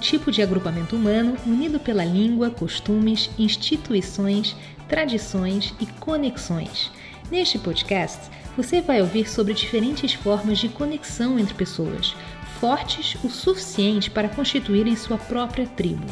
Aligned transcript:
Tipo 0.00 0.30
de 0.30 0.40
agrupamento 0.40 0.96
humano 0.96 1.36
unido 1.44 1.78
pela 1.78 2.04
língua, 2.04 2.50
costumes, 2.50 3.28
instituições, 3.38 4.56
tradições 4.88 5.74
e 5.80 5.86
conexões. 5.86 6.90
Neste 7.30 7.58
podcast, 7.58 8.30
você 8.56 8.80
vai 8.80 9.00
ouvir 9.00 9.28
sobre 9.28 9.52
diferentes 9.52 10.14
formas 10.14 10.58
de 10.58 10.68
conexão 10.68 11.38
entre 11.38 11.52
pessoas, 11.54 12.16
fortes 12.58 13.16
o 13.22 13.28
suficiente 13.28 14.10
para 14.10 14.28
constituírem 14.28 14.96
sua 14.96 15.18
própria 15.18 15.66
tribo. 15.66 16.06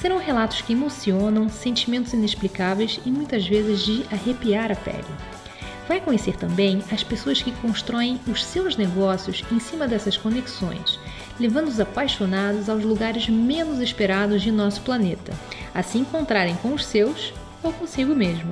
Serão 0.00 0.18
relatos 0.18 0.60
que 0.60 0.72
emocionam, 0.72 1.48
sentimentos 1.48 2.12
inexplicáveis 2.12 3.00
e 3.04 3.10
muitas 3.10 3.46
vezes 3.46 3.80
de 3.80 4.04
arrepiar 4.10 4.70
a 4.70 4.76
pele. 4.76 5.04
Vai 5.88 6.00
conhecer 6.00 6.36
também 6.36 6.82
as 6.92 7.02
pessoas 7.02 7.42
que 7.42 7.52
constroem 7.52 8.20
os 8.26 8.44
seus 8.44 8.76
negócios 8.76 9.44
em 9.50 9.58
cima 9.58 9.86
dessas 9.88 10.16
conexões, 10.16 10.98
levando 11.38 11.68
os 11.68 11.80
apaixonados 11.80 12.68
aos 12.68 12.84
lugares 12.84 13.28
menos 13.28 13.78
esperados 13.80 14.42
de 14.42 14.52
nosso 14.52 14.82
planeta, 14.82 15.32
a 15.74 15.82
se 15.82 15.98
encontrarem 15.98 16.56
com 16.56 16.72
os 16.72 16.84
seus 16.84 17.32
ou 17.62 17.72
consigo 17.72 18.14
mesmo. 18.14 18.50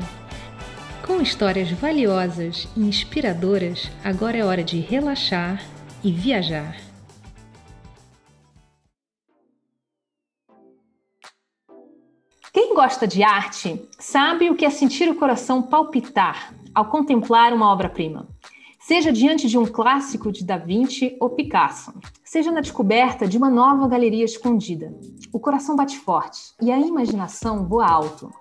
Com 1.06 1.20
histórias 1.20 1.70
valiosas 1.72 2.68
e 2.76 2.80
inspiradoras, 2.80 3.90
agora 4.04 4.36
é 4.36 4.44
hora 4.44 4.62
de 4.62 4.78
relaxar 4.78 5.62
e 6.04 6.12
viajar. 6.12 6.76
Quem 12.52 12.74
gosta 12.74 13.06
de 13.06 13.22
arte 13.22 13.88
sabe 13.98 14.50
o 14.50 14.56
que 14.56 14.64
é 14.64 14.70
sentir 14.70 15.08
o 15.08 15.14
coração 15.14 15.62
palpitar 15.62 16.52
ao 16.74 16.86
contemplar 16.86 17.52
uma 17.52 17.70
obra-prima. 17.72 18.28
Seja 18.90 19.12
diante 19.12 19.46
de 19.46 19.56
um 19.56 19.64
clássico 19.64 20.32
de 20.32 20.44
Da 20.44 20.56
Vinci 20.56 21.16
ou 21.20 21.30
Picasso, 21.30 21.94
seja 22.24 22.50
na 22.50 22.60
descoberta 22.60 23.24
de 23.24 23.38
uma 23.38 23.48
nova 23.48 23.86
galeria 23.86 24.24
escondida. 24.24 24.92
O 25.32 25.38
coração 25.38 25.76
bate 25.76 25.96
forte 25.96 26.40
e 26.60 26.72
a 26.72 26.76
imaginação 26.76 27.68
voa 27.68 27.86
alto. 27.86 28.32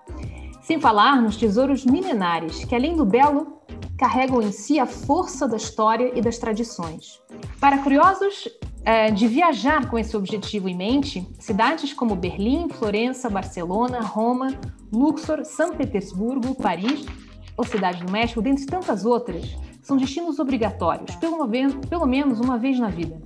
Sem 0.60 0.80
falar 0.80 1.22
nos 1.22 1.36
tesouros 1.36 1.86
milenares 1.86 2.64
que, 2.64 2.74
além 2.74 2.96
do 2.96 3.04
belo, 3.04 3.60
carregam 3.96 4.42
em 4.42 4.50
si 4.50 4.80
a 4.80 4.86
força 4.86 5.46
da 5.46 5.56
história 5.56 6.10
e 6.16 6.20
das 6.20 6.36
tradições. 6.36 7.22
Para 7.60 7.78
curiosos 7.78 8.48
é, 8.84 9.08
de 9.12 9.28
viajar 9.28 9.88
com 9.88 9.96
esse 9.96 10.16
objetivo 10.16 10.68
em 10.68 10.76
mente, 10.76 11.24
cidades 11.38 11.92
como 11.92 12.16
Berlim, 12.16 12.68
Florença, 12.70 13.30
Barcelona, 13.30 14.00
Roma, 14.00 14.58
Luxor, 14.92 15.44
São 15.44 15.76
Petersburgo, 15.76 16.56
Paris 16.56 17.06
ou 17.56 17.64
Cidade 17.64 18.04
do 18.04 18.10
México, 18.10 18.42
dentre 18.42 18.66
tantas 18.66 19.04
outras, 19.04 19.56
são 19.90 19.96
destinos 19.96 20.38
obrigatórios, 20.38 21.16
pelo, 21.16 21.36
pelo 21.88 22.06
menos 22.06 22.38
uma 22.38 22.56
vez 22.56 22.78
na 22.78 22.88
vida. 22.88 23.20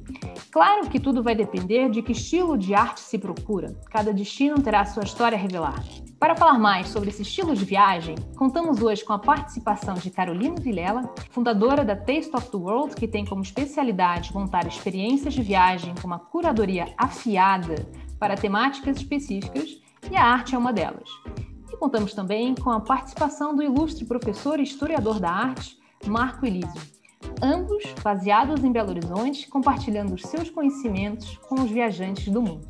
Claro 0.50 0.88
que 0.88 0.98
tudo 0.98 1.22
vai 1.22 1.34
depender 1.34 1.90
de 1.90 2.00
que 2.00 2.12
estilo 2.12 2.56
de 2.56 2.74
arte 2.74 3.00
se 3.00 3.18
procura. 3.18 3.76
Cada 3.90 4.14
destino 4.14 4.62
terá 4.62 4.82
sua 4.86 5.04
história 5.04 5.36
a 5.36 5.38
revelar. 5.38 5.84
Para 6.18 6.34
falar 6.34 6.58
mais 6.58 6.88
sobre 6.88 7.10
esse 7.10 7.20
estilo 7.20 7.54
de 7.54 7.66
viagem, 7.66 8.14
contamos 8.34 8.80
hoje 8.80 9.04
com 9.04 9.12
a 9.12 9.18
participação 9.18 9.92
de 9.92 10.10
Carolina 10.10 10.58
Vilela, 10.58 11.12
fundadora 11.28 11.84
da 11.84 11.94
Taste 11.94 12.34
of 12.34 12.50
the 12.50 12.56
World, 12.56 12.94
que 12.94 13.06
tem 13.06 13.26
como 13.26 13.42
especialidade 13.42 14.32
montar 14.32 14.66
experiências 14.66 15.34
de 15.34 15.42
viagem 15.42 15.94
com 16.00 16.06
uma 16.06 16.18
curadoria 16.18 16.94
afiada 16.96 17.74
para 18.18 18.36
temáticas 18.36 18.96
específicas, 18.96 19.82
e 20.10 20.16
a 20.16 20.24
arte 20.24 20.54
é 20.54 20.58
uma 20.58 20.72
delas. 20.72 21.10
E 21.70 21.76
contamos 21.76 22.14
também 22.14 22.54
com 22.54 22.70
a 22.70 22.80
participação 22.80 23.54
do 23.54 23.62
ilustre 23.62 24.06
professor 24.06 24.58
e 24.58 24.62
historiador 24.62 25.20
da 25.20 25.30
arte, 25.30 25.83
Marco 26.06 26.46
Elísio 26.46 26.94
ambos 27.42 27.84
baseados 28.02 28.62
em 28.64 28.72
Belo 28.72 28.90
Horizonte, 28.90 29.48
compartilhando 29.48 30.14
os 30.14 30.22
seus 30.22 30.50
conhecimentos 30.50 31.36
com 31.48 31.56
os 31.56 31.70
viajantes 31.70 32.28
do 32.28 32.40
mundo. 32.40 32.66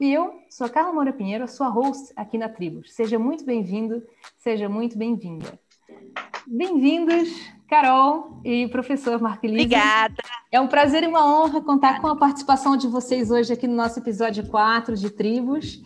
E 0.00 0.12
eu 0.12 0.40
sou 0.48 0.66
a 0.66 0.70
Carla 0.70 0.92
Moura 0.92 1.12
Pinheiro, 1.12 1.44
a 1.44 1.46
sua 1.46 1.68
host 1.68 2.12
aqui 2.16 2.38
na 2.38 2.48
Tribos. 2.48 2.92
Seja 2.92 3.18
muito 3.18 3.44
bem-vindo, 3.44 4.02
seja 4.38 4.68
muito 4.68 4.96
bem-vinda. 4.96 5.58
Bem-vindos, 6.46 7.28
Carol 7.68 8.40
e 8.44 8.66
professor 8.68 9.20
Marco 9.20 9.44
Elisa. 9.44 9.62
Obrigada. 9.62 10.16
É 10.50 10.60
um 10.60 10.66
prazer 10.66 11.04
e 11.04 11.06
uma 11.06 11.24
honra 11.24 11.60
contar 11.60 12.00
com 12.00 12.08
a 12.08 12.16
participação 12.16 12.76
de 12.76 12.88
vocês 12.88 13.30
hoje 13.30 13.52
aqui 13.52 13.68
no 13.68 13.76
nosso 13.76 13.98
episódio 13.98 14.46
4 14.48 14.96
de 14.96 15.10
Tribos. 15.10 15.82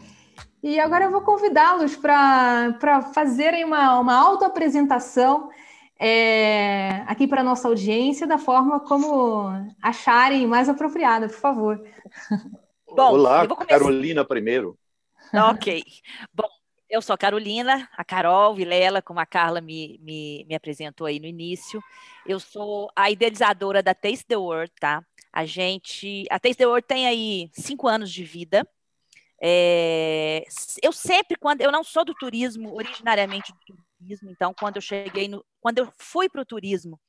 E 0.62 0.80
agora 0.80 1.04
eu 1.04 1.10
vou 1.10 1.20
convidá-los 1.20 1.96
para 1.96 3.02
fazerem 3.12 3.64
uma, 3.64 3.98
uma 3.98 4.14
autoapresentação 4.14 5.50
é, 6.06 7.02
aqui 7.06 7.26
para 7.26 7.40
a 7.40 7.44
nossa 7.44 7.66
audiência 7.66 8.26
da 8.26 8.36
forma 8.36 8.78
como 8.80 9.48
acharem 9.80 10.46
mais 10.46 10.68
apropriada, 10.68 11.28
por 11.28 11.38
favor. 11.38 11.82
Bom, 12.94 13.12
Olá, 13.12 13.46
Carolina 13.66 14.22
primeiro. 14.22 14.78
Ok. 15.32 15.82
Bom, 16.32 16.46
eu 16.88 17.00
sou 17.00 17.14
a 17.14 17.18
Carolina, 17.18 17.88
a 17.96 18.04
Carol 18.04 18.54
Vilela, 18.54 19.00
como 19.00 19.18
a 19.18 19.26
Carla 19.26 19.60
me, 19.60 19.98
me, 20.02 20.44
me 20.46 20.54
apresentou 20.54 21.06
aí 21.06 21.18
no 21.18 21.26
início. 21.26 21.82
Eu 22.26 22.38
sou 22.38 22.90
a 22.94 23.10
idealizadora 23.10 23.82
da 23.82 23.94
Taste 23.94 24.26
the 24.26 24.36
World, 24.36 24.70
tá? 24.78 25.02
A 25.32 25.46
gente, 25.46 26.24
a 26.30 26.38
Taste 26.38 26.58
the 26.58 26.66
World 26.66 26.86
tem 26.86 27.06
aí 27.06 27.50
cinco 27.54 27.88
anos 27.88 28.12
de 28.12 28.22
vida. 28.22 28.68
É, 29.42 30.44
eu 30.82 30.92
sempre, 30.92 31.36
quando 31.36 31.62
eu 31.62 31.72
não 31.72 31.82
sou 31.82 32.04
do 32.04 32.14
turismo, 32.14 32.74
originariamente 32.74 33.50
do 33.52 33.58
turismo, 33.66 33.84
então 34.24 34.54
quando 34.54 34.76
eu 34.76 34.82
cheguei 34.82 35.28
no, 35.28 35.44
quando 35.60 35.78
eu 35.78 35.92
fui 35.98 36.28
para 36.28 36.42
o 36.42 36.46
turismo, 36.46 37.00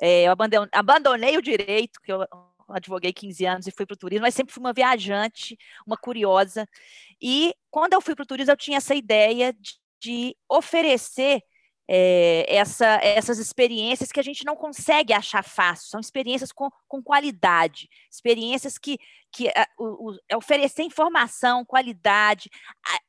é, 0.00 0.24
eu 0.26 0.32
abandonei, 0.32 0.68
abandonei, 0.72 1.36
o 1.36 1.42
direito, 1.42 2.00
que 2.00 2.12
eu 2.12 2.26
advoguei 2.68 3.12
15 3.12 3.46
anos 3.46 3.66
e 3.66 3.70
fui 3.70 3.86
para 3.86 3.94
o 3.94 3.98
turismo, 3.98 4.22
mas 4.22 4.34
sempre 4.34 4.52
fui 4.52 4.62
uma 4.62 4.72
viajante, 4.72 5.56
uma 5.86 5.96
curiosa. 5.96 6.66
E 7.20 7.54
quando 7.70 7.92
eu 7.92 8.00
fui 8.00 8.14
para 8.14 8.24
o 8.24 8.26
turismo, 8.26 8.52
eu 8.52 8.56
tinha 8.56 8.78
essa 8.78 8.94
ideia 8.94 9.52
de, 9.52 9.74
de 10.00 10.36
oferecer 10.48 11.42
é, 11.88 12.46
essa, 12.48 12.86
essas 13.02 13.38
experiências 13.38 14.10
que 14.10 14.20
a 14.20 14.22
gente 14.22 14.44
não 14.44 14.56
consegue 14.56 15.12
achar 15.12 15.44
fácil, 15.44 15.88
são 15.88 16.00
experiências 16.00 16.50
com, 16.52 16.70
com 16.88 17.02
qualidade, 17.02 17.88
experiências 18.10 18.78
que, 18.78 18.98
que 19.30 19.52
o, 19.78 20.10
o, 20.10 20.16
é 20.28 20.36
oferecer 20.36 20.82
informação, 20.82 21.64
qualidade, 21.64 22.50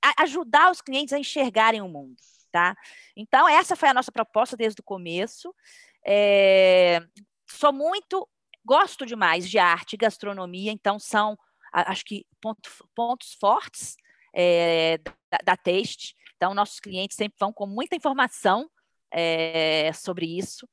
a, 0.03 0.09
a 0.09 0.23
ajudar 0.23 0.71
os 0.71 0.81
clientes 0.81 1.13
a 1.13 1.19
enxergarem 1.19 1.81
o 1.81 1.88
mundo 1.88 2.17
tá? 2.53 2.78
Então, 3.18 3.50
essa 3.50 3.75
foi 3.75 3.90
a 3.90 3.94
nossa 3.94 4.12
proposta 4.12 4.56
desde 4.56 4.80
o 4.80 4.84
começo. 4.84 5.53
É, 6.06 7.02
sou 7.50 7.74
muito, 7.74 8.30
gosto 8.64 9.08
demais 9.08 9.50
de 9.50 9.58
arte 9.58 9.94
e 9.94 9.97
gastronomia, 9.97 10.72
então 10.72 11.00
são, 11.00 11.36
acho 11.74 12.06
que, 12.06 12.25
ponto, 12.40 12.69
pontos 12.96 13.34
fortes 13.34 13.97
é, 14.36 15.00
da, 15.00 15.40
da 15.44 15.58
Taste. 15.58 16.16
Então, 16.38 16.53
nossos 16.53 16.80
clientes 16.80 17.18
sempre 17.18 17.38
vão 17.40 17.52
com 17.52 17.66
muita 17.66 17.96
informação 17.96 18.69
é, 19.12 19.92
sobre 19.94 20.38
isso. 20.38 20.69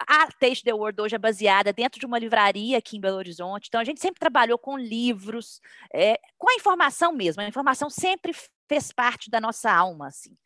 A 0.00 0.28
Taste 0.32 0.64
the 0.64 0.72
World 0.72 1.00
hoje 1.00 1.14
é 1.14 1.18
baseada 1.18 1.74
dentro 1.74 2.00
de 2.00 2.06
uma 2.06 2.18
livraria 2.18 2.78
aqui 2.78 2.96
em 2.96 3.00
Belo 3.00 3.18
Horizonte, 3.18 3.66
então 3.68 3.80
a 3.80 3.84
gente 3.84 4.00
sempre 4.00 4.18
trabalhou 4.18 4.58
com 4.58 4.78
livros, 4.78 5.60
é, 5.92 6.18
com 6.38 6.50
a 6.50 6.54
informação 6.54 7.12
mesmo, 7.12 7.42
a 7.42 7.48
informação 7.48 7.90
sempre 7.90 8.32
fez 8.66 8.92
parte 8.92 9.30
da 9.30 9.40
nossa 9.40 9.72
alma, 9.72 10.08
assim. 10.08 10.36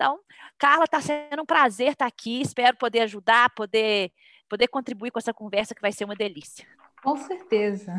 Então, 0.00 0.18
Carla, 0.58 0.84
está 0.84 0.98
sendo 0.98 1.42
um 1.42 1.44
prazer 1.44 1.88
estar 1.88 2.06
aqui. 2.06 2.40
Espero 2.40 2.74
poder 2.74 3.00
ajudar, 3.00 3.54
poder, 3.54 4.10
poder 4.48 4.66
contribuir 4.66 5.10
com 5.10 5.18
essa 5.18 5.34
conversa 5.34 5.74
que 5.74 5.82
vai 5.82 5.92
ser 5.92 6.06
uma 6.06 6.16
delícia. 6.16 6.66
Com 7.02 7.18
certeza. 7.18 7.92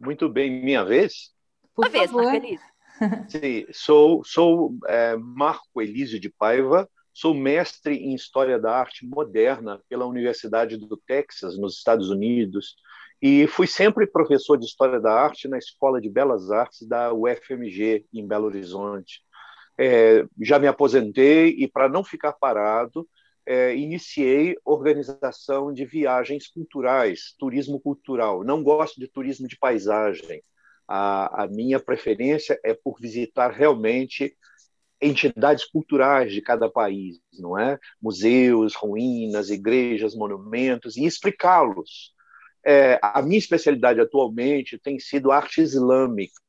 Muito 0.00 0.30
bem, 0.30 0.64
minha 0.64 0.82
vez? 0.82 1.30
Por 1.74 1.84
uma 1.84 1.90
vez, 1.90 2.10
Marco 2.10 2.30
Elísio. 2.34 2.66
Sim, 3.28 3.66
sou, 3.70 4.24
sou 4.24 4.78
é, 4.86 5.14
Marco 5.16 5.82
Elísio 5.82 6.18
de 6.18 6.30
Paiva, 6.30 6.88
sou 7.12 7.34
mestre 7.34 7.96
em 7.96 8.14
História 8.14 8.58
da 8.58 8.74
Arte 8.74 9.04
Moderna 9.04 9.82
pela 9.90 10.06
Universidade 10.06 10.78
do 10.78 10.96
Texas, 10.96 11.58
nos 11.58 11.76
Estados 11.76 12.08
Unidos, 12.08 12.76
e 13.20 13.46
fui 13.46 13.66
sempre 13.66 14.06
professor 14.06 14.56
de 14.56 14.64
História 14.64 14.98
da 14.98 15.12
Arte 15.12 15.48
na 15.48 15.58
Escola 15.58 16.00
de 16.00 16.08
Belas 16.08 16.50
Artes 16.50 16.88
da 16.88 17.12
UFMG, 17.12 18.06
em 18.10 18.26
Belo 18.26 18.46
Horizonte 18.46 19.23
é, 19.78 20.24
já 20.40 20.58
me 20.58 20.66
aposentei 20.66 21.50
e, 21.58 21.68
para 21.68 21.88
não 21.88 22.04
ficar 22.04 22.32
parado, 22.32 23.08
é, 23.46 23.74
iniciei 23.76 24.56
organização 24.64 25.72
de 25.72 25.84
viagens 25.84 26.46
culturais, 26.48 27.34
turismo 27.38 27.80
cultural. 27.80 28.42
Não 28.44 28.62
gosto 28.62 28.98
de 28.98 29.08
turismo 29.08 29.46
de 29.46 29.56
paisagem. 29.58 30.42
A, 30.86 31.44
a 31.44 31.48
minha 31.48 31.80
preferência 31.80 32.58
é 32.64 32.74
por 32.74 32.98
visitar 33.00 33.50
realmente 33.50 34.36
entidades 35.00 35.64
culturais 35.64 36.32
de 36.32 36.40
cada 36.40 36.70
país, 36.70 37.20
não 37.38 37.58
é? 37.58 37.78
Museus, 38.00 38.74
ruínas, 38.74 39.50
igrejas, 39.50 40.14
monumentos 40.14 40.96
e 40.96 41.04
explicá-los. 41.04 42.14
É, 42.64 42.98
a 43.02 43.20
minha 43.20 43.38
especialidade 43.38 44.00
atualmente 44.00 44.78
tem 44.78 44.98
sido 44.98 45.30
arte 45.30 45.60
islâmica 45.60 46.43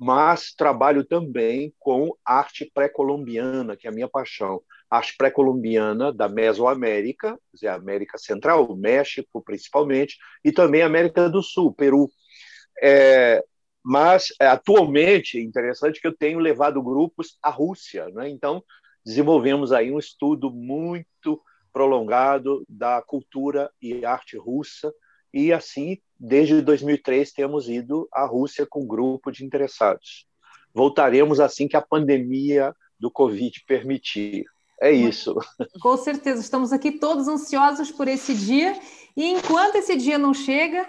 mas 0.00 0.54
trabalho 0.54 1.04
também 1.04 1.74
com 1.78 2.16
arte 2.24 2.64
pré-colombiana, 2.72 3.76
que 3.76 3.86
é 3.86 3.90
a 3.90 3.92
minha 3.92 4.08
paixão. 4.08 4.62
Arte 4.90 5.14
pré-colombiana 5.18 6.10
da 6.10 6.26
Mesoamérica, 6.26 7.32
quer 7.32 7.38
dizer, 7.52 7.68
América 7.68 8.16
Central, 8.16 8.74
México 8.74 9.42
principalmente, 9.42 10.16
e 10.42 10.50
também 10.50 10.80
América 10.80 11.28
do 11.28 11.42
Sul, 11.42 11.74
Peru. 11.74 12.10
É, 12.82 13.44
mas 13.84 14.28
é, 14.40 14.46
atualmente 14.46 15.36
é 15.36 15.42
interessante 15.42 16.00
que 16.00 16.06
eu 16.06 16.16
tenho 16.16 16.38
levado 16.38 16.82
grupos 16.82 17.38
à 17.42 17.50
Rússia, 17.50 18.08
né? 18.08 18.26
Então 18.30 18.64
desenvolvemos 19.04 19.70
aí 19.70 19.92
um 19.92 19.98
estudo 19.98 20.50
muito 20.50 21.42
prolongado 21.74 22.64
da 22.66 23.02
cultura 23.02 23.70
e 23.82 24.02
arte 24.04 24.38
russa 24.38 24.90
e 25.32 25.52
assim 25.52 25.98
desde 26.20 26.60
2003 26.60 27.32
temos 27.32 27.68
ido 27.68 28.06
à 28.12 28.26
Rússia 28.26 28.66
com 28.68 28.82
um 28.82 28.86
grupo 28.86 29.32
de 29.32 29.44
interessados. 29.44 30.26
Voltaremos 30.74 31.40
assim 31.40 31.66
que 31.66 31.76
a 31.76 31.82
pandemia 31.82 32.74
do 32.98 33.10
Covid 33.10 33.64
permitir. 33.66 34.44
É 34.80 34.92
isso. 34.92 35.34
Com 35.80 35.96
certeza, 35.96 36.40
estamos 36.40 36.72
aqui 36.72 36.92
todos 36.92 37.26
ansiosos 37.26 37.90
por 37.90 38.06
esse 38.06 38.34
dia. 38.34 38.78
E 39.16 39.24
enquanto 39.26 39.76
esse 39.76 39.96
dia 39.96 40.18
não 40.18 40.34
chega, 40.34 40.86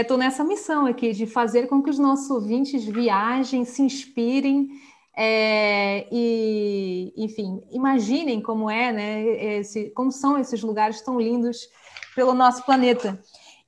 estou 0.00 0.16
é, 0.16 0.20
nessa 0.20 0.44
missão 0.44 0.86
aqui 0.86 1.12
de 1.12 1.26
fazer 1.26 1.66
com 1.66 1.82
que 1.82 1.90
os 1.90 1.98
nossos 1.98 2.30
ouvintes 2.30 2.84
viajem, 2.84 3.64
se 3.64 3.82
inspirem 3.82 4.70
é, 5.16 6.06
e, 6.10 7.12
enfim, 7.16 7.62
imaginem 7.70 8.40
como 8.40 8.70
é, 8.70 8.92
né? 8.92 9.58
Esse, 9.58 9.90
como 9.90 10.10
são 10.10 10.38
esses 10.38 10.62
lugares 10.62 11.02
tão 11.02 11.20
lindos 11.20 11.68
pelo 12.14 12.32
nosso 12.32 12.64
planeta. 12.64 13.20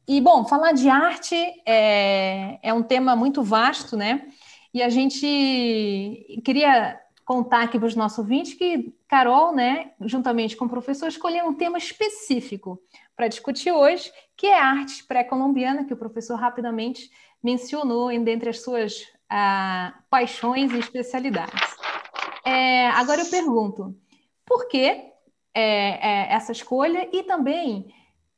E 0.06 0.20
bom, 0.20 0.44
falar 0.44 0.72
de 0.72 0.88
arte 0.88 1.34
é, 1.66 2.58
é 2.62 2.72
um 2.72 2.82
tema 2.82 3.16
muito 3.16 3.42
vasto, 3.42 3.96
né? 3.96 4.28
E 4.72 4.82
a 4.82 4.88
gente 4.88 6.40
queria 6.44 7.00
contar 7.24 7.62
aqui 7.62 7.78
para 7.78 7.88
os 7.88 7.96
nossos 7.96 8.18
ouvintes 8.18 8.54
que 8.54 8.94
Carol, 9.08 9.54
né, 9.54 9.92
juntamente 10.02 10.56
com 10.56 10.66
o 10.66 10.68
professor, 10.68 11.08
escolheu 11.08 11.46
um 11.46 11.54
tema 11.54 11.78
específico 11.78 12.78
para 13.16 13.28
discutir 13.28 13.72
hoje, 13.72 14.12
que 14.36 14.46
é 14.46 14.58
a 14.58 14.66
arte 14.66 15.04
pré-colombiana, 15.04 15.84
que 15.84 15.94
o 15.94 15.96
professor 15.96 16.36
rapidamente 16.36 17.10
mencionou 17.42 18.08
dentre 18.20 18.50
as 18.50 18.60
suas 18.60 19.06
ah, 19.30 19.94
paixões 20.10 20.72
e 20.72 20.78
especialidades. 20.78 21.76
É, 22.44 22.88
agora 22.88 23.22
eu 23.22 23.30
pergunto, 23.30 23.96
por 24.44 24.68
que 24.68 24.84
é, 24.84 25.12
é, 25.54 26.32
essa 26.34 26.52
escolha 26.52 27.08
e 27.12 27.22
também 27.22 27.86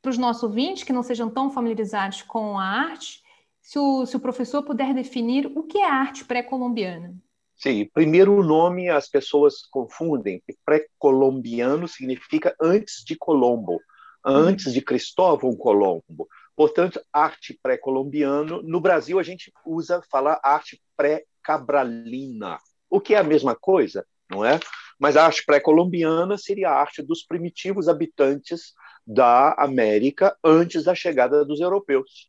para 0.06 0.12
os 0.12 0.18
nossos 0.18 0.44
ouvintes 0.44 0.84
que 0.84 0.92
não 0.92 1.02
sejam 1.02 1.28
tão 1.28 1.50
familiarizados 1.50 2.22
com 2.22 2.56
a 2.56 2.64
arte, 2.64 3.24
se 3.60 3.76
o, 3.76 4.06
se 4.06 4.16
o 4.16 4.20
professor 4.20 4.62
puder 4.62 4.94
definir 4.94 5.50
o 5.56 5.64
que 5.64 5.78
é 5.78 5.84
arte 5.84 6.24
pré-colombiana. 6.24 7.12
Sim, 7.56 7.90
primeiro 7.92 8.32
o 8.36 8.44
nome 8.44 8.88
as 8.88 9.08
pessoas 9.08 9.62
confundem. 9.68 10.40
Pré-colombiano 10.64 11.88
significa 11.88 12.54
antes 12.62 13.02
de 13.04 13.16
Colombo, 13.16 13.80
antes 14.24 14.72
de 14.72 14.80
Cristóvão 14.80 15.56
Colombo. 15.56 16.28
Portanto, 16.54 17.00
arte 17.12 17.58
pré-colombiano. 17.60 18.62
No 18.62 18.80
Brasil, 18.80 19.18
a 19.18 19.24
gente 19.24 19.52
usa 19.64 20.00
falar 20.08 20.38
arte 20.40 20.80
pré-cabralina, 20.96 22.58
o 22.88 23.00
que 23.00 23.12
é 23.12 23.18
a 23.18 23.24
mesma 23.24 23.56
coisa, 23.56 24.06
não 24.30 24.44
é? 24.44 24.60
Mas 25.00 25.16
a 25.16 25.26
arte 25.26 25.44
pré-colombiana 25.44 26.38
seria 26.38 26.70
a 26.70 26.80
arte 26.80 27.02
dos 27.02 27.24
primitivos 27.24 27.88
habitantes 27.88 28.72
da 29.06 29.54
América 29.58 30.36
antes 30.42 30.84
da 30.84 30.94
chegada 30.94 31.44
dos 31.44 31.60
europeus. 31.60 32.28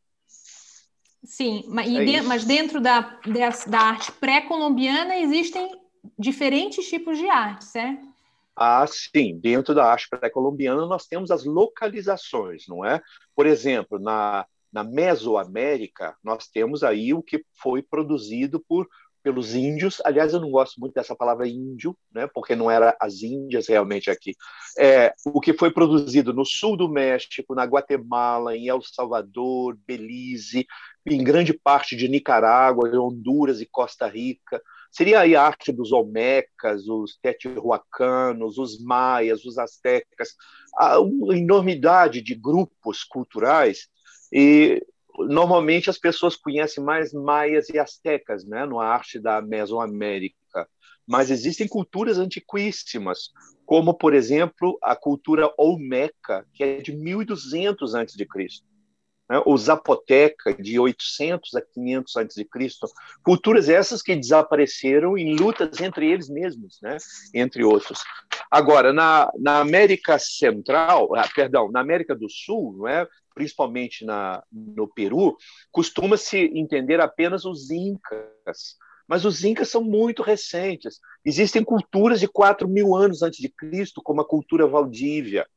Sim, 1.23 1.65
mas, 1.67 1.93
é 1.93 2.05
de, 2.05 2.21
mas 2.21 2.45
dentro 2.45 2.79
da, 2.79 3.19
da 3.67 3.79
arte 3.79 4.11
pré-colombiana 4.13 5.17
existem 5.17 5.69
diferentes 6.17 6.87
tipos 6.87 7.17
de 7.17 7.27
arte, 7.27 7.65
certo? 7.65 8.07
Ah, 8.55 8.85
sim. 8.87 9.37
Dentro 9.39 9.75
da 9.75 9.85
arte 9.85 10.07
pré-colombiana 10.09 10.85
nós 10.85 11.05
temos 11.05 11.29
as 11.31 11.43
localizações, 11.43 12.65
não 12.67 12.85
é? 12.85 13.01
Por 13.35 13.45
exemplo, 13.45 13.99
na, 13.99 14.45
na 14.71 14.83
Mesoamérica 14.83 16.15
nós 16.23 16.47
temos 16.47 16.83
aí 16.83 17.13
o 17.13 17.21
que 17.21 17.43
foi 17.53 17.81
produzido 17.81 18.59
por 18.59 18.87
pelos 19.27 19.53
índios. 19.53 20.01
Aliás, 20.05 20.33
eu 20.33 20.39
não 20.39 20.49
gosto 20.49 20.79
muito 20.79 20.93
dessa 20.93 21.13
palavra 21.13 21.45
índio, 21.45 21.97
né, 22.13 22.29
porque 22.33 22.55
não 22.55 22.71
era 22.71 22.95
as 22.97 23.21
Índias 23.21 23.67
realmente 23.67 24.09
aqui. 24.09 24.33
É, 24.79 25.13
o 25.25 25.41
que 25.41 25.51
foi 25.51 25.69
produzido 25.69 26.31
no 26.31 26.45
sul 26.45 26.77
do 26.77 26.87
México, 26.87 27.53
na 27.53 27.65
Guatemala, 27.65 28.55
em 28.55 28.69
El 28.69 28.81
Salvador, 28.81 29.77
Belize, 29.85 30.65
em 31.05 31.21
grande 31.21 31.51
parte 31.51 31.93
de 31.93 32.07
Nicarágua, 32.07 32.89
Honduras 32.97 33.59
e 33.59 33.67
Costa 33.69 34.07
Rica. 34.07 34.61
Seria 34.89 35.19
a 35.19 35.45
arte 35.45 35.73
dos 35.73 35.91
Olmecas, 35.91 36.87
os 36.87 37.17
Teotihuacanos, 37.21 38.57
os 38.57 38.81
Maias, 38.81 39.43
os 39.43 39.57
Aztecas, 39.57 40.29
uma 41.01 41.37
enormidade 41.37 42.21
de 42.21 42.33
grupos 42.33 43.03
culturais 43.03 43.89
e 44.31 44.81
normalmente 45.17 45.89
as 45.89 45.97
pessoas 45.97 46.35
conhecem 46.35 46.83
mais 46.83 47.13
maias 47.13 47.69
e 47.69 47.79
astecas, 47.79 48.45
né, 48.45 48.65
na 48.65 48.83
arte 48.83 49.19
da 49.19 49.41
Mesoamérica, 49.41 50.67
mas 51.05 51.31
existem 51.31 51.67
culturas 51.67 52.17
antiquíssimas, 52.17 53.31
como 53.65 53.93
por 53.93 54.13
exemplo 54.13 54.77
a 54.83 54.95
cultura 54.95 55.51
olmeca, 55.57 56.45
que 56.53 56.63
é 56.63 56.77
de 56.81 56.95
1200 56.95 57.95
a.C. 57.95 58.27
Né, 59.29 59.41
o 59.45 59.57
zapoteca 59.57 60.53
de 60.53 60.79
800 60.79 61.55
a 61.55 61.61
500 61.61 62.17
a.C. 62.17 62.47
Culturas 63.21 63.67
essas 63.67 64.01
que 64.01 64.15
desapareceram 64.15 65.17
em 65.17 65.35
lutas 65.35 65.81
entre 65.81 66.09
eles 66.09 66.29
mesmos, 66.29 66.79
né, 66.81 66.97
entre 67.33 67.63
outros. 67.63 67.99
Agora, 68.49 68.93
na, 68.93 69.29
na 69.37 69.59
América 69.59 70.17
Central, 70.17 71.13
ah, 71.15 71.27
perdão, 71.35 71.69
na 71.69 71.81
América 71.81 72.15
do 72.15 72.29
Sul, 72.29 72.75
não 72.77 72.87
é? 72.87 73.05
principalmente 73.37 74.03
na, 74.03 74.43
no 74.51 74.87
Peru, 74.87 75.37
costuma-se 75.71 76.37
entender 76.55 76.99
apenas 76.99 77.45
os 77.45 77.69
incas. 77.69 78.75
Mas 79.07 79.25
os 79.25 79.43
incas 79.43 79.69
são 79.69 79.83
muito 79.83 80.23
recentes. 80.23 80.99
Existem 81.23 81.63
culturas 81.63 82.19
de 82.19 82.27
4 82.27 82.67
mil 82.67 82.95
anos 82.95 83.21
antes 83.21 83.39
de 83.39 83.47
Cristo, 83.47 84.01
como 84.01 84.21
a 84.21 84.27
cultura 84.27 84.65
Valdívia, 84.65 85.47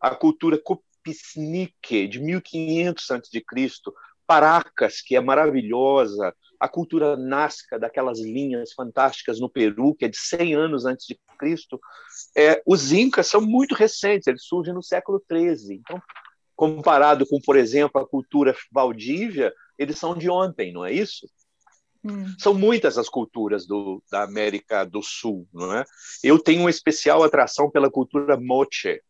a 0.00 0.12
cultura 0.12 0.60
Copisnique, 1.04 2.06
de 2.06 2.20
1500 2.20 3.10
antes 3.10 3.30
de 3.30 3.40
Cristo, 3.40 3.92
Paracas, 4.26 5.00
que 5.00 5.16
é 5.16 5.20
maravilhosa, 5.20 6.34
a 6.58 6.68
cultura 6.68 7.16
Nazca, 7.16 7.78
daquelas 7.78 8.20
linhas 8.20 8.72
fantásticas 8.72 9.40
no 9.40 9.48
Peru, 9.48 9.94
que 9.94 10.04
é 10.04 10.08
de 10.08 10.18
100 10.18 10.54
anos 10.54 10.84
antes 10.84 11.06
de 11.06 11.18
Cristo. 11.38 11.80
É, 12.36 12.62
os 12.66 12.92
incas 12.92 13.26
são 13.26 13.40
muito 13.40 13.74
recentes, 13.74 14.26
eles 14.26 14.44
surgem 14.44 14.74
no 14.74 14.82
século 14.82 15.20
13. 15.26 15.74
Então, 15.74 16.00
comparado 16.54 17.26
com, 17.26 17.40
por 17.40 17.56
exemplo, 17.56 18.00
a 18.00 18.06
cultura 18.06 18.54
Valdívia, 18.70 19.52
eles 19.78 19.98
são 19.98 20.14
de 20.14 20.28
ontem, 20.28 20.72
não 20.72 20.84
é 20.84 20.92
isso? 20.92 21.26
Hum. 22.04 22.34
São 22.38 22.54
muitas 22.54 22.96
as 22.96 23.08
culturas 23.08 23.66
do, 23.66 24.02
da 24.10 24.22
América 24.22 24.84
do 24.84 25.02
Sul, 25.02 25.48
não 25.52 25.74
é? 25.74 25.84
Eu 26.22 26.38
tenho 26.38 26.60
uma 26.60 26.70
especial 26.70 27.22
atração 27.22 27.70
pela 27.70 27.90
cultura 27.90 28.38
moche, 28.38 29.00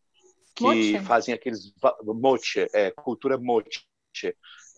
que 0.55 0.63
moche. 0.63 0.99
fazem 1.01 1.33
aqueles 1.33 1.73
moche, 2.03 2.67
é, 2.73 2.91
cultura 2.91 3.37
moche. 3.37 3.83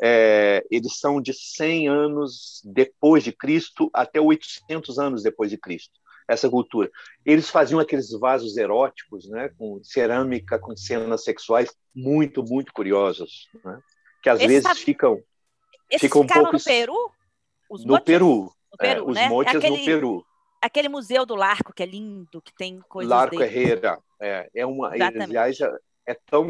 É, 0.01 0.63
eles 0.69 0.99
são 0.99 1.21
de 1.21 1.33
100 1.33 1.87
anos 1.87 2.61
depois 2.65 3.23
de 3.23 3.31
Cristo 3.31 3.89
até 3.93 4.19
800 4.19 4.99
anos 4.99 5.23
depois 5.23 5.49
de 5.49 5.57
Cristo 5.57 5.99
essa 6.27 6.49
cultura. 6.49 6.89
Eles 7.25 7.49
faziam 7.49 7.79
aqueles 7.79 8.11
vasos 8.11 8.57
eróticos, 8.57 9.27
né, 9.29 9.49
com 9.57 9.83
cerâmica, 9.83 10.57
com 10.57 10.75
cenas 10.75 11.23
sexuais 11.23 11.75
muito, 11.93 12.43
muito 12.43 12.71
curiosas, 12.73 13.47
né, 13.63 13.79
que 14.21 14.29
às 14.29 14.39
Esse 14.39 14.47
vezes 14.47 14.63
sabe... 14.63 14.79
ficam 14.79 15.21
ficam 15.99 16.21
um 16.21 16.27
pouco... 16.27 16.53
no 16.53 16.63
Peru? 16.63 17.11
Os 17.69 17.85
no 17.85 18.01
Peru, 18.01 18.51
no 18.71 18.77
Peru, 18.77 18.99
é, 18.99 19.03
os 19.03 19.15
né? 19.15 19.29
motes 19.29 19.55
aquele, 19.55 19.77
no 19.77 19.85
Peru. 19.85 20.25
Aquele 20.63 20.87
museu 20.87 21.25
do 21.25 21.35
Larco 21.35 21.73
que 21.73 21.83
é 21.83 21.85
lindo, 21.85 22.41
que 22.41 22.55
tem 22.55 22.79
coisas 22.87 23.09
Larco 23.09 23.37
dele. 23.37 23.43
Herrera, 23.43 23.99
é, 24.17 24.49
é 24.55 24.65
uma, 24.65 24.93
aliás, 24.93 25.59
é, 25.59 25.69
é 26.05 26.17
tão 26.25 26.47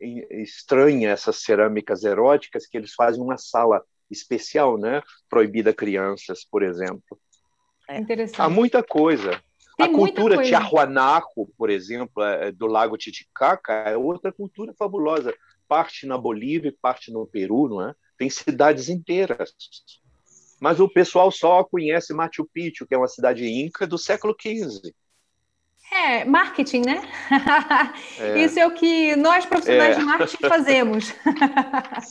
estranha 0.00 1.10
essas 1.10 1.42
cerâmicas 1.42 2.04
eróticas 2.04 2.64
que 2.64 2.78
eles 2.78 2.94
fazem 2.94 3.20
uma 3.20 3.36
sala 3.36 3.84
especial, 4.08 4.78
né, 4.78 5.02
proibida 5.28 5.70
a 5.70 5.74
crianças, 5.74 6.44
por 6.44 6.62
exemplo. 6.62 7.18
É. 7.88 7.98
Interessante. 7.98 8.40
Há 8.40 8.48
muita 8.48 8.84
coisa. 8.84 9.42
Tem 9.76 9.86
a 9.86 9.92
cultura 9.92 10.42
Tiahuanaco, 10.42 11.52
por 11.58 11.70
exemplo, 11.70 12.22
é, 12.22 12.52
do 12.52 12.66
Lago 12.66 12.96
Titicaca, 12.96 13.72
é 13.72 13.96
outra 13.96 14.30
cultura 14.30 14.72
fabulosa. 14.74 15.34
Parte 15.66 16.06
na 16.06 16.16
Bolívia, 16.16 16.72
parte 16.80 17.12
no 17.12 17.26
Peru, 17.26 17.68
não 17.68 17.88
é? 17.88 17.94
Tem 18.16 18.30
cidades 18.30 18.88
inteiras. 18.88 19.54
Mas 20.60 20.78
o 20.78 20.88
pessoal 20.88 21.30
só 21.32 21.64
conhece 21.64 22.12
Machu 22.12 22.46
Picchu, 22.52 22.86
que 22.86 22.94
é 22.94 22.98
uma 22.98 23.08
cidade 23.08 23.48
inca 23.48 23.86
do 23.86 23.96
século 23.96 24.36
XV. 24.38 24.92
É, 25.90 26.24
marketing, 26.24 26.82
né? 26.82 27.02
É. 28.18 28.38
Isso 28.44 28.58
é 28.60 28.66
o 28.66 28.74
que 28.74 29.16
nós, 29.16 29.46
profissionais 29.46 29.96
é. 29.96 29.98
de 29.98 30.04
marketing, 30.04 30.48
fazemos. 30.48 31.12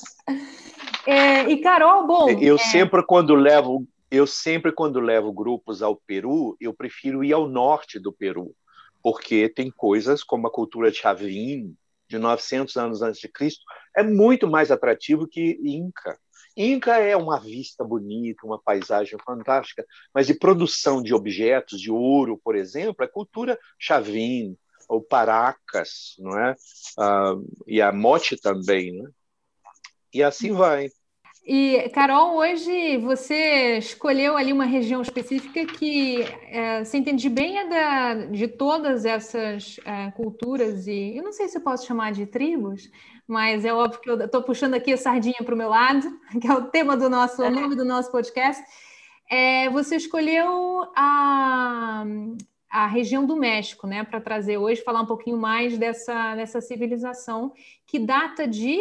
é, 1.05 1.43
e, 1.49 1.61
Carol, 1.61 2.05
bom. 2.05 2.29
Eu 2.41 2.55
é 2.55 2.57
sempre, 2.57 3.05
quando 3.05 3.35
levo 3.35 3.87
eu 4.11 4.25
sempre, 4.25 4.71
quando 4.71 4.99
levo 4.99 5.31
grupos 5.31 5.83
ao 5.83 5.95
Peru, 5.95 6.57
eu 6.59 6.73
prefiro 6.73 7.23
ir 7.23 7.31
ao 7.31 7.47
norte 7.47 7.99
do 7.99 8.11
Peru, 8.11 8.55
porque 9.03 9.47
tem 9.47 9.69
coisas 9.69 10.23
como 10.23 10.47
a 10.47 10.51
cultura 10.51 10.91
Chavin, 10.91 11.75
de 12.07 12.17
900 12.17 12.75
anos 12.75 13.01
antes 13.03 13.21
de 13.21 13.27
Cristo, 13.27 13.63
é 13.95 14.01
muito 14.01 14.47
mais 14.47 14.71
atrativo 14.71 15.27
que 15.27 15.59
Inca. 15.63 16.17
Inca 16.61 16.97
é 16.97 17.15
uma 17.15 17.39
vista 17.39 17.85
bonita, 17.85 18.45
uma 18.45 18.59
paisagem 18.59 19.17
fantástica, 19.25 19.85
mas 20.13 20.27
de 20.27 20.33
produção 20.33 21.01
de 21.01 21.13
objetos, 21.13 21.79
de 21.79 21.89
ouro, 21.89 22.37
por 22.43 22.53
exemplo, 22.53 23.01
é 23.01 23.07
cultura 23.07 23.57
Chavin, 23.79 24.57
ou 24.89 25.01
Paracas, 25.01 26.15
não 26.19 26.37
é? 26.37 26.55
Ah, 26.97 27.35
e 27.65 27.81
a 27.81 27.93
Mote 27.93 28.35
também, 28.35 28.91
né? 28.91 29.09
E 30.13 30.21
assim 30.21 30.51
vai. 30.51 30.89
E, 31.45 31.89
Carol, 31.93 32.35
hoje 32.35 32.97
você 32.97 33.77
escolheu 33.77 34.35
ali 34.35 34.51
uma 34.51 34.65
região 34.65 35.01
específica 35.01 35.65
que 35.65 36.23
é, 36.47 36.83
você 36.83 36.97
entende 36.97 37.29
bem 37.29 37.57
é 37.57 37.67
da, 37.69 38.13
de 38.25 38.47
todas 38.47 39.05
essas 39.05 39.79
é, 39.85 40.11
culturas, 40.11 40.87
e 40.87 41.15
eu 41.15 41.23
não 41.23 41.31
sei 41.31 41.47
se 41.47 41.57
eu 41.57 41.61
posso 41.61 41.87
chamar 41.87 42.11
de 42.11 42.25
tribos, 42.25 42.89
mas 43.29 43.63
é 43.63 43.71
óbvio 43.71 44.01
que 44.01 44.09
eu 44.09 44.19
estou 44.19 44.41
puxando 44.41 44.73
aqui 44.73 44.91
a 44.91 44.97
sardinha 44.97 45.37
para 45.45 45.53
o 45.53 45.57
meu 45.57 45.69
lado, 45.69 46.19
que 46.41 46.47
é 46.47 46.53
o 46.53 46.65
tema 46.65 46.97
do 46.97 47.07
nosso, 47.07 47.43
o 47.43 47.49
nome 47.51 47.75
do 47.75 47.85
nosso 47.85 48.11
podcast. 48.11 48.63
É, 49.29 49.69
você 49.69 49.97
escolheu 49.97 50.91
a, 50.95 52.03
a 52.71 52.87
região 52.87 53.27
do 53.27 53.35
México, 53.35 53.85
né, 53.85 54.03
para 54.03 54.19
trazer 54.19 54.57
hoje, 54.57 54.81
falar 54.81 55.01
um 55.01 55.05
pouquinho 55.05 55.37
mais 55.37 55.77
dessa, 55.77 56.35
dessa 56.35 56.59
civilização 56.59 57.53
que 57.85 57.99
data 57.99 58.47
de 58.47 58.79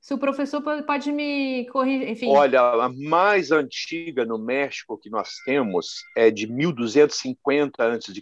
se 0.00 0.14
o 0.14 0.18
professor 0.18 0.62
pode 0.86 1.10
me 1.10 1.66
corrigir, 1.66 2.08
enfim. 2.08 2.28
Olha, 2.28 2.60
a 2.60 2.88
mais 2.88 3.50
antiga 3.50 4.24
no 4.24 4.38
México 4.38 4.96
que 4.96 5.10
nós 5.10 5.38
temos 5.44 6.04
é 6.16 6.30
de 6.30 6.46
1250 6.46 7.84
a.C. 7.84 8.12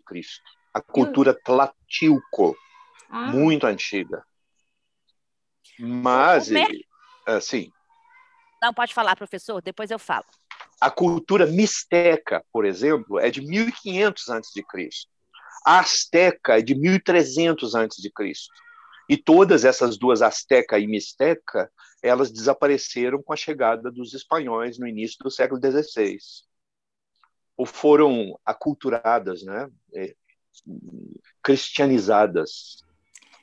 A 0.73 0.81
cultura 0.81 1.35
Tlatilco, 1.35 2.57
ah. 3.11 3.27
muito 3.33 3.67
antiga. 3.67 4.25
Mas, 5.81 6.51
assim. 7.27 7.73
Não, 8.63 8.75
pode 8.75 8.93
falar, 8.93 9.17
professor, 9.17 9.63
depois 9.63 9.91
eu 9.91 9.99
falo. 9.99 10.27
A 10.81 10.91
cultura 10.91 11.47
mixteca, 11.47 12.45
por 12.53 12.65
exemplo, 12.65 13.19
é 13.19 13.31
de 13.31 13.41
1500 13.41 14.29
a.C. 14.29 14.63
A 15.65 15.81
asteca 15.81 16.59
é 16.59 16.63
de 16.63 16.75
1300 16.75 17.75
a.C. 17.75 18.11
E 19.09 19.17
todas 19.17 19.65
essas 19.65 19.99
duas, 19.99 20.23
Azteca 20.23 20.79
e 20.79 20.87
Mixteca, 20.87 21.69
elas 22.01 22.31
desapareceram 22.31 23.21
com 23.21 23.33
a 23.33 23.37
chegada 23.37 23.91
dos 23.91 24.15
espanhóis 24.15 24.79
no 24.79 24.87
início 24.87 25.19
do 25.21 25.31
século 25.31 25.61
XVI. 25.61 26.17
Ou 27.57 27.67
foram 27.67 28.39
aculturadas, 28.45 29.43
né? 29.43 29.69
É, 29.95 30.15
cristianizadas. 31.43 32.85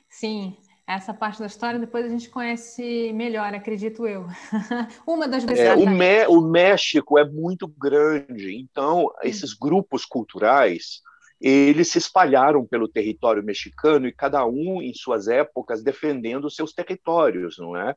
Sim, 0.08 0.56
essa 0.88 1.12
parte 1.12 1.38
da 1.38 1.46
história 1.46 1.78
depois 1.78 2.06
a 2.06 2.08
gente 2.08 2.30
conhece 2.30 3.12
melhor, 3.12 3.52
acredito 3.54 4.06
eu. 4.06 4.26
Uma 5.06 5.28
das. 5.28 5.44
É, 5.44 5.74
o, 5.74 6.38
o 6.38 6.50
México 6.50 7.18
é 7.18 7.24
muito 7.24 7.68
grande, 7.68 8.56
então 8.56 9.12
esses 9.22 9.52
grupos 9.52 10.04
culturais 10.04 11.02
eles 11.40 11.88
se 11.88 11.98
espalharam 11.98 12.66
pelo 12.66 12.88
território 12.88 13.44
mexicano 13.44 14.08
e 14.08 14.12
cada 14.12 14.44
um 14.44 14.82
em 14.82 14.92
suas 14.92 15.28
épocas 15.28 15.84
defendendo 15.84 16.50
seus 16.50 16.72
territórios, 16.72 17.58
não 17.58 17.76
é? 17.76 17.94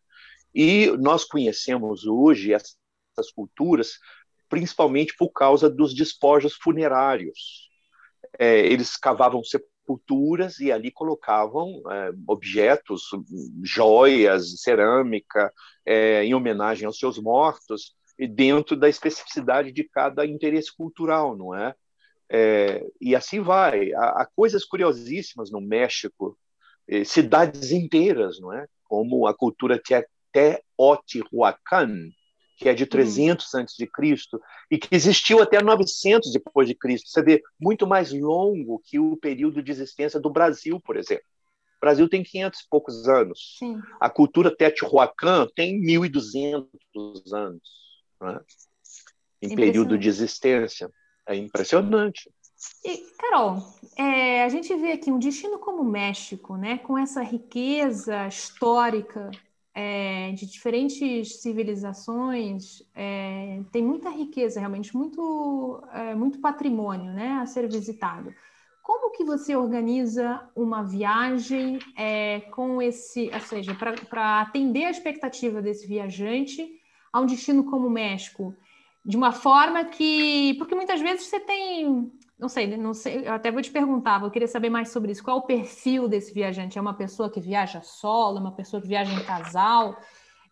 E 0.54 0.92
nós 1.00 1.24
conhecemos 1.24 2.06
hoje 2.06 2.54
essas 2.54 3.32
culturas 3.36 3.98
principalmente 4.52 5.16
por 5.18 5.30
causa 5.30 5.70
dos 5.70 5.96
despojos 5.96 6.54
funerários. 6.54 7.70
É, 8.38 8.60
eles 8.60 8.98
cavavam 8.98 9.42
sepulturas 9.92 10.60
e 10.60 10.72
ali 10.72 10.92
colocavam 10.92 11.82
é, 11.90 12.12
objetos, 12.28 13.10
joias, 13.64 14.62
cerâmica, 14.62 15.52
é, 15.86 16.24
em 16.24 16.34
homenagem 16.34 16.86
aos 16.86 16.98
seus 16.98 17.18
mortos, 17.18 17.96
e 18.18 18.28
dentro 18.28 18.76
da 18.76 18.88
especificidade 18.88 19.72
de 19.72 19.84
cada 19.84 20.26
interesse 20.26 20.76
cultural, 20.76 21.36
não 21.36 21.56
é? 21.56 21.76
É, 22.30 22.86
e 23.00 23.16
assim 23.16 23.42
vai. 23.42 23.92
Há, 23.94 24.22
há, 24.22 24.28
coisas 24.36 24.64
curiosíssimas 24.64 25.52
no 25.52 25.60
México, 25.60 26.38
eh, 26.88 27.04
cidades 27.04 27.72
inteiras, 27.72 28.40
não 28.40 28.54
é? 28.54 28.68
Como 28.84 29.28
a 29.28 29.34
cultura 29.34 29.82
Teotihuacan, 30.32 32.10
que 32.62 32.70
é 32.70 32.76
de 32.76 32.86
300 32.86 33.52
uhum. 33.52 33.60
antes 33.60 33.76
de 33.76 33.88
Cristo 33.88 34.40
e 34.70 34.78
que 34.78 34.94
existiu 34.96 35.42
até 35.42 35.60
900 35.64 36.32
depois 36.32 36.68
de 36.68 36.76
Cristo. 36.76 37.10
Você 37.10 37.24
vê 37.24 37.42
muito 37.60 37.88
mais 37.88 38.14
longo 38.14 38.80
que 38.86 39.00
o 39.00 39.18
período 39.18 39.64
de 39.64 39.72
existência 39.72 40.20
do 40.20 40.30
Brasil, 40.30 40.80
por 40.80 40.96
exemplo. 40.96 41.26
O 41.78 41.82
Brasil 41.82 42.08
tem 42.08 42.24
500 42.24 42.60
e 42.60 42.70
poucos 42.70 43.08
anos. 43.08 43.58
Sim. 43.58 43.82
A 44.00 44.12
cultura 44.12 44.56
Teotihuacan 44.56 45.48
tem 45.56 45.82
1.200 45.82 46.68
anos, 47.34 47.62
né? 48.22 48.40
em 49.42 49.56
período 49.56 49.98
de 49.98 50.08
existência. 50.08 50.88
É 51.28 51.36
impressionante. 51.36 52.32
E, 52.86 52.98
Carol, 53.18 53.58
é, 53.98 54.44
a 54.44 54.50
gente 54.50 54.76
vê 54.76 54.92
aqui 54.92 55.12
um 55.12 55.18
destino 55.18 55.58
como 55.58 55.82
o 55.82 55.90
México, 55.90 56.56
né, 56.58 56.78
com 56.78 56.96
essa 56.96 57.24
riqueza 57.24 58.28
histórica 58.28 59.32
é, 59.74 60.32
de 60.32 60.46
diferentes 60.46 61.42
civilizações, 61.42 62.84
é, 62.94 63.62
tem 63.72 63.84
muita 63.84 64.10
riqueza, 64.10 64.60
realmente, 64.60 64.96
muito, 64.96 65.82
é, 65.94 66.14
muito 66.16 66.40
patrimônio 66.40 67.12
né, 67.14 67.40
a 67.42 67.46
ser 67.46 67.68
visitado. 67.70 68.34
Como 68.84 69.12
que 69.12 69.24
você 69.24 69.56
organiza 69.56 70.42
uma 70.56 70.82
viagem 70.84 71.80
com 72.52 72.82
esse, 72.82 73.30
ou 73.32 73.40
seja, 73.40 73.76
para 73.76 74.42
atender 74.42 74.86
a 74.86 74.92
expectativa 74.92 75.62
desse 75.62 75.88
viajante 75.88 76.68
a 77.14 77.22
um 77.22 77.26
destino 77.26 77.64
como 77.64 77.88
o 77.88 77.92
México? 77.92 78.56
de 79.04 79.18
uma 79.18 79.32
forma 79.32 79.84
que. 79.86 80.54
Porque 80.58 80.76
muitas 80.76 81.02
vezes 81.02 81.26
você 81.26 81.40
tem. 81.40 82.12
Não 82.42 82.50
sei, 82.50 82.76
não 82.76 82.92
sei, 82.96 83.28
eu 83.28 83.34
até 83.34 83.52
vou 83.52 83.62
te 83.62 83.70
perguntar, 83.70 84.20
eu 84.24 84.32
queria 84.32 84.48
saber 84.48 84.72
mais 84.72 84.90
sobre 84.90 85.12
isso. 85.12 85.24
Qual 85.24 85.38
é 85.38 85.40
o 85.40 85.44
perfil 85.44 86.08
desse 86.08 86.34
viajante? 86.34 86.76
É 86.76 86.82
uma 86.82 86.96
pessoa 86.96 87.30
que 87.30 87.40
viaja 87.40 87.84
solo, 87.84 88.40
é 88.40 88.42
uma 88.42 88.56
pessoa 88.56 88.82
que 88.82 88.88
viaja 88.88 89.14
em 89.14 89.24
casal? 89.24 89.96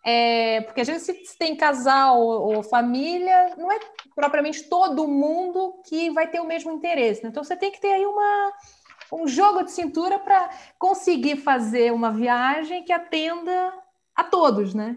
É, 0.05 0.61
porque 0.61 0.81
às 0.81 0.87
vezes 0.87 1.27
se 1.27 1.35
tem 1.35 1.57
casal 1.57 2.21
ou, 2.21 2.61
família, 2.61 3.55
não 3.57 3.71
é 3.71 3.79
propriamente 4.13 4.69
todo 4.69 5.07
mundo 5.07 5.81
que 5.83 6.11
vai 6.11 6.27
ter 6.27 6.39
o 6.39 6.45
mesmo 6.45 6.71
interesse. 6.71 7.23
Né? 7.23 7.29
Então 7.29 7.43
você 7.43 7.57
tem 7.57 7.71
que 7.71 7.81
ter 7.81 7.93
aí 7.93 8.05
uma, 8.05 8.53
um 9.11 9.27
jogo 9.27 9.63
de 9.63 9.71
cintura 9.71 10.19
para 10.19 10.47
conseguir 10.77 11.37
fazer 11.37 11.91
uma 11.91 12.11
viagem 12.11 12.83
que 12.83 12.93
atenda 12.93 13.73
a 14.15 14.23
todos, 14.23 14.75
né? 14.75 14.95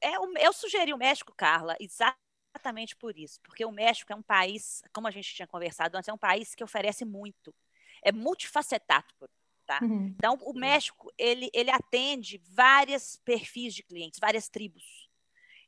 É, 0.00 0.14
eu 0.46 0.52
sugeri 0.54 0.94
o 0.94 0.98
México, 0.98 1.34
Carla, 1.36 1.76
exatamente 1.78 2.21
exatamente 2.54 2.94
por 2.94 3.18
isso, 3.18 3.40
porque 3.42 3.64
o 3.64 3.72
México 3.72 4.12
é 4.12 4.16
um 4.16 4.22
país, 4.22 4.82
como 4.92 5.08
a 5.08 5.10
gente 5.10 5.34
tinha 5.34 5.46
conversado 5.46 5.96
antes, 5.96 6.08
é 6.08 6.12
um 6.12 6.18
país 6.18 6.54
que 6.54 6.62
oferece 6.62 7.04
muito, 7.04 7.54
é 8.02 8.12
multifacetado, 8.12 9.06
tá? 9.66 9.80
Uhum. 9.82 10.14
Então, 10.16 10.38
o 10.42 10.52
México, 10.52 11.10
ele, 11.16 11.50
ele 11.52 11.70
atende 11.70 12.40
vários 12.44 13.18
perfis 13.24 13.74
de 13.74 13.82
clientes, 13.82 14.20
várias 14.20 14.48
tribos. 14.48 15.08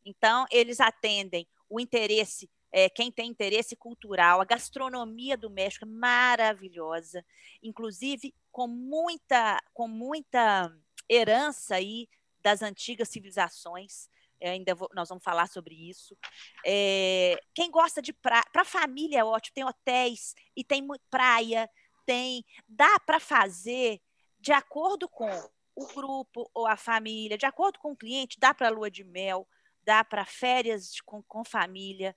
Então, 0.05 0.45
eles 0.51 0.81
atendem 0.81 1.47
o 1.69 1.81
interesse, 1.81 2.51
é, 2.71 2.91
quem 2.91 3.11
tem 3.11 3.31
interesse 3.31 3.75
cultural, 3.75 4.41
a 4.41 4.45
gastronomia 4.45 5.37
do 5.37 5.49
México 5.49 5.85
é 5.85 5.89
maravilhosa, 5.89 7.25
inclusive 7.63 8.35
com 8.53 8.69
muita, 8.69 9.59
com 9.73 9.89
muita 9.89 10.71
herança 11.09 11.77
aí 11.77 12.09
das 12.43 12.61
antigas 12.61 13.09
civilizações 13.09 14.09
ainda 14.49 14.75
vou, 14.75 14.89
nós 14.95 15.09
vamos 15.09 15.25
falar 15.25 15.47
sobre 15.49 15.75
isso. 15.75 16.17
É, 16.65 17.41
quem 17.55 17.71
gosta 17.71 18.01
de 18.01 18.13
praia, 18.13 18.45
para 18.53 18.65
família 18.65 19.21
é 19.21 19.25
ótimo, 19.25 19.55
tem 19.55 19.65
hotéis 19.65 20.35
e 20.57 20.63
tem 20.63 20.87
praia, 21.11 21.69
tem, 22.07 22.45
dá 22.69 22.99
para 23.01 23.19
fazer 23.19 24.01
de 24.39 24.53
acordo 24.53 25.09
com 25.09 25.31
o 25.75 25.87
grupo 25.87 26.51
ou 26.55 26.67
a 26.67 26.77
família, 26.77 27.37
de 27.37 27.47
acordo 27.47 27.79
com 27.79 27.93
o 27.93 27.97
cliente, 27.97 28.39
dá 28.39 28.55
para 28.55 28.69
lua 28.69 28.91
de 28.91 29.03
mel, 29.03 29.49
dá 29.83 30.05
para 30.05 30.25
férias 30.25 30.93
de, 30.93 31.03
com, 31.03 31.23
com 31.23 31.45
família, 31.45 32.15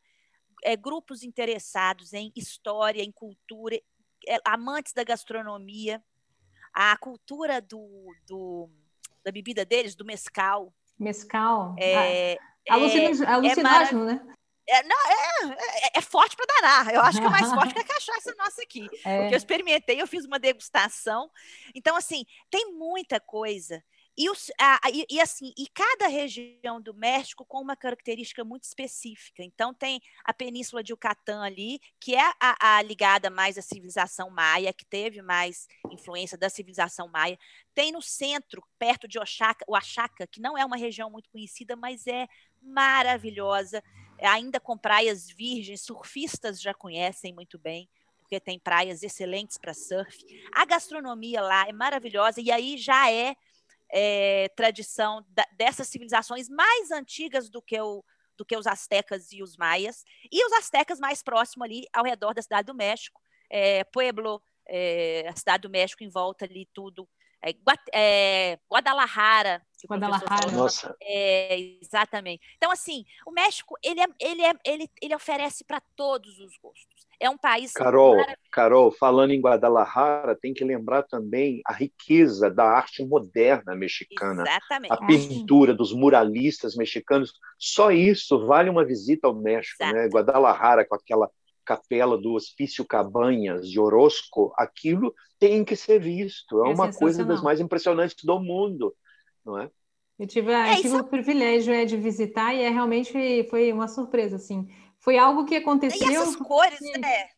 é, 0.64 0.76
grupos 0.76 1.24
interessados 1.24 2.14
em 2.14 2.32
história, 2.36 3.02
em 3.02 3.12
cultura, 3.12 3.80
é, 4.28 4.38
amantes 4.46 4.94
da 4.94 5.04
gastronomia, 5.04 6.04
a 6.74 6.96
cultura 6.98 7.62
do, 7.62 8.14
do, 8.28 8.70
da 9.24 9.32
bebida 9.32 9.66
deles, 9.66 9.96
do 9.96 10.06
mescal, 10.06 10.74
Mescal. 11.00 11.76
É, 11.78 12.38
ah, 12.70 12.78
é 12.78 13.28
alucinógeno, 13.28 14.10
é 14.10 14.14
né? 14.14 14.22
É, 14.70 14.84
não, 14.84 14.98
é, 14.98 15.54
é, 15.86 15.92
é 15.96 16.02
forte 16.02 16.36
para 16.36 16.46
danar. 16.56 16.94
Eu 16.94 17.02
acho 17.02 17.20
que 17.20 17.26
é 17.26 17.30
mais 17.30 17.50
forte 17.50 17.74
que 17.74 17.80
a 17.80 17.86
cachaça 17.86 18.36
nossa 18.38 18.62
aqui. 18.62 18.88
É. 19.06 19.22
Porque 19.22 19.36
eu 19.36 19.38
experimentei, 19.38 20.02
eu 20.02 20.08
fiz 20.08 20.26
uma 20.26 20.38
degustação. 20.38 21.30
Então, 21.74 21.96
assim, 21.96 22.26
tem 22.50 22.74
muita 22.74 23.20
coisa 23.20 23.82
e, 24.18 24.30
os, 24.32 24.50
a, 24.60 24.80
e, 25.10 25.22
assim, 25.22 25.54
e 25.56 25.68
cada 25.68 26.08
região 26.08 26.82
do 26.82 26.92
México 26.94 27.46
com 27.46 27.62
uma 27.62 27.76
característica 27.76 28.44
muito 28.44 28.64
específica. 28.64 29.44
Então, 29.44 29.74
tem 29.74 30.02
a 30.26 30.34
Península 30.34 30.82
de 30.84 30.92
Yucatán 30.92 31.44
ali, 31.44 31.80
que 32.00 32.16
é 32.16 32.32
a, 32.40 32.78
a 32.78 32.82
ligada 32.82 33.30
mais 33.30 33.60
à 33.60 33.62
civilização 33.62 34.32
maia, 34.32 34.74
que 34.74 34.84
teve 34.84 35.22
mais 35.22 35.68
influência 35.92 36.36
da 36.36 36.50
civilização 36.50 37.08
maia. 37.08 37.38
Tem 37.76 37.92
no 37.92 38.02
centro, 38.02 38.64
perto 38.80 39.08
de 39.08 39.20
Oaxaca, 39.20 39.64
Oaxaca, 39.68 40.26
que 40.26 40.42
não 40.42 40.58
é 40.58 40.66
uma 40.66 40.78
região 40.78 41.12
muito 41.12 41.30
conhecida, 41.30 41.76
mas 41.76 42.08
é 42.08 42.28
maravilhosa, 42.60 43.84
ainda 44.20 44.60
com 44.60 44.76
praias 44.76 45.30
virgens, 45.30 45.82
surfistas 45.82 46.60
já 46.60 46.74
conhecem 46.74 47.32
muito 47.34 47.60
bem 47.60 47.88
porque 48.20 48.42
tem 48.42 48.60
praias 48.60 49.04
excelentes 49.04 49.58
para 49.58 49.74
surf. 49.74 50.18
A 50.54 50.66
gastronomia 50.66 51.42
lá 51.42 51.66
é 51.66 51.72
maravilhosa 51.72 52.42
e 52.42 52.52
aí 52.52 52.78
já 52.78 53.10
é 53.10 53.38
é, 53.92 54.50
tradição 54.56 55.26
da, 55.30 55.46
dessas 55.54 55.88
civilizações 55.88 56.50
mais 56.50 56.92
antigas 56.92 57.50
do 57.50 57.62
que, 57.62 57.80
o, 57.80 58.04
do 58.38 58.46
que 58.46 58.58
os 58.58 58.68
astecas 58.68 59.32
e 59.32 59.42
os 59.42 59.58
maias, 59.58 60.04
e 60.32 60.46
os 60.46 60.54
astecas 60.54 61.00
mais 61.00 61.24
próximos 61.24 61.66
ali 61.66 61.86
ao 61.94 62.04
redor 62.04 62.34
da 62.34 62.42
cidade 62.42 62.66
do 62.66 62.76
México, 62.76 63.22
é, 63.50 63.84
Pueblo, 63.86 64.42
é, 64.68 65.28
a 65.28 65.36
cidade 65.36 65.62
do 65.62 65.70
México 65.70 66.04
em 66.04 66.10
volta 66.10 66.46
ali, 66.46 66.68
tudo. 66.74 67.08
É, 67.94 68.58
é, 69.86 69.88
Guadalajara. 69.88 70.30
Guadalajara. 70.30 70.58
Nossa. 70.58 70.96
É, 71.02 71.60
exatamente. 71.82 72.42
Então, 72.58 72.72
assim, 72.72 73.06
o 73.26 73.32
México, 73.32 73.76
ele, 73.84 74.02
é, 74.02 74.08
ele, 74.20 74.42
é, 74.42 74.54
ele, 74.66 74.90
ele 75.02 75.16
oferece 75.16 75.64
para 75.64 75.82
todos 75.96 76.40
os 76.40 76.58
gostos. 76.58 77.08
É 77.20 77.30
um 77.30 77.38
país. 77.38 77.72
Carol, 77.74 78.24
Carol, 78.52 78.92
falando 78.92 79.32
em 79.32 79.42
Guadalajara, 79.42 80.38
tem 80.40 80.54
que 80.54 80.64
lembrar 80.64 81.02
também 81.04 81.62
a 81.66 81.74
riqueza 81.74 82.50
da 82.50 82.66
arte 82.66 83.04
moderna 83.04 83.76
mexicana. 83.76 84.44
Exatamente. 84.44 84.94
A 84.94 84.98
pintura 84.98 85.74
dos 85.74 85.92
muralistas 85.94 86.76
mexicanos. 86.76 87.34
Só 87.58 87.92
isso 87.92 88.46
vale 88.46 88.70
uma 88.70 88.86
visita 88.86 89.28
ao 89.28 89.34
México, 89.34 89.84
né? 89.84 89.90
Exato. 89.90 90.04
né? 90.04 90.10
Guadalajara, 90.10 90.86
com 90.86 90.94
aquela 90.94 91.30
capela 91.66 92.18
do 92.18 92.34
Hospício 92.34 92.86
Cabanhas 92.86 93.68
de 93.70 93.80
Orozco, 93.80 94.54
aquilo 94.56 95.14
tem 95.40 95.66
que 95.66 95.76
ser 95.76 96.00
visto. 96.00 96.64
É, 96.66 96.70
é 96.70 96.74
uma 96.74 96.94
coisa 96.94 97.26
das 97.26 97.42
mais 97.42 97.60
impressionantes 97.60 98.24
do 98.24 98.40
mundo, 98.40 98.96
não 99.48 99.60
é? 99.60 99.72
Eu 100.20 100.28
tive, 100.28 100.52
é, 100.52 100.74
eu 100.74 100.82
tive 100.82 100.96
o 100.96 101.04
privilégio 101.04 101.74
é, 101.74 101.86
de 101.86 101.96
visitar 101.96 102.54
e 102.54 102.62
é 102.62 102.70
realmente 102.70 103.12
foi 103.50 103.72
uma 103.72 103.88
surpresa, 103.88 104.36
assim. 104.36 104.68
Foi 105.00 105.18
algo 105.18 105.46
que 105.46 105.56
aconteceu. 105.56 106.10
E 106.10 106.16
essas 106.16 106.36
cores, 106.36 106.80
né? 107.00 107.30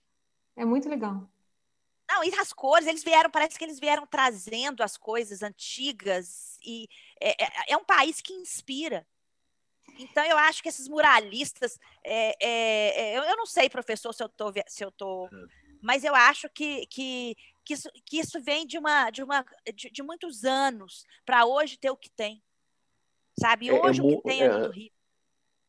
É 0.56 0.66
muito 0.66 0.90
legal. 0.90 1.30
Não, 2.10 2.24
e 2.24 2.34
as 2.40 2.52
cores, 2.52 2.88
eles 2.88 3.04
vieram, 3.04 3.30
parece 3.30 3.58
que 3.58 3.64
eles 3.64 3.80
vieram 3.80 4.08
trazendo 4.08 4.82
as 4.82 4.98
coisas 4.98 5.44
antigas 5.44 6.58
e 6.66 6.88
é, 7.22 7.44
é, 7.44 7.74
é 7.74 7.78
um 7.78 7.84
país 7.84 8.20
que 8.20 8.34
inspira. 8.34 9.06
Então, 10.00 10.24
eu 10.24 10.38
acho 10.38 10.64
que 10.64 10.70
esses 10.70 10.88
muralistas, 10.88 11.78
é, 12.04 12.36
é, 12.42 13.02
é 13.02 13.18
eu, 13.18 13.24
eu, 13.24 13.38
não 13.38 13.46
sei, 13.46 13.70
professor, 13.70 14.14
se 14.14 14.24
eu 14.24 14.30
tô, 14.30 14.52
se 14.68 14.84
eu 14.84 14.92
tô 14.92 15.26
hum. 15.26 15.48
mas 15.82 16.04
eu 16.04 16.16
acho 16.16 16.50
que, 16.50 16.88
que, 16.88 17.36
que, 17.70 17.74
isso, 17.74 17.90
que 18.04 18.18
isso 18.18 18.42
vem 18.42 18.66
de 18.66 18.80
uma 18.80 19.12
de, 19.12 19.22
uma, 19.22 19.46
de, 19.76 19.92
de 19.92 20.02
muitos 20.02 20.44
anos 20.44 21.06
para 21.24 21.46
hoje 21.46 21.78
ter 21.78 21.92
o 21.92 21.98
que 21.98 22.10
tem. 22.10 22.42
Sabe? 23.40 23.70
É, 23.70 23.74
hoje 23.74 24.02
o 24.02 24.08
que 24.08 24.24
tem 24.24 24.42
é 24.42 24.50
muito 24.50 24.72
rico 24.72 24.96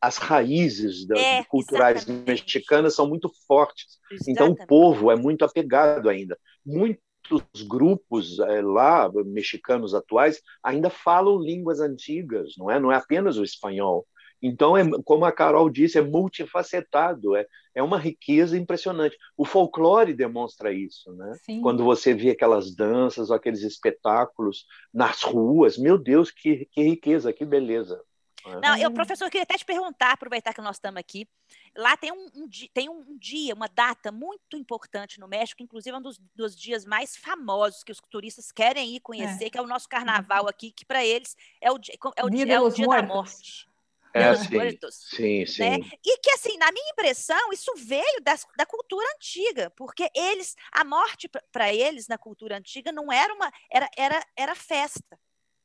as 0.02 0.16
raízes 0.16 1.04
da, 1.06 1.14
é, 1.18 1.44
culturais 1.44 1.98
exatamente. 1.98 2.26
mexicanas 2.26 2.94
são 2.94 3.06
muito 3.06 3.30
fortes. 3.46 3.98
Exatamente. 4.10 4.30
Então, 4.30 4.50
o 4.52 4.66
povo 4.66 5.10
é 5.10 5.14
muito 5.14 5.44
apegado 5.44 6.08
ainda. 6.08 6.38
Muitos 6.64 7.02
grupos 7.68 8.38
é, 8.38 8.62
lá, 8.62 9.10
mexicanos 9.26 9.94
atuais, 9.94 10.40
ainda 10.64 10.88
falam 10.88 11.38
línguas 11.38 11.80
antigas, 11.80 12.54
não 12.56 12.70
é? 12.70 12.80
Não 12.80 12.90
é 12.90 12.96
apenas 12.96 13.36
o 13.36 13.44
espanhol. 13.44 14.06
Então, 14.42 14.76
é, 14.76 14.82
como 15.04 15.24
a 15.24 15.32
Carol 15.32 15.68
disse, 15.68 15.98
é 15.98 16.02
multifacetado, 16.02 17.36
é, 17.36 17.46
é 17.74 17.82
uma 17.82 17.98
riqueza 17.98 18.56
impressionante. 18.56 19.16
O 19.36 19.44
folclore 19.44 20.14
demonstra 20.14 20.72
isso, 20.72 21.12
né? 21.12 21.34
Sim. 21.42 21.60
Quando 21.60 21.84
você 21.84 22.14
vê 22.14 22.30
aquelas 22.30 22.74
danças, 22.74 23.30
aqueles 23.30 23.62
espetáculos 23.62 24.66
nas 24.92 25.22
ruas, 25.22 25.76
meu 25.76 25.98
Deus, 25.98 26.30
que, 26.30 26.66
que 26.72 26.82
riqueza, 26.82 27.32
que 27.32 27.44
beleza. 27.44 28.00
Não, 28.62 28.76
eu, 28.76 28.90
professor, 28.90 29.26
eu 29.26 29.30
queria 29.30 29.42
até 29.42 29.56
te 29.56 29.64
perguntar, 29.64 30.12
aproveitar 30.12 30.54
que 30.54 30.62
nós 30.62 30.76
estamos 30.76 30.98
aqui. 30.98 31.28
Lá 31.76 31.96
tem 31.96 32.10
um, 32.10 32.26
um, 32.34 32.48
tem 32.72 32.88
um 32.88 33.18
dia, 33.18 33.54
uma 33.54 33.68
data 33.68 34.10
muito 34.10 34.56
importante 34.56 35.20
no 35.20 35.28
México, 35.28 35.62
inclusive 35.62 35.96
um 35.96 36.00
dos, 36.00 36.18
dos 36.34 36.56
dias 36.56 36.84
mais 36.84 37.16
famosos 37.16 37.84
que 37.84 37.92
os 37.92 38.00
turistas 38.10 38.50
querem 38.50 38.96
ir 38.96 39.00
conhecer, 39.00 39.46
é. 39.46 39.50
que 39.50 39.58
é 39.58 39.62
o 39.62 39.66
nosso 39.66 39.88
carnaval 39.88 40.48
aqui, 40.48 40.70
que 40.70 40.86
para 40.86 41.04
eles 41.04 41.36
é 41.60 41.70
o, 41.70 41.74
é 42.16 42.24
o 42.24 42.30
dia, 42.30 42.54
é 42.54 42.60
o 42.60 42.70
dia 42.70 42.86
da 42.86 43.02
morte. 43.02 43.69
É, 44.12 44.34
sim, 44.34 44.54
Muertos, 44.54 44.94
sim, 45.10 45.46
sim. 45.46 45.70
Né? 45.70 45.78
E 46.04 46.18
que, 46.18 46.30
assim, 46.32 46.56
na 46.58 46.72
minha 46.72 46.90
impressão, 46.90 47.52
isso 47.52 47.72
veio 47.76 48.20
das, 48.22 48.46
da 48.56 48.66
cultura 48.66 49.06
antiga, 49.14 49.70
porque 49.76 50.10
eles, 50.14 50.56
a 50.72 50.84
morte 50.84 51.28
para 51.52 51.72
eles 51.72 52.08
na 52.08 52.18
cultura 52.18 52.56
antiga 52.56 52.90
não 52.90 53.12
era 53.12 53.32
uma, 53.34 53.52
era, 53.70 53.88
era, 53.96 54.26
era 54.36 54.54
festa. 54.54 55.18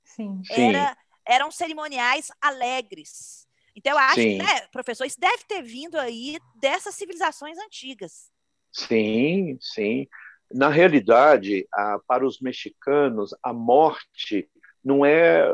Sim. 0.03 0.43
Era, 0.49 0.89
sim 0.91 1.05
eram 1.25 1.49
cerimoniais 1.51 2.27
alegres. 2.39 3.47
Então, 3.75 3.93
eu 3.93 3.97
acho 3.97 4.15
Sim. 4.15 4.37
que, 4.37 4.43
né, 4.43 4.67
professor, 4.71 5.05
isso 5.05 5.19
deve 5.19 5.43
ter 5.47 5.61
vindo 5.61 5.97
aí 5.97 6.37
dessas 6.61 6.95
civilizações 6.95 7.57
antigas. 7.57 8.31
Sim, 8.71 9.57
sim. 9.59 10.07
Na 10.53 10.69
realidade, 10.69 11.67
para 12.07 12.25
os 12.25 12.39
mexicanos, 12.39 13.35
a 13.43 13.51
morte 13.51 14.49
não 14.85 15.03
é 15.03 15.51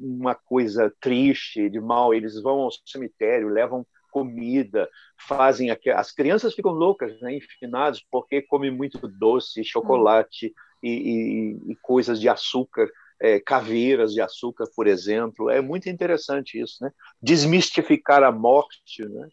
uma 0.00 0.34
coisa 0.34 0.92
triste, 1.00 1.70
de 1.70 1.80
mal. 1.80 2.12
Eles 2.12 2.42
vão 2.42 2.60
ao 2.60 2.70
cemitério, 2.84 3.48
levam 3.48 3.86
comida, 4.10 4.88
fazem 5.16 5.70
aqui. 5.70 5.90
As 5.90 6.10
crianças 6.10 6.54
ficam 6.54 6.72
loucas, 6.72 7.20
né, 7.20 7.36
enfinadas, 7.36 8.04
porque 8.10 8.42
comem 8.42 8.70
muito 8.70 9.06
doce, 9.08 9.64
chocolate 9.64 10.48
hum. 10.48 10.52
e, 10.82 10.90
e, 10.90 11.72
e, 11.72 11.76
coisas 11.76 12.20
de 12.20 12.28
açúcar 12.28 12.88
é, 13.20 13.40
caveiras 13.40 14.12
de 14.12 14.20
açúcar, 14.20 14.66
por 14.74 14.86
exemplo. 14.86 15.48
É 15.48 15.60
muito 15.60 15.88
interessante 15.88 16.60
isso, 16.60 16.82
né? 16.82 16.90
Desmistificar 17.22 18.22
a 18.22 18.32
morte, 18.32 19.04
né? 19.04 19.28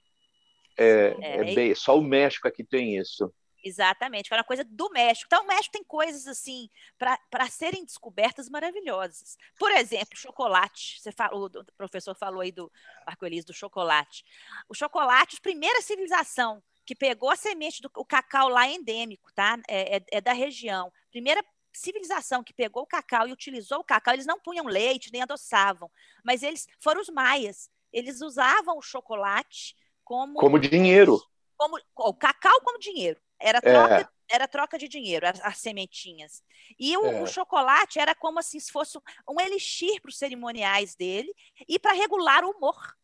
É, 0.77 1.15
é, 1.19 1.37
é 1.37 1.55
bem, 1.55 1.75
só 1.75 1.97
o 1.97 2.03
México 2.03 2.47
aqui 2.47 2.63
tem 2.63 2.97
isso. 2.97 3.31
Exatamente, 3.63 4.27
foi 4.27 4.37
uma 4.37 4.43
coisa 4.43 4.63
do 4.63 4.89
México. 4.89 5.27
Então, 5.27 5.43
o 5.43 5.47
México 5.47 5.73
tem 5.73 5.83
coisas 5.83 6.27
assim 6.27 6.69
para 6.97 7.47
serem 7.49 7.85
descobertas 7.85 8.49
maravilhosas. 8.49 9.37
Por 9.57 9.71
exemplo, 9.71 10.17
chocolate. 10.17 10.99
Você 10.99 11.11
falou, 11.11 11.45
o 11.45 11.65
professor 11.77 12.15
falou 12.15 12.41
aí 12.41 12.51
do 12.51 12.71
Marco 13.05 13.25
Elis 13.25 13.45
do 13.45 13.53
chocolate. 13.53 14.23
O 14.67 14.73
chocolate, 14.73 15.37
a 15.37 15.41
primeira 15.41 15.81
civilização 15.81 16.61
que 16.85 16.95
pegou 16.95 17.29
a 17.29 17.35
semente 17.35 17.81
do 17.81 17.91
o 17.95 18.03
cacau 18.03 18.49
lá 18.49 18.67
endêmico, 18.67 19.31
tá? 19.33 19.59
É, 19.67 19.97
é, 19.97 20.03
é 20.11 20.21
da 20.21 20.33
região. 20.33 20.91
Primeira 21.11 21.43
civilização 21.73 22.43
que 22.43 22.53
pegou 22.53 22.83
o 22.83 22.87
cacau 22.87 23.27
e 23.27 23.31
utilizou 23.31 23.79
o 23.79 23.83
cacau, 23.83 24.13
eles 24.13 24.25
não 24.25 24.39
punham 24.39 24.65
leite 24.65 25.11
nem 25.11 25.21
adoçavam, 25.21 25.89
mas 26.23 26.43
eles 26.43 26.67
foram 26.79 27.01
os 27.01 27.09
maias. 27.09 27.69
Eles 27.93 28.21
usavam 28.21 28.77
o 28.77 28.81
chocolate 28.81 29.75
como 30.03 30.39
como 30.39 30.59
dinheiro. 30.59 31.21
Como 31.57 31.77
o 31.95 32.13
cacau 32.13 32.59
como 32.61 32.79
dinheiro. 32.79 33.21
Era 33.41 33.57
é. 33.59 33.61
troca, 33.61 34.01
é. 34.01 34.35
era 34.35 34.47
troca 34.47 34.77
de 34.77 34.87
dinheiro, 34.87 35.27
as, 35.27 35.41
as 35.41 35.57
sementinhas. 35.57 36.43
E 36.79 36.95
o, 36.97 37.05
é. 37.05 37.21
o, 37.21 37.27
chocolate 37.27 37.99
era 37.99 38.15
como 38.15 38.39
assim, 38.39 38.59
se 38.59 38.71
fosse 38.71 38.97
um 39.29 39.41
elixir 39.41 40.01
para 40.01 40.09
os 40.09 40.17
cerimoniais 40.17 40.95
dele 40.95 41.33
e 41.67 41.79
para 41.79 41.93
regular 41.93 42.43
o 42.43 42.51
humor. 42.51 42.95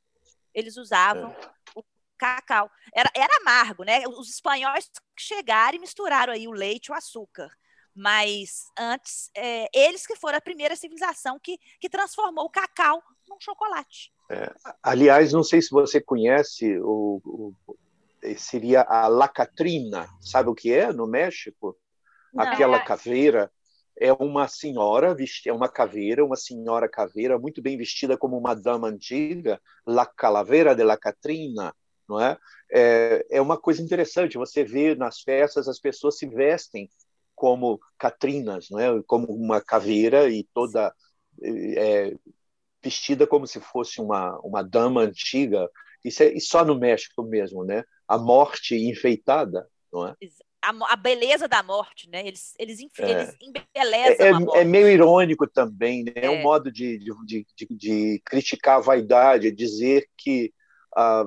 Eles 0.53 0.77
usavam 0.77 1.31
é. 1.31 1.51
o 1.75 1.83
cacau. 2.17 2.69
Era, 2.93 3.11
era 3.13 3.37
amargo, 3.37 3.83
né? 3.83 4.07
Os 4.07 4.29
espanhóis 4.29 4.89
chegaram 5.17 5.77
e 5.77 5.81
misturaram 5.81 6.33
aí 6.33 6.47
o 6.47 6.51
leite 6.51 6.87
e 6.87 6.91
o 6.91 6.95
açúcar. 6.95 7.49
Mas 7.93 8.71
antes, 8.77 9.31
é, 9.35 9.67
eles 9.73 10.05
que 10.05 10.15
foram 10.15 10.37
a 10.37 10.41
primeira 10.41 10.75
civilização 10.75 11.39
que, 11.39 11.57
que 11.79 11.89
transformou 11.89 12.45
o 12.45 12.49
cacau 12.49 13.01
num 13.27 13.39
chocolate. 13.39 14.13
É, 14.29 14.53
aliás, 14.83 15.33
não 15.33 15.43
sei 15.43 15.61
se 15.61 15.71
você 15.71 15.99
conhece, 15.99 16.77
o, 16.79 17.19
o, 17.25 17.77
seria 18.35 18.81
a 18.81 19.07
lacatrina, 19.07 20.07
sabe 20.21 20.49
o 20.49 20.55
que 20.55 20.73
é 20.73 20.91
no 20.91 21.07
México? 21.07 21.77
Não, 22.33 22.43
Aquela 22.43 22.77
é... 22.77 22.83
caveira 22.83 23.51
é 23.99 24.13
uma 24.13 24.47
senhora, 24.47 25.15
é 25.45 25.51
uma 25.53 25.67
caveira, 25.67 26.23
uma 26.23 26.35
senhora 26.35 26.87
caveira, 26.87 27.39
muito 27.39 27.61
bem 27.61 27.77
vestida 27.77 28.15
como 28.17 28.37
uma 28.37 28.53
dama 28.53 28.87
antiga, 28.87 29.59
la 29.85 30.05
calavera 30.05 30.75
de 30.75 30.83
la 30.83 30.97
Catrina, 30.97 31.73
não 32.07 32.21
é? 32.21 32.37
é? 32.71 33.25
É 33.31 33.41
uma 33.41 33.57
coisa 33.57 33.81
interessante, 33.81 34.37
você 34.37 34.63
vê 34.63 34.93
nas 34.95 35.21
festas 35.21 35.67
as 35.67 35.79
pessoas 35.79 36.17
se 36.17 36.27
vestem 36.27 36.89
como 37.35 37.79
Catrinas, 37.97 38.67
não 38.69 38.79
é? 38.79 39.01
como 39.05 39.27
uma 39.27 39.61
caveira 39.61 40.29
e 40.29 40.47
toda 40.53 40.93
é, 41.41 42.15
vestida 42.83 43.27
como 43.27 43.47
se 43.47 43.59
fosse 43.59 43.99
uma, 43.99 44.37
uma 44.39 44.61
dama 44.61 45.01
antiga. 45.01 45.69
Isso 46.03 46.23
é 46.23 46.33
e 46.33 46.39
só 46.39 46.63
no 46.63 46.79
México 46.79 47.23
mesmo, 47.23 47.63
né? 47.65 47.83
A 48.07 48.17
morte 48.17 48.75
enfeitada, 48.75 49.67
não 49.91 50.07
é? 50.07 50.15
a, 50.61 50.93
a, 50.93 50.95
beleza 50.95 51.47
da 51.47 51.63
morte, 51.63 52.09
né? 52.09 52.27
Eles, 52.27 52.53
eles, 52.59 52.79
é. 52.99 53.11
eles 53.11 53.35
embelezam 53.41 54.25
é, 54.25 54.29
a 54.29 54.39
morte. 54.39 54.57
É 54.59 54.63
meio 54.63 54.87
irônico 54.87 55.47
também, 55.47 56.03
né? 56.03 56.13
É, 56.15 56.29
um 56.29 56.35
é. 56.35 56.43
modo 56.43 56.71
de, 56.71 56.97
de, 56.97 57.13
de, 57.25 57.67
de, 57.69 58.21
criticar 58.25 58.77
a 58.77 58.81
vaidade, 58.81 59.51
dizer 59.51 60.07
que 60.17 60.53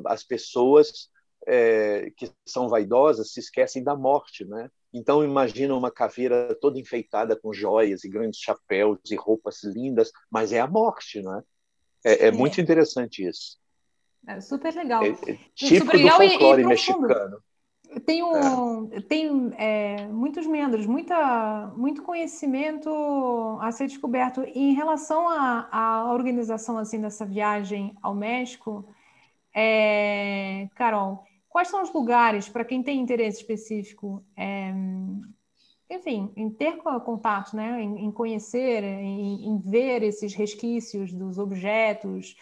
as 0.07 0.25
pessoas 0.25 1.09
é, 1.47 2.11
que 2.17 2.31
são 2.45 2.69
vaidosas 2.69 3.33
se 3.33 3.41
esquecem 3.41 3.83
da 3.83 3.97
morte, 3.97 4.45
né? 4.45 4.69
Então 4.93 5.23
imagina 5.23 5.75
uma 5.75 5.91
caveira 5.91 6.55
toda 6.61 6.79
enfeitada 6.79 7.37
com 7.37 7.53
joias 7.53 8.03
e 8.03 8.09
grandes 8.09 8.41
chapéus 8.41 8.99
e 9.11 9.15
roupas 9.15 9.63
lindas, 9.63 10.11
mas 10.29 10.53
é 10.53 10.61
a 10.61 10.67
morte, 10.67 11.23
né? 11.23 11.43
É, 12.05 12.27
é 12.27 12.31
muito 12.31 12.61
interessante 12.61 13.27
isso. 13.27 13.59
É 14.27 14.41
super 14.41 14.75
legal. 14.75 15.03
É, 15.03 15.09
é 15.09 15.39
típico 15.55 15.99
do 15.99 16.09
folclore 16.09 16.63
e, 16.63 16.65
e 16.65 16.69
mexicano. 16.69 17.39
Tem, 18.07 18.23
um, 18.23 18.89
é. 18.93 19.01
tem 19.01 19.53
é, 19.59 20.07
muitos 20.07 20.47
membros, 20.47 20.87
muita, 20.87 21.73
muito 21.77 22.03
conhecimento 22.03 22.89
a 23.61 23.73
ser 23.73 23.89
descoberto. 23.89 24.45
E 24.45 24.71
em 24.71 24.75
relação 24.75 25.29
à 25.29 26.09
organização 26.13 26.79
assim 26.79 27.01
dessa 27.01 27.27
viagem 27.27 27.93
ao 28.01 28.15
México, 28.15 28.89
é, 29.53 30.69
Carol, 30.77 31.25
quais 31.49 31.69
são 31.69 31.83
os 31.83 31.93
lugares 31.93 32.49
para 32.49 32.65
quem 32.65 32.81
tem 32.81 33.01
interesse 33.01 33.41
específico, 33.41 34.25
é, 34.37 34.73
enfim, 35.91 36.33
em 36.37 36.49
ter 36.49 36.77
contato, 37.05 37.57
né, 37.57 37.83
em, 37.83 38.05
em 38.05 38.13
conhecer, 38.13 38.85
em, 38.85 39.49
em, 39.49 39.59
ver 39.59 40.05
esses 40.05 40.33
resquícios 40.33 41.13
dos 41.13 41.39
objetos? 41.39 42.37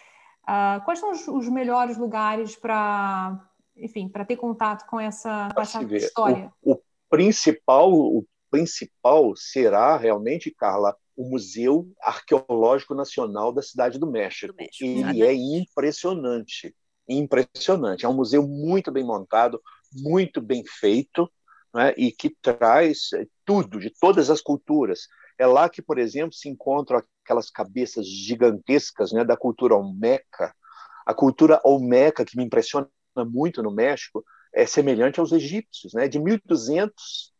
Uh, 0.49 0.83
quais 0.83 0.99
são 0.99 1.11
os, 1.11 1.27
os 1.27 1.47
melhores 1.47 1.97
lugares 1.97 2.55
para 2.55 3.39
enfim, 3.79 4.09
para 4.09 4.25
ter 4.25 4.35
contato 4.35 4.85
com 4.87 4.99
essa, 4.99 5.49
com 5.53 5.61
essa 5.61 5.83
história? 5.95 6.51
O, 6.61 6.73
o, 6.73 6.81
principal, 7.09 7.91
o 7.91 8.25
principal 8.51 9.35
será 9.35 9.97
realmente, 9.97 10.51
Carla, 10.51 10.95
o 11.15 11.29
Museu 11.29 11.87
Arqueológico 12.01 12.93
Nacional 12.93 13.51
da 13.51 13.61
Cidade 13.61 13.97
do 13.97 14.09
México. 14.09 14.53
Do 14.53 14.57
México 14.57 14.83
Ele 14.83 15.23
é 15.23 15.33
impressionante, 15.33 16.75
impressionante. 17.07 18.05
É 18.05 18.09
um 18.09 18.13
museu 18.13 18.47
muito 18.47 18.91
bem 18.91 19.03
montado, 19.03 19.61
muito 19.93 20.41
bem 20.41 20.63
feito, 20.65 21.29
né, 21.73 21.93
e 21.97 22.11
que 22.11 22.35
traz 22.41 23.09
tudo, 23.45 23.79
de 23.79 23.91
todas 23.99 24.29
as 24.29 24.41
culturas. 24.41 25.07
É 25.39 25.47
lá 25.47 25.69
que, 25.69 25.81
por 25.81 25.97
exemplo, 25.97 26.33
se 26.33 26.49
encontram 26.49 27.01
aquelas 27.23 27.49
cabeças 27.49 28.05
gigantescas 28.05 29.13
né, 29.13 29.23
da 29.23 29.37
cultura 29.37 29.73
olmeca. 29.73 30.53
A 31.05 31.13
cultura 31.13 31.61
olmeca, 31.63 32.25
que 32.25 32.35
me 32.37 32.43
impressiona 32.43 32.89
muito 33.25 33.63
no 33.63 33.71
México, 33.71 34.23
é 34.53 34.65
semelhante 34.65 35.19
aos 35.19 35.31
egípcios, 35.31 35.93
né? 35.93 36.07
De 36.07 36.19
1200 36.19 37.33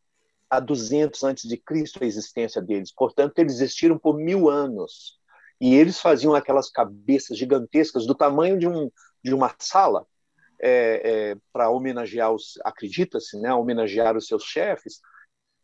a 0.50 0.60
200 0.60 1.24
antes 1.24 1.48
de 1.48 1.58
Cristo 1.58 2.04
a 2.04 2.08
existência 2.08 2.62
deles. 2.62 2.92
Portanto, 2.92 3.38
eles 3.38 3.60
existiram 3.60 4.00
por 4.00 4.18
mil 4.18 4.50
anos 4.50 5.20
e 5.62 5.76
eles 5.76 6.00
faziam 6.00 6.34
aquelas 6.34 6.70
cabeças 6.72 7.38
gigantescas 7.38 8.08
do 8.08 8.16
tamanho 8.16 8.58
de, 8.58 8.68
um, 8.68 8.90
de 9.24 9.34
uma 9.34 9.54
sala 9.60 10.08
é, 10.60 11.32
é, 11.32 11.38
para 11.54 11.70
homenagear 11.70 12.32
os, 12.32 12.58
acredita-se, 12.64 13.40
né? 13.40 13.54
Homenagear 13.54 14.18
os 14.18 14.26
seus 14.26 14.44
chefes. 14.44 15.02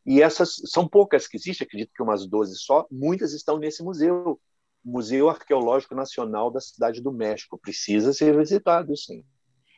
E 0.06 0.22
essas 0.22 0.62
são 0.66 0.88
poucas 0.88 1.28
que 1.28 1.38
existem, 1.38 1.66
acredito 1.66 1.94
que 1.94 2.04
umas 2.04 2.28
12 2.28 2.58
só. 2.58 2.86
Muitas 2.92 3.34
estão 3.34 3.58
nesse 3.58 3.84
museu, 3.84 4.40
Museu 4.84 5.30
Arqueológico 5.30 5.96
Nacional 5.96 6.52
da 6.52 6.62
Cidade 6.62 7.02
do 7.02 7.12
México. 7.12 7.58
Precisa 7.58 8.14
ser 8.14 8.38
visitado, 8.38 8.96
sim. 8.96 9.26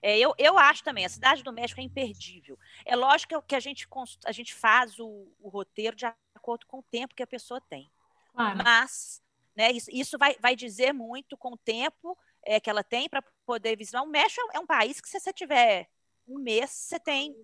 É, 0.01 0.17
eu, 0.19 0.33
eu 0.37 0.57
acho 0.57 0.83
também, 0.83 1.05
a 1.05 1.09
Cidade 1.09 1.43
do 1.43 1.53
México 1.53 1.79
é 1.79 1.83
imperdível. 1.83 2.57
É 2.85 2.95
lógico 2.95 3.41
que 3.41 3.55
a 3.55 3.59
gente, 3.59 3.87
a 4.25 4.31
gente 4.31 4.53
faz 4.53 4.99
o, 4.99 5.31
o 5.39 5.49
roteiro 5.49 5.95
de 5.95 6.05
acordo 6.35 6.65
com 6.67 6.79
o 6.79 6.83
tempo 6.83 7.15
que 7.15 7.23
a 7.23 7.27
pessoa 7.27 7.61
tem. 7.61 7.89
Claro. 8.33 8.57
Mas 8.63 9.21
né, 9.55 9.71
isso, 9.71 9.89
isso 9.91 10.17
vai, 10.17 10.35
vai 10.39 10.55
dizer 10.55 10.93
muito 10.93 11.35
com 11.35 11.53
o 11.53 11.57
tempo 11.57 12.17
é, 12.45 12.59
que 12.59 12.69
ela 12.69 12.83
tem 12.83 13.09
para 13.09 13.23
poder 13.45 13.75
visitar. 13.75 14.01
O 14.03 14.07
México 14.07 14.41
é 14.53 14.59
um 14.59 14.67
país 14.67 15.01
que, 15.01 15.09
se 15.09 15.19
você 15.19 15.33
tiver 15.33 15.89
um 16.27 16.37
mês, 16.37 16.69
você 16.69 16.99
tem 16.99 17.35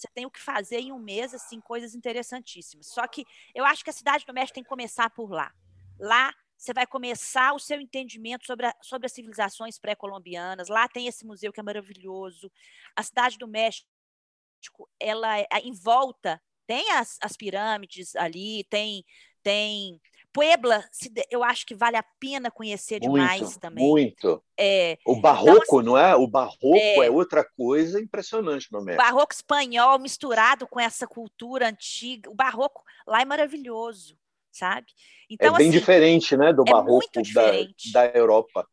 você 0.00 0.08
tem 0.14 0.26
o 0.26 0.30
que 0.30 0.40
fazer 0.40 0.78
em 0.78 0.92
um 0.92 0.98
mês, 0.98 1.34
assim, 1.34 1.60
coisas 1.60 1.94
interessantíssimas. 1.94 2.86
Só 2.86 3.06
que 3.06 3.24
eu 3.54 3.64
acho 3.64 3.84
que 3.84 3.90
a 3.90 3.92
cidade 3.92 4.24
do 4.24 4.32
México 4.32 4.54
tem 4.54 4.62
que 4.62 4.68
começar 4.68 5.10
por 5.10 5.30
lá. 5.30 5.52
Lá 5.98 6.34
você 6.56 6.74
vai 6.74 6.86
começar 6.86 7.54
o 7.54 7.58
seu 7.58 7.80
entendimento 7.80 8.44
sobre, 8.44 8.66
a, 8.66 8.74
sobre 8.82 9.06
as 9.06 9.12
civilizações 9.12 9.78
pré-colombianas. 9.78 10.68
Lá 10.68 10.86
tem 10.88 11.06
esse 11.06 11.24
museu 11.24 11.52
que 11.52 11.60
é 11.60 11.62
maravilhoso. 11.62 12.52
A 12.94 13.02
cidade 13.02 13.38
do 13.38 13.48
México, 13.48 13.86
ela 14.98 15.38
é, 15.38 15.46
em 15.62 15.72
volta 15.72 16.40
tem 16.66 16.90
as, 16.92 17.18
as 17.20 17.36
pirâmides 17.36 18.14
ali, 18.14 18.64
tem 18.64 19.04
tem 19.42 20.00
Puebla, 20.32 20.84
eu 21.30 21.42
acho 21.42 21.66
que 21.66 21.74
vale 21.74 21.96
a 21.96 22.04
pena 22.18 22.50
conhecer 22.50 23.00
demais 23.00 23.40
muito, 23.40 23.60
também. 23.60 23.88
Muito. 23.88 24.42
É, 24.58 24.98
o 25.06 25.12
então, 25.12 25.22
barroco, 25.22 25.50
então, 25.50 25.78
assim, 25.78 25.86
não 25.86 25.98
é? 25.98 26.14
O 26.14 26.26
barroco 26.26 26.76
é, 26.76 27.06
é, 27.06 27.10
outra 27.10 27.44
coisa 27.44 28.00
impressionante 28.00 28.68
no 28.70 28.82
México. 28.82 29.02
Barroco 29.02 29.34
espanhol 29.34 29.98
misturado 29.98 30.66
com 30.66 30.78
essa 30.78 31.06
cultura 31.06 31.68
antiga. 31.68 32.30
O 32.30 32.34
barroco 32.34 32.82
lá 33.06 33.20
é 33.20 33.24
maravilhoso 33.24 34.16
sabe? 34.52 34.86
Então, 35.28 35.54
é 35.54 35.58
bem 35.58 35.68
assim, 35.68 35.78
diferente, 35.78 36.36
né, 36.36 36.52
do 36.52 36.64
é 36.66 36.70
barroco 36.72 37.06
da, 37.32 37.52
da 37.92 38.18
Europa. 38.18 38.66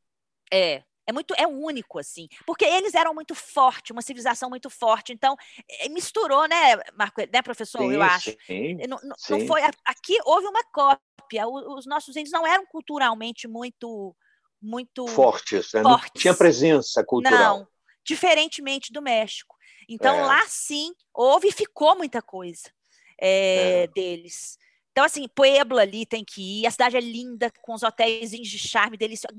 É, 0.51 0.81
é 1.05 1.13
muito 1.13 1.33
é 1.37 1.47
único 1.47 1.99
assim, 1.99 2.27
porque 2.45 2.65
eles 2.65 2.93
eram 2.93 3.13
muito 3.13 3.33
forte, 3.33 3.91
uma 3.91 4.01
civilização 4.01 4.49
muito 4.49 4.69
forte. 4.69 5.13
Então 5.13 5.35
é, 5.81 5.87
misturou, 5.89 6.47
né, 6.47 6.75
Marco, 6.97 7.21
né, 7.21 7.41
professor? 7.41 7.79
Sim, 7.79 7.93
eu 7.93 8.01
acho. 8.01 8.35
Sim, 8.45 8.77
não, 8.87 8.97
sim. 9.17 9.31
não 9.31 9.47
foi 9.47 9.61
aqui 9.85 10.17
houve 10.25 10.47
uma 10.47 10.63
cópia. 10.65 11.06
Os 11.35 11.85
nossos 11.85 12.15
índios 12.15 12.31
não 12.31 12.45
eram 12.45 12.65
culturalmente 12.65 13.47
muito 13.47 14.15
muito 14.59 15.07
fortes, 15.07 15.71
né? 15.73 15.83
fortes. 15.83 16.11
não 16.13 16.21
tinha 16.21 16.33
presença 16.33 17.03
cultural. 17.03 17.59
Não, 17.59 17.67
diferentemente 18.03 18.91
do 18.91 19.01
México. 19.01 19.55
Então 19.87 20.15
é. 20.15 20.25
lá 20.25 20.45
sim 20.47 20.93
houve 21.13 21.49
e 21.49 21.51
ficou 21.51 21.95
muita 21.95 22.21
coisa 22.21 22.71
é, 23.19 23.83
é. 23.83 23.87
deles. 23.87 24.57
Então, 24.91 25.05
assim, 25.05 25.27
Puebla 25.27 25.83
ali 25.83 26.07
tem 26.07 26.25
que 26.25 26.61
ir. 26.61 26.65
A 26.65 26.71
cidade 26.71 26.97
é 26.97 26.99
linda, 26.99 27.51
com 27.61 27.73
os 27.73 27.83
hotéis 27.83 28.31
de 28.31 28.57
charme 28.57 28.97
delicioso. 28.97 29.37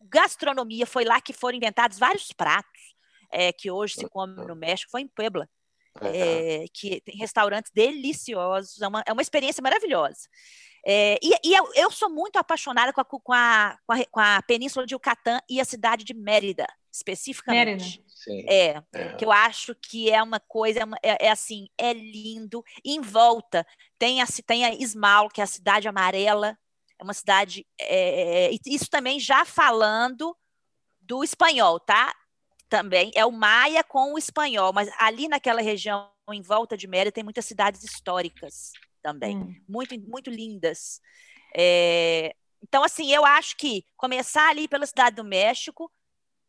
Gastronomia, 0.00 0.86
foi 0.86 1.04
lá 1.04 1.20
que 1.20 1.32
foram 1.32 1.56
inventados 1.56 1.98
vários 1.98 2.30
pratos 2.32 2.94
é, 3.32 3.52
que 3.52 3.68
hoje 3.68 3.94
se 3.94 4.08
come 4.08 4.34
no 4.46 4.54
México, 4.54 4.90
foi 4.90 5.00
em 5.00 5.08
Puebla. 5.08 5.48
É, 6.02 6.66
que 6.74 7.00
tem 7.00 7.16
restaurantes 7.16 7.72
deliciosos, 7.74 8.80
é 8.82 8.86
uma, 8.86 9.02
é 9.06 9.12
uma 9.12 9.22
experiência 9.22 9.62
maravilhosa. 9.62 10.28
É, 10.88 11.18
e, 11.20 11.32
e 11.42 11.52
eu, 11.52 11.68
eu, 11.74 11.90
sou 11.90 12.08
muito 12.08 12.36
apaixonada 12.36 12.92
com 12.92 13.00
a, 13.00 13.04
com, 13.04 13.32
a, 13.32 13.76
com, 13.84 13.92
a, 13.92 14.04
com 14.04 14.20
a 14.20 14.40
Península 14.42 14.86
de 14.86 14.94
Yucatán 14.94 15.40
e 15.50 15.60
a 15.60 15.64
cidade 15.64 16.04
de 16.04 16.14
Mérida, 16.14 16.64
especificamente. 16.92 18.04
Mérida. 18.28 18.52
É, 18.52 18.82
é, 18.92 19.12
que 19.16 19.24
eu 19.24 19.32
acho 19.32 19.74
que 19.74 20.08
é 20.08 20.22
uma 20.22 20.38
coisa, 20.38 20.78
é, 21.02 21.10
é, 21.10 21.26
é, 21.26 21.30
assim, 21.30 21.66
é 21.76 21.92
lindo. 21.92 22.62
Em 22.84 23.00
volta 23.00 23.66
tem 23.98 24.22
a, 24.22 24.26
tem 24.46 24.64
a 24.64 24.72
Ismal, 24.74 25.28
que 25.28 25.40
é 25.40 25.44
a 25.44 25.48
cidade 25.48 25.88
amarela, 25.88 26.56
é 27.00 27.02
uma 27.02 27.14
cidade. 27.14 27.66
É, 27.80 28.52
é, 28.52 28.56
isso 28.64 28.88
também 28.88 29.18
já 29.18 29.44
falando 29.44 30.36
do 31.00 31.24
espanhol, 31.24 31.80
tá? 31.80 32.14
Também 32.68 33.10
é 33.16 33.26
o 33.26 33.32
maia 33.32 33.82
com 33.82 34.14
o 34.14 34.18
espanhol, 34.18 34.72
mas 34.72 34.88
ali 35.00 35.26
naquela 35.26 35.60
região 35.60 36.08
em 36.30 36.42
volta 36.42 36.76
de 36.76 36.86
Mérida 36.86 37.10
tem 37.10 37.24
muitas 37.24 37.44
cidades 37.44 37.82
históricas 37.82 38.70
também, 39.06 39.36
hum. 39.36 39.54
muito, 39.68 39.96
muito 40.00 40.28
lindas. 40.28 41.00
É, 41.56 42.34
então, 42.60 42.82
assim, 42.82 43.12
eu 43.12 43.24
acho 43.24 43.56
que 43.56 43.84
começar 43.96 44.48
ali 44.48 44.66
pela 44.66 44.84
Cidade 44.84 45.14
do 45.14 45.22
México 45.22 45.88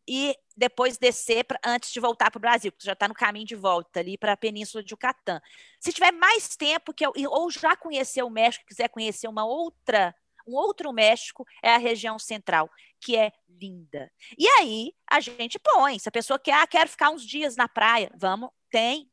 e 0.09 0.35
depois 0.55 0.97
descer 0.97 1.43
pra, 1.43 1.59
antes 1.63 1.91
de 1.91 1.99
voltar 1.99 2.31
para 2.31 2.39
o 2.39 2.41
Brasil, 2.41 2.71
porque 2.71 2.87
já 2.87 2.93
está 2.93 3.07
no 3.07 3.13
caminho 3.13 3.45
de 3.45 3.53
volta 3.53 3.99
ali 3.99 4.17
para 4.17 4.33
a 4.33 4.37
Península 4.37 4.83
de 4.83 4.91
Yucatán. 4.91 5.39
Se 5.79 5.93
tiver 5.93 6.11
mais 6.11 6.55
tempo 6.55 6.91
que 6.91 7.05
eu, 7.05 7.13
ou 7.29 7.51
já 7.51 7.75
conhecer 7.75 8.23
o 8.23 8.29
México, 8.29 8.65
quiser 8.65 8.89
conhecer 8.89 9.27
uma 9.27 9.45
outra, 9.45 10.15
um 10.47 10.55
outro 10.55 10.91
México, 10.91 11.45
é 11.61 11.75
a 11.75 11.77
região 11.77 12.17
central, 12.17 12.71
que 12.99 13.15
é 13.15 13.31
linda. 13.47 14.11
E 14.35 14.47
aí 14.47 14.93
a 15.07 15.19
gente 15.19 15.59
põe, 15.59 15.99
se 15.99 16.09
a 16.09 16.11
pessoa 16.11 16.39
quer, 16.39 16.53
ah, 16.53 16.65
quero 16.65 16.89
ficar 16.89 17.11
uns 17.11 17.23
dias 17.23 17.55
na 17.55 17.67
praia, 17.67 18.11
vamos, 18.17 18.49
tem 18.71 19.07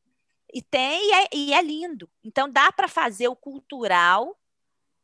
e 0.53 0.61
tem 0.61 1.09
e 1.09 1.13
é, 1.13 1.27
e 1.33 1.53
é 1.53 1.61
lindo. 1.61 2.09
Então 2.23 2.49
dá 2.49 2.71
para 2.71 2.87
fazer 2.87 3.27
o 3.27 3.35
cultural 3.35 4.35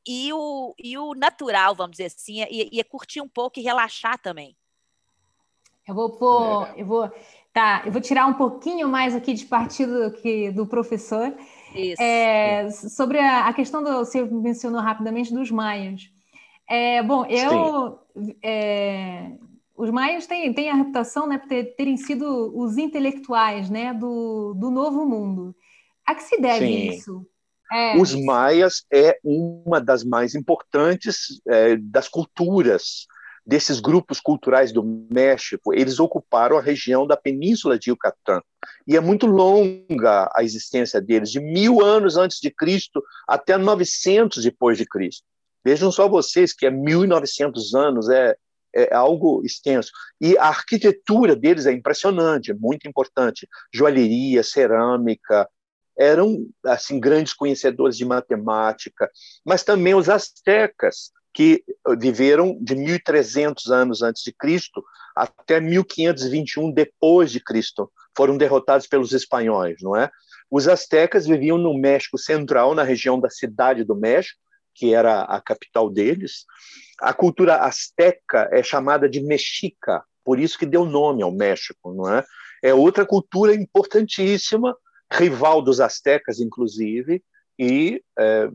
e 0.08 0.34
o, 0.34 0.74
e 0.80 0.98
o 0.98 1.14
natural, 1.14 1.76
vamos 1.76 1.98
dizer 1.98 2.06
assim, 2.06 2.44
e, 2.50 2.80
e 2.80 2.84
curtir 2.84 3.22
um 3.22 3.28
pouco 3.28 3.60
e 3.60 3.64
relaxar 3.64 4.20
também. 4.20 4.56
Eu 5.88 5.96
vou 5.96 6.10
pôr, 6.12 6.68
é. 6.68 6.82
eu 6.82 6.86
vou, 6.86 7.12
tá, 7.54 7.84
eu 7.86 7.92
vou 7.92 8.02
tirar 8.02 8.26
um 8.28 8.34
pouquinho 8.34 8.88
mais 8.88 9.16
aqui 9.16 9.34
de 9.34 9.46
partido 9.46 10.12
que 10.22 10.52
do 10.52 10.66
professor. 10.66 11.34
Isso. 11.76 12.02
É, 12.02 12.70
sobre 12.70 13.20
a, 13.20 13.48
a, 13.48 13.54
questão 13.54 13.84
do 13.84 13.98
você 13.98 14.24
mencionou 14.24 14.82
rapidamente 14.82 15.34
dos 15.34 15.50
maias. 15.52 16.10
É, 16.68 17.02
bom, 17.04 17.26
eu 17.26 18.00
é, 18.44 19.32
os 19.82 19.90
maias 19.90 20.28
têm, 20.28 20.54
têm 20.54 20.70
a 20.70 20.76
reputação 20.76 21.28
né, 21.28 21.40
por 21.40 21.48
ter, 21.48 21.76
terem 21.76 21.98
sido 21.98 22.56
os 22.56 22.78
intelectuais 22.78 23.68
né, 23.68 23.96
do, 23.96 24.54
do 24.54 24.70
novo 24.70 25.04
mundo. 25.08 25.56
A 26.06 26.14
que 26.14 26.22
se 26.22 26.40
deve 26.40 26.68
Sim. 26.68 26.90
isso? 26.90 27.28
É. 27.74 27.98
Os 27.98 28.14
maias 28.14 28.86
é 28.94 29.18
uma 29.24 29.82
das 29.82 30.04
mais 30.04 30.36
importantes 30.36 31.42
é, 31.48 31.78
das 31.78 32.08
culturas 32.08 33.08
desses 33.44 33.80
grupos 33.80 34.20
culturais 34.20 34.72
do 34.72 34.84
México. 35.12 35.74
Eles 35.74 36.00
ocuparam 36.00 36.60
a 36.60 36.62
região 36.62 37.08
da 37.08 37.18
Península 37.18 37.80
de 37.80 37.90
Yucatán 37.90 38.40
e 38.86 38.96
é 38.96 39.00
muito 39.00 39.26
longa 39.26 40.32
a 40.36 40.44
existência 40.44 41.02
deles, 41.02 41.32
de 41.32 41.40
mil 41.40 41.84
anos 41.84 42.18
antes 42.18 42.40
de 42.40 42.52
Cristo 42.52 43.02
até 43.28 43.58
900 43.58 44.44
depois 44.44 44.78
de 44.78 44.86
Cristo. 44.86 45.24
Vejam 45.66 45.92
só 45.92 46.08
vocês 46.08 46.54
que 46.54 46.68
é 46.68 46.72
1.900 46.72 47.76
anos, 47.76 48.10
é, 48.10 48.36
é 48.74 48.94
algo 48.94 49.42
extenso. 49.44 49.92
E 50.20 50.38
a 50.38 50.48
arquitetura 50.48 51.36
deles 51.36 51.66
é 51.66 51.72
impressionante, 51.72 52.52
é 52.52 52.54
muito 52.54 52.88
importante. 52.88 53.48
Joalheria, 53.74 54.44
cerâmica, 54.44 55.48
eram 55.98 56.48
assim 56.66 57.00
grandes 57.00 57.34
conhecedores 57.34 57.98
de 57.98 58.06
matemática, 58.06 59.10
mas 59.46 59.64
também 59.64 59.94
os 59.94 60.10
astecas, 60.10 61.12
que 61.34 61.64
viveram 61.98 62.58
de 62.62 62.76
1300 62.76 63.72
anos 63.72 64.02
antes 64.02 64.22
de 64.22 64.34
Cristo 64.34 64.84
até 65.16 65.62
1521 65.62 66.72
depois 66.72 67.32
de 67.32 67.40
Cristo, 67.40 67.90
foram 68.16 68.38
derrotados 68.38 68.86
pelos 68.86 69.14
espanhóis, 69.14 69.78
não 69.82 69.96
é? 69.96 70.10
Os 70.50 70.68
astecas 70.68 71.26
viviam 71.26 71.58
no 71.58 71.74
México 71.78 72.18
Central, 72.18 72.76
na 72.76 72.84
região 72.84 73.18
da 73.18 73.30
Cidade 73.30 73.86
do 73.86 73.96
México, 73.96 74.38
que 74.76 74.94
era 74.94 75.22
a 75.22 75.40
capital 75.42 75.90
deles. 75.90 76.46
A 77.02 77.14
cultura 77.14 77.58
asteca 77.58 78.48
é 78.52 78.62
chamada 78.62 79.10
de 79.10 79.22
mexica, 79.22 80.04
por 80.24 80.40
isso 80.40 80.58
que 80.58 80.66
deu 80.66 80.86
nome 80.86 81.24
ao 81.24 81.32
México, 81.32 81.94
não 81.94 82.14
é? 82.14 82.24
É 82.64 82.74
outra 82.74 83.06
cultura 83.06 83.56
importantíssima 83.56 84.76
rival 85.12 85.62
dos 85.62 85.82
astecas, 85.82 86.40
inclusive, 86.40 87.24
e 87.58 88.02
é, 88.18 88.50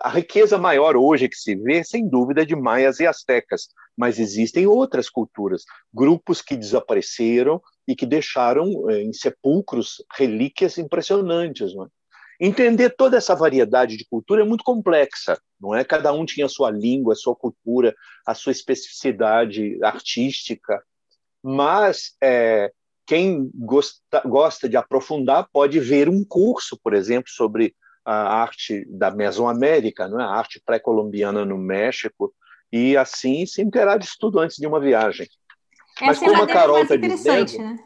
a 0.00 0.08
riqueza 0.08 0.56
maior 0.56 0.96
hoje 0.96 1.28
que 1.28 1.36
se 1.36 1.54
vê, 1.54 1.82
sem 1.82 2.08
dúvida, 2.08 2.42
é 2.42 2.44
de 2.44 2.54
maias 2.54 3.00
e 3.00 3.06
astecas, 3.06 3.68
mas 3.96 4.18
existem 4.18 4.66
outras 4.66 5.10
culturas, 5.10 5.64
grupos 5.92 6.40
que 6.40 6.56
desapareceram 6.56 7.60
e 7.88 7.96
que 7.96 8.06
deixaram 8.06 8.88
é, 8.90 9.02
em 9.02 9.12
sepulcros 9.12 10.02
relíquias 10.16 10.78
impressionantes. 10.78 11.74
Não 11.74 11.84
é? 11.84 11.88
Entender 12.40 12.90
toda 12.90 13.16
essa 13.16 13.34
variedade 13.34 13.96
de 13.96 14.04
cultura 14.04 14.42
é 14.42 14.44
muito 14.44 14.62
complexa, 14.62 15.38
não 15.60 15.74
é? 15.74 15.84
Cada 15.84 16.12
um 16.12 16.24
tinha 16.24 16.46
a 16.46 16.50
sua 16.50 16.70
língua, 16.70 17.14
a 17.14 17.16
sua 17.16 17.34
cultura, 17.34 17.94
a 18.26 18.34
sua 18.34 18.52
especificidade 18.52 19.78
artística, 19.82 20.82
mas 21.42 22.14
é, 22.22 22.70
quem 23.06 23.50
gosta, 23.54 24.20
gosta 24.24 24.68
de 24.68 24.76
aprofundar 24.76 25.48
pode 25.52 25.78
ver 25.78 26.08
um 26.08 26.24
curso, 26.24 26.78
por 26.82 26.92
exemplo, 26.92 27.30
sobre 27.30 27.74
a 28.04 28.40
arte 28.40 28.84
da 28.88 29.10
Mesoamérica, 29.10 30.08
não 30.08 30.20
é? 30.20 30.24
a 30.24 30.28
arte 30.28 30.60
pré-colombiana 30.64 31.44
no 31.44 31.56
México, 31.56 32.34
e 32.72 32.96
assim 32.96 33.46
se 33.46 33.62
interar 33.62 33.98
de 33.98 34.08
tudo 34.18 34.38
antes 34.38 34.56
de 34.56 34.66
uma 34.66 34.80
viagem. 34.80 35.26
Essa 36.00 36.06
Mas 36.06 36.18
como 36.18 36.42
a 36.42 36.46
Carol 36.46 36.82
está 36.82 36.96
dizendo, 36.96 37.58
né? 37.58 37.78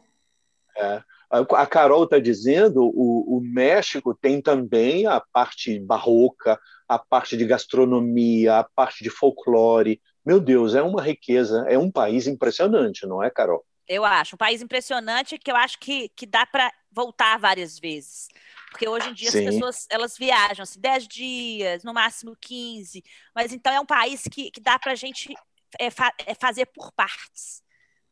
é, 0.76 1.02
a 1.30 1.66
Carol 1.66 2.04
está 2.04 2.18
dizendo, 2.18 2.82
o, 2.82 3.36
o, 3.36 3.40
México 3.40 4.14
tem 4.14 4.42
também 4.42 5.06
a 5.06 5.20
parte 5.32 5.78
barroca, 5.78 6.58
a 6.88 6.98
parte 6.98 7.36
de 7.36 7.46
gastronomia, 7.46 8.58
a 8.58 8.64
parte 8.64 9.04
de 9.04 9.10
folclore. 9.10 10.00
Meu 10.26 10.40
Deus, 10.40 10.74
é 10.74 10.82
uma 10.82 11.00
riqueza, 11.00 11.64
é 11.68 11.78
um 11.78 11.90
país 11.90 12.26
impressionante, 12.26 13.06
não 13.06 13.22
é, 13.22 13.30
Carol? 13.30 13.64
Eu 13.86 14.04
acho. 14.04 14.34
Um 14.34 14.38
país 14.38 14.60
impressionante 14.60 15.38
que 15.38 15.50
eu 15.50 15.56
acho 15.56 15.78
que, 15.78 16.08
que 16.10 16.26
dá 16.26 16.44
para 16.44 16.72
voltar 16.92 17.38
várias 17.38 17.78
vezes. 17.78 18.28
Porque 18.70 18.88
hoje 18.88 19.08
em 19.10 19.14
dia 19.14 19.30
Sim. 19.30 19.46
as 19.46 19.54
pessoas 19.54 19.86
elas 19.90 20.16
viajam 20.16 20.62
assim, 20.62 20.80
10 20.80 21.08
dias, 21.08 21.84
no 21.84 21.92
máximo 21.92 22.36
15. 22.40 23.02
Mas 23.34 23.52
então 23.52 23.72
é 23.72 23.80
um 23.80 23.86
país 23.86 24.22
que, 24.30 24.50
que 24.50 24.60
dá 24.60 24.78
para 24.78 24.92
a 24.92 24.96
gente 24.96 25.34
é, 25.78 25.90
fa 25.90 26.12
é 26.26 26.34
fazer 26.34 26.66
por 26.66 26.92
partes, 26.92 27.62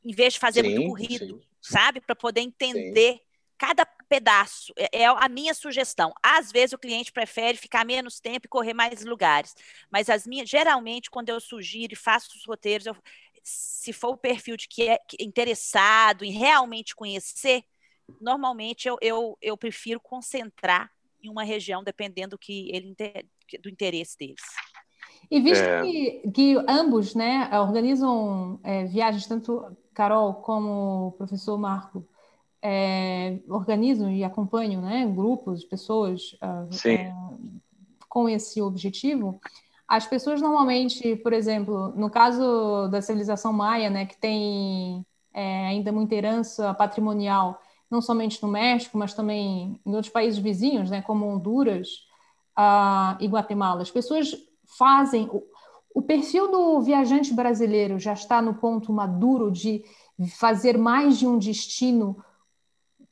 em 0.09 0.15
vez 0.15 0.35
de 0.35 0.41
fazer 0.41 0.65
sim, 0.65 0.75
muito 0.75 0.89
corrido, 0.89 1.37
sim. 1.37 1.41
sabe? 1.61 2.01
Para 2.01 2.17
poder 2.17 2.41
entender 2.41 3.15
sim. 3.15 3.21
cada 3.59 3.85
pedaço. 3.85 4.73
É, 4.75 5.03
é, 5.03 5.07
a 5.07 5.29
minha 5.29 5.53
sugestão. 5.53 6.15
Às 6.23 6.51
vezes 6.51 6.73
o 6.73 6.79
cliente 6.79 7.13
prefere 7.13 7.59
ficar 7.59 7.85
menos 7.85 8.19
tempo 8.19 8.47
e 8.47 8.49
correr 8.49 8.73
mais 8.73 9.05
lugares. 9.05 9.55
Mas 9.91 10.09
as 10.09 10.27
minhas, 10.27 10.49
geralmente, 10.49 11.11
quando 11.11 11.29
eu 11.29 11.39
sugiro 11.39 11.93
e 11.93 11.97
faço 11.97 12.31
os 12.35 12.47
roteiros, 12.47 12.87
eu, 12.87 12.97
se 13.43 13.93
for 13.93 14.15
o 14.15 14.17
perfil 14.17 14.57
de 14.57 14.67
que 14.67 14.89
é 14.89 14.99
interessado 15.21 16.25
em 16.25 16.33
realmente 16.33 16.97
conhecer, 16.97 17.63
normalmente 18.19 18.89
eu, 18.89 18.97
eu, 19.03 19.37
eu 19.43 19.59
prefiro 19.59 20.01
concentrar 20.01 20.91
em 21.23 21.29
uma 21.29 21.45
região, 21.45 21.85
dependendo 21.85 22.31
do 22.31 22.39
que 22.39 22.71
ele 22.73 22.97
do 23.61 23.69
interesse 23.69 24.17
deles. 24.17 24.43
E 25.31 25.41
visto 25.41 25.63
é... 25.63 25.83
que, 25.83 26.31
que, 26.31 26.57
ambos 26.69 27.15
né, 27.15 27.51
organizam 27.61 28.59
é, 28.63 28.85
viagens, 28.85 29.27
tanto 29.27 29.77
Carol 29.99 30.35
como 30.35 31.09
o 31.09 31.13
professor 31.13 31.59
Marco, 31.59 32.07
é, 32.63 33.41
organizam 33.49 34.09
e 34.09 34.23
acompanham 34.23 34.81
né, 34.81 35.05
grupos, 35.05 35.65
pessoas 35.65 36.39
uh, 36.41 37.53
com 38.09 38.29
esse 38.29 38.63
objetivo, 38.63 39.41
as 39.89 40.07
pessoas 40.07 40.41
normalmente, 40.41 41.17
por 41.17 41.33
exemplo, 41.33 41.93
no 41.97 42.09
caso 42.09 42.87
da 42.89 43.03
civilização 43.03 43.53
maia, 43.53 43.91
né, 43.91 44.07
que 44.07 44.17
tem 44.17 45.05
é, 45.35 45.67
ainda 45.67 45.91
muita 45.91 46.15
herança 46.15 46.73
patrimonial, 46.75 47.61
não 47.91 48.01
somente 48.01 48.41
no 48.41 48.49
México, 48.49 48.97
mas 48.97 49.15
também 49.15 49.81
em 49.85 49.95
outros 49.95 50.13
países 50.13 50.39
vizinhos, 50.39 50.91
né, 50.91 51.03
como 51.03 51.27
Honduras 51.27 51.89
uh, 52.57 53.17
e 53.19 53.27
Guatemala, 53.27 53.83
as 53.83 53.91
pessoas 53.91 54.33
fazem. 54.79 55.29
O, 55.99 56.03
perfil 56.03 56.51
do 56.51 56.81
viajante 56.81 57.33
brasileiro 57.33 57.99
já 57.99 58.13
está 58.13 58.41
no 58.41 58.55
ponto 58.55 58.93
maduro 58.93 59.51
de 59.51 59.83
fazer 60.39 60.79
mais 60.79 61.19
de 61.19 61.27
um 61.27 61.39
destino 61.39 62.23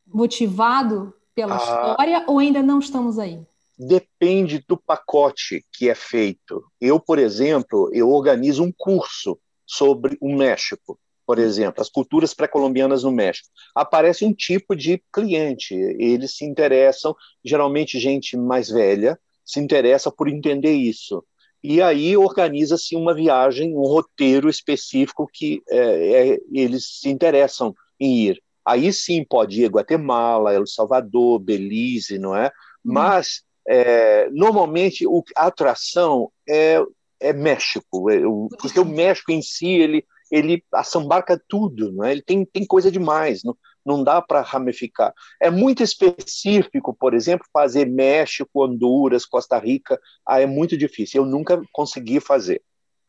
motivado 0.07 1.13
pela 1.35 1.55
ah. 1.55 1.59
história 1.59 2.25
ou 2.27 2.39
ainda 2.39 2.63
não 2.63 2.79
estamos 2.79 3.19
aí? 3.19 3.45
depende 3.79 4.65
do 4.67 4.77
pacote 4.77 5.65
que 5.73 5.89
é 5.89 5.95
feito. 5.95 6.65
Eu, 6.81 6.99
por 6.99 7.19
exemplo, 7.19 7.91
eu 7.93 8.11
organizo 8.11 8.65
um 8.65 8.73
curso 8.73 9.39
sobre 9.67 10.17
o 10.21 10.35
México, 10.35 10.99
por 11.27 11.39
exemplo, 11.39 11.83
as 11.83 11.89
culturas 11.89 12.33
pré-colombianas 12.33 13.03
no 13.03 13.11
México. 13.11 13.49
Aparece 13.75 14.25
um 14.25 14.33
tipo 14.33 14.75
de 14.75 15.03
cliente, 15.13 15.75
eles 15.75 16.37
se 16.37 16.45
interessam, 16.45 17.15
geralmente 17.45 17.99
gente 17.99 18.37
mais 18.37 18.71
velha, 18.71 19.19
se 19.45 19.61
interessa 19.61 20.11
por 20.11 20.29
entender 20.29 20.73
isso. 20.73 21.25
E 21.69 21.83
aí 21.83 22.17
organiza-se 22.17 22.95
uma 22.95 23.13
viagem, 23.13 23.75
um 23.75 23.83
roteiro 23.83 24.49
específico 24.49 25.29
que 25.33 25.65
é, 25.69 26.35
é, 26.35 26.39
eles 26.53 27.01
se 27.01 27.09
interessam 27.09 27.75
em 27.99 28.29
ir. 28.29 28.41
Aí 28.65 28.93
sim 28.93 29.25
pode 29.25 29.65
ir 29.65 29.69
Guatemala, 29.69 30.55
El 30.55 30.65
Salvador, 30.65 31.41
Belize, 31.41 32.21
não 32.21 32.37
é? 32.37 32.47
Hum. 32.47 32.93
Mas 32.93 33.43
é, 33.67 34.31
normalmente 34.31 35.05
o, 35.09 35.25
a 35.37 35.49
atração 35.49 36.31
é, 36.49 36.81
é 37.19 37.33
México, 37.33 38.09
é, 38.11 38.25
o, 38.25 38.49
porque 38.61 38.79
o 38.79 38.85
México 38.85 39.33
em 39.33 39.43
si 39.43 39.67
ele 39.67 40.05
ele 40.31 40.63
assambarca 40.73 41.41
tudo, 41.49 41.91
não 41.91 42.05
é? 42.05 42.13
Ele 42.13 42.23
tem, 42.23 42.45
tem 42.45 42.65
coisa 42.65 42.93
demais, 42.93 43.43
não, 43.43 43.57
não 43.87 44.03
dá 44.03 44.21
para 44.21 44.43
ramificar. 44.43 45.15
É 45.41 45.51
muito 45.51 45.83
específico, 45.83 46.93
por 46.93 47.15
exemplo, 47.15 47.47
fazer 47.53 47.87
México, 47.87 48.65
Honduras, 48.65 49.25
Costa 49.25 49.59
Rica, 49.59 49.99
ah, 50.27 50.41
é 50.41 50.47
muito 50.47 50.77
difícil. 50.77 51.23
Eu 51.23 51.27
nunca 51.27 51.63
consegui 51.73 52.21
fazer. 52.21 52.63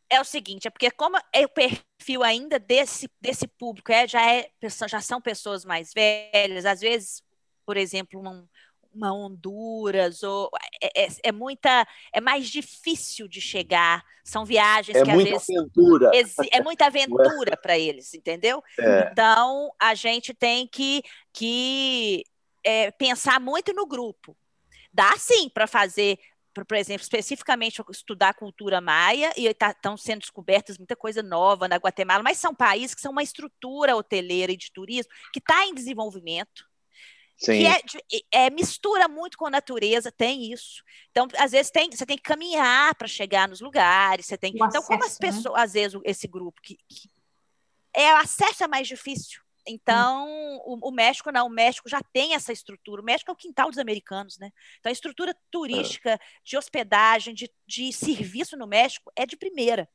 É 0.09 0.21
o 0.21 0.23
seguinte, 0.23 0.67
é 0.67 0.71
porque 0.71 0.89
como 0.91 1.17
é 1.33 1.45
o 1.45 1.49
perfil 1.49 2.23
ainda 2.23 2.57
desse, 2.57 3.09
desse 3.19 3.45
público 3.45 3.91
é 3.91 4.07
já 4.07 4.31
é 4.31 4.49
já 4.87 5.01
são 5.01 5.19
pessoas 5.19 5.65
mais 5.65 5.91
velhas, 5.93 6.65
às 6.65 6.79
vezes, 6.79 7.21
por 7.65 7.75
exemplo, 7.75 8.21
um, 8.21 8.47
uma 8.97 9.13
Honduras, 9.13 10.23
ou 10.23 10.49
é, 10.81 11.05
é, 11.05 11.07
é, 11.23 11.31
muita, 11.31 11.87
é 12.11 12.19
mais 12.19 12.49
difícil 12.49 13.27
de 13.27 13.39
chegar. 13.39 14.03
São 14.23 14.43
viagens 14.43 14.97
é 14.97 15.03
que 15.03 15.11
às 15.11 15.23
vezes 15.23 15.49
aventura. 15.49 16.11
é 16.51 16.61
muita 16.61 16.85
aventura 16.87 17.55
para 17.55 17.77
eles, 17.77 18.13
entendeu? 18.13 18.61
É. 18.79 19.09
Então 19.11 19.71
a 19.79 19.93
gente 19.93 20.33
tem 20.33 20.67
que, 20.67 21.03
que 21.31 22.23
é, 22.63 22.91
pensar 22.91 23.39
muito 23.39 23.71
no 23.73 23.85
grupo. 23.85 24.35
Dá 24.91 25.15
sim 25.17 25.47
para 25.49 25.67
fazer 25.67 26.17
por 26.65 26.75
exemplo, 26.75 27.03
especificamente 27.03 27.83
estudar 27.91 28.29
a 28.29 28.33
cultura 28.33 28.81
maia, 28.81 29.31
e 29.37 29.45
estão 29.45 29.95
tá, 29.95 29.97
sendo 29.97 30.21
descobertas 30.21 30.77
muita 30.79 30.95
coisa 30.95 31.21
nova 31.21 31.67
na 31.67 31.75
Guatemala, 31.75 32.23
mas 32.23 32.39
são 32.39 32.55
países 32.55 32.95
que 32.95 33.01
são 33.01 33.11
uma 33.11 33.21
estrutura 33.21 33.95
hoteleira 33.95 34.51
e 34.51 34.57
de 34.57 34.71
turismo 34.71 35.11
que 35.31 35.37
está 35.37 35.65
em 35.65 35.73
desenvolvimento, 35.75 36.65
Sim. 37.37 37.59
que 37.59 38.25
é, 38.31 38.45
é, 38.45 38.49
mistura 38.49 39.07
muito 39.07 39.37
com 39.37 39.45
a 39.45 39.49
natureza, 39.49 40.11
tem 40.11 40.51
isso. 40.51 40.83
Então, 41.11 41.27
às 41.37 41.51
vezes 41.51 41.71
tem, 41.71 41.89
você 41.89 42.05
tem 42.05 42.17
que 42.17 42.23
caminhar 42.23 42.95
para 42.95 43.07
chegar 43.07 43.47
nos 43.47 43.61
lugares, 43.61 44.25
você 44.25 44.37
tem. 44.37 44.53
O 44.53 44.55
então, 44.55 44.67
acesso, 44.67 44.87
como 44.87 45.05
as 45.05 45.19
né? 45.19 45.27
pessoas, 45.29 45.55
né? 45.55 45.61
às 45.61 45.73
vezes 45.73 46.01
esse 46.03 46.27
grupo 46.27 46.59
que, 46.61 46.77
que, 46.89 47.09
é 47.93 48.13
o 48.13 48.17
acesso 48.17 48.63
é 48.63 48.67
mais 48.67 48.87
difícil. 48.87 49.41
Então, 49.67 50.27
o, 50.65 50.87
o, 50.87 50.91
México 50.91 51.31
não, 51.31 51.47
o 51.47 51.49
México 51.49 51.89
já 51.89 52.01
tem 52.13 52.33
essa 52.33 52.53
estrutura. 52.53 53.01
O 53.01 53.05
México 53.05 53.29
é 53.29 53.33
o 53.33 53.37
quintal 53.37 53.69
dos 53.69 53.77
americanos, 53.77 54.37
né? 54.39 54.49
Então, 54.79 54.89
a 54.89 54.93
estrutura 54.93 55.35
turística, 55.51 56.11
é. 56.11 56.19
de 56.43 56.57
hospedagem, 56.57 57.33
de, 57.33 57.51
de 57.67 57.91
serviço 57.91 58.55
no 58.55 58.65
México 58.65 59.11
é 59.15 59.25
de 59.25 59.35
primeira. 59.35 59.87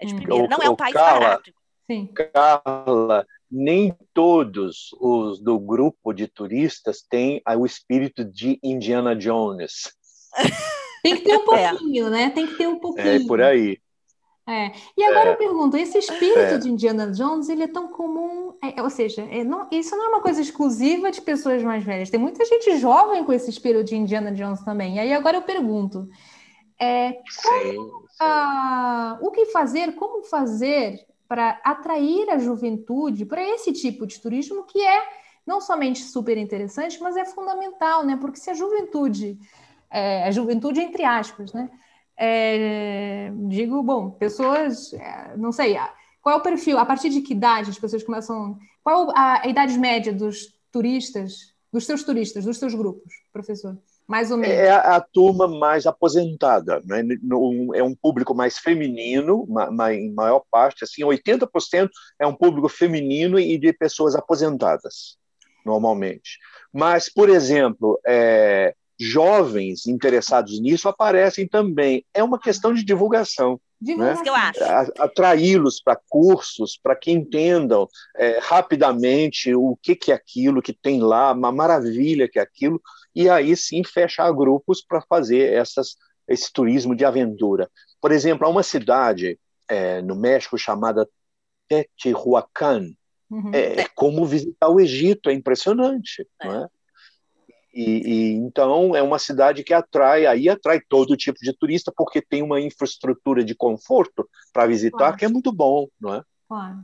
É 0.00 0.06
de 0.06 0.14
hum. 0.14 0.16
primeira. 0.16 0.48
não 0.48 0.58
é 0.58 0.70
um 0.70 0.76
país 0.76 0.94
Carla, 0.94 1.20
barato. 1.20 1.52
Sim. 1.90 2.08
Carla, 2.32 3.26
nem 3.50 3.94
todos 4.12 4.90
os 5.00 5.40
do 5.40 5.58
grupo 5.58 6.12
de 6.12 6.26
turistas 6.26 7.02
têm 7.02 7.40
o 7.56 7.64
espírito 7.64 8.24
de 8.24 8.58
Indiana 8.62 9.14
Jones. 9.14 9.92
Tem 11.02 11.16
que 11.16 11.22
ter 11.22 11.36
um 11.36 11.44
pouquinho, 11.44 12.06
é. 12.08 12.10
né? 12.10 12.30
Tem 12.30 12.46
que 12.48 12.54
ter 12.56 12.66
um 12.66 12.80
pouquinho. 12.80 13.06
É 13.06 13.26
por 13.28 13.40
aí. 13.40 13.78
É. 14.48 14.72
E 14.96 15.04
agora 15.04 15.30
é. 15.30 15.32
eu 15.32 15.36
pergunto, 15.36 15.76
esse 15.76 15.98
espírito 15.98 16.38
é. 16.38 16.58
de 16.58 16.68
Indiana 16.68 17.10
Jones, 17.10 17.48
ele 17.48 17.64
é 17.64 17.68
tão 17.68 17.88
comum, 17.88 18.54
é, 18.62 18.80
ou 18.80 18.88
seja, 18.88 19.22
é, 19.22 19.42
não, 19.42 19.68
isso 19.72 19.96
não 19.96 20.06
é 20.06 20.08
uma 20.08 20.20
coisa 20.20 20.40
exclusiva 20.40 21.10
de 21.10 21.20
pessoas 21.20 21.62
mais 21.64 21.82
velhas, 21.82 22.10
tem 22.10 22.18
muita 22.20 22.44
gente 22.44 22.76
jovem 22.78 23.24
com 23.24 23.32
esse 23.32 23.50
espírito 23.50 23.84
de 23.84 23.96
Indiana 23.96 24.32
Jones 24.32 24.62
também. 24.64 24.96
E 24.96 24.98
aí 25.00 25.12
agora 25.12 25.38
eu 25.38 25.42
pergunto, 25.42 26.08
é, 26.80 27.12
como, 27.12 27.62
sim, 27.62 27.72
sim. 27.72 29.18
o 29.20 29.30
que 29.32 29.46
fazer, 29.46 29.94
como 29.96 30.22
fazer 30.24 31.04
para 31.28 31.60
atrair 31.64 32.30
a 32.30 32.38
juventude 32.38 33.24
para 33.24 33.42
esse 33.42 33.72
tipo 33.72 34.06
de 34.06 34.20
turismo 34.20 34.64
que 34.64 34.80
é 34.80 35.02
não 35.46 35.60
somente 35.60 36.00
super 36.00 36.36
interessante, 36.36 37.00
mas 37.00 37.16
é 37.16 37.24
fundamental, 37.24 38.04
né? 38.04 38.16
Porque 38.20 38.38
se 38.38 38.50
a 38.50 38.54
juventude, 38.54 39.38
é, 39.90 40.24
a 40.24 40.30
juventude 40.30 40.80
entre 40.80 41.04
aspas, 41.04 41.52
né? 41.52 41.70
É, 42.16 43.30
digo, 43.48 43.82
bom, 43.82 44.10
pessoas, 44.10 44.92
é, 44.94 45.36
não 45.36 45.52
sei, 45.52 45.76
qual 46.22 46.36
é 46.36 46.38
o 46.38 46.42
perfil, 46.42 46.78
a 46.78 46.84
partir 46.84 47.10
de 47.10 47.20
que 47.20 47.34
idade 47.34 47.70
as 47.70 47.78
pessoas 47.78 48.02
começam, 48.02 48.58
qual 48.82 49.10
a, 49.14 49.42
a 49.42 49.46
idade 49.46 49.78
média 49.78 50.12
dos 50.12 50.54
turistas, 50.72 51.54
dos 51.72 51.84
seus 51.84 52.02
turistas, 52.02 52.44
dos 52.44 52.58
seus 52.58 52.74
grupos, 52.74 53.12
professor? 53.32 53.78
Mais 54.06 54.30
ou 54.30 54.36
menos. 54.36 54.56
É 54.56 54.70
a, 54.70 54.96
a 54.96 55.00
turma 55.00 55.48
mais 55.48 55.84
aposentada, 55.84 56.80
né? 56.84 57.02
é 57.74 57.82
um 57.82 57.94
público 57.94 58.34
mais 58.34 58.56
feminino, 58.56 59.44
ma, 59.48 59.70
ma, 59.70 59.92
em 59.92 60.12
maior 60.12 60.42
parte, 60.50 60.84
assim, 60.84 61.02
80% 61.02 61.90
é 62.20 62.26
um 62.26 62.34
público 62.34 62.68
feminino 62.68 63.38
e 63.38 63.58
de 63.58 63.72
pessoas 63.72 64.14
aposentadas, 64.14 65.18
normalmente. 65.64 66.38
Mas, 66.72 67.12
por 67.12 67.28
exemplo, 67.28 67.98
é, 68.06 68.74
jovens 68.98 69.86
interessados 69.86 70.60
nisso 70.60 70.88
aparecem 70.88 71.46
também. 71.46 72.04
É 72.14 72.22
uma 72.22 72.38
questão 72.38 72.72
de 72.72 72.84
divulgação. 72.84 73.60
Divulgação. 73.80 74.16
Né? 74.16 74.22
que 74.22 74.28
eu 74.30 74.34
acho. 74.34 75.02
Atraí-los 75.02 75.80
para 75.80 76.00
cursos, 76.08 76.78
para 76.82 76.96
que 76.96 77.10
entendam 77.10 77.88
é, 78.16 78.38
rapidamente 78.40 79.54
o 79.54 79.76
que, 79.82 79.94
que 79.94 80.12
é 80.12 80.14
aquilo 80.14 80.62
que 80.62 80.72
tem 80.72 81.00
lá, 81.00 81.32
uma 81.32 81.52
maravilha 81.52 82.28
que 82.28 82.38
é 82.38 82.42
aquilo, 82.42 82.80
e 83.14 83.28
aí 83.28 83.56
sim 83.56 83.84
fechar 83.84 84.32
grupos 84.32 84.82
para 84.82 85.02
fazer 85.02 85.52
essas, 85.52 85.96
esse 86.26 86.52
turismo 86.52 86.94
de 86.96 87.04
aventura. 87.04 87.70
Por 88.00 88.12
exemplo, 88.12 88.46
há 88.46 88.50
uma 88.50 88.62
cidade 88.62 89.38
é, 89.68 90.00
no 90.00 90.16
México 90.16 90.56
chamada 90.56 91.08
Teotihuacan, 91.68 92.90
Uhum. 93.30 93.50
É, 93.52 93.80
é, 93.80 93.88
como 93.94 94.24
visitar 94.24 94.68
o 94.68 94.80
Egito, 94.80 95.28
é 95.28 95.32
impressionante. 95.32 96.26
É. 96.40 96.46
Não 96.46 96.64
é? 96.64 96.68
E, 97.76 97.82
e, 97.82 98.32
então 98.32 98.96
é 98.96 99.02
uma 99.02 99.18
cidade 99.18 99.62
que 99.62 99.74
atrai, 99.74 100.24
aí 100.24 100.48
atrai 100.48 100.80
todo 100.80 101.14
tipo 101.14 101.38
de 101.42 101.52
turista, 101.52 101.92
porque 101.94 102.22
tem 102.22 102.42
uma 102.42 102.58
infraestrutura 102.58 103.44
de 103.44 103.54
conforto 103.54 104.26
para 104.50 104.66
visitar 104.66 104.96
claro. 104.96 105.16
que 105.18 105.26
é 105.26 105.28
muito 105.28 105.52
bom, 105.52 105.86
não 106.00 106.14
é? 106.14 106.22
Claro. 106.48 106.82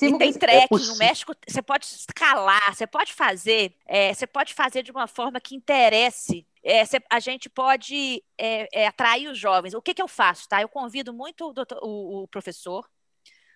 e 0.00 0.16
tem 0.16 0.32
trekking 0.32 0.76
é 0.76 0.86
no 0.86 0.96
México, 0.98 1.34
você 1.48 1.60
pode 1.60 1.86
escalar, 1.86 2.72
você 2.72 2.86
pode 2.86 3.12
fazer, 3.12 3.74
é, 3.84 4.14
você 4.14 4.28
pode 4.28 4.54
fazer 4.54 4.84
de 4.84 4.92
uma 4.92 5.08
forma 5.08 5.40
que 5.40 5.56
interesse. 5.56 6.46
É, 6.62 6.84
cê, 6.84 7.02
a 7.10 7.18
gente 7.18 7.50
pode 7.50 8.22
é, 8.38 8.82
é, 8.82 8.86
atrair 8.86 9.28
os 9.28 9.36
jovens. 9.36 9.74
O 9.74 9.82
que, 9.82 9.92
que 9.92 10.02
eu 10.02 10.08
faço, 10.08 10.48
tá? 10.48 10.62
Eu 10.62 10.68
convido 10.68 11.12
muito 11.12 11.48
o, 11.48 11.52
doutor, 11.52 11.80
o, 11.82 12.22
o 12.22 12.28
professor, 12.28 12.88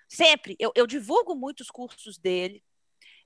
sempre, 0.08 0.56
eu, 0.58 0.72
eu 0.74 0.84
divulgo 0.84 1.36
muito 1.36 1.60
os 1.60 1.70
cursos 1.70 2.18
dele, 2.18 2.60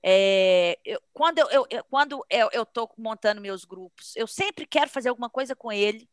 é, 0.07 0.77
eu, 0.85 1.01
quando 1.11 1.39
eu, 1.39 1.47
eu, 1.49 1.67
eu 1.71 1.83
quando 1.85 2.23
eu 2.29 2.61
estou 2.61 2.93
montando 2.95 3.41
meus 3.41 3.65
grupos, 3.65 4.15
eu 4.15 4.27
sempre 4.27 4.67
quero 4.67 4.87
fazer 4.87 5.09
alguma 5.09 5.31
coisa 5.31 5.55
com 5.55 5.71
ele 5.71 6.07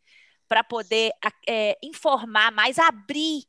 para 0.49 0.65
poder 0.65 1.13
é, 1.47 1.79
informar 1.83 2.51
mais, 2.51 2.79
abrir 2.79 3.45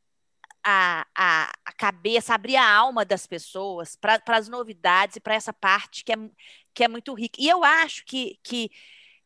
a, 0.62 1.08
a, 1.16 1.52
a, 1.64 1.72
cabeça, 1.72 2.34
abrir 2.34 2.58
a 2.58 2.70
alma 2.70 3.06
das 3.06 3.26
pessoas 3.26 3.96
para 3.96 4.22
as 4.28 4.50
novidades 4.50 5.16
e 5.16 5.22
para 5.22 5.36
essa 5.36 5.54
parte 5.54 6.04
que 6.04 6.12
é, 6.12 6.16
que 6.74 6.84
é 6.84 6.90
muito 6.90 7.14
rica. 7.14 7.40
E 7.40 7.48
eu 7.48 7.64
acho 7.64 8.04
que, 8.06 8.38
que, 8.44 8.70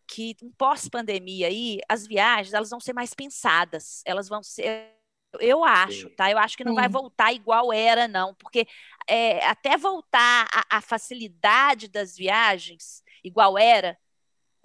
que 0.08 0.36
pós-pandemia 0.56 1.48
aí, 1.48 1.80
as 1.90 2.06
viagens 2.06 2.54
elas 2.54 2.70
vão 2.70 2.80
ser 2.80 2.94
mais 2.94 3.16
pensadas, 3.16 4.04
elas 4.06 4.30
vão 4.30 4.44
ser 4.44 4.97
eu 5.40 5.64
acho, 5.64 6.10
tá? 6.12 6.32
Eu 6.32 6.38
acho 6.38 6.58
que 6.58 6.64
não 6.64 6.74
Sim. 6.74 6.80
vai 6.80 6.90
voltar 6.90 7.34
igual 7.34 7.72
era, 7.72 8.08
não, 8.08 8.34
porque 8.36 8.68
é, 9.08 9.46
até 9.46 9.78
voltar 9.78 10.48
a, 10.54 10.78
a, 10.78 10.82
facilidade 10.82 11.88
das 11.88 12.16
viagens 12.16 13.04
igual 13.24 13.58
era, 13.58 13.98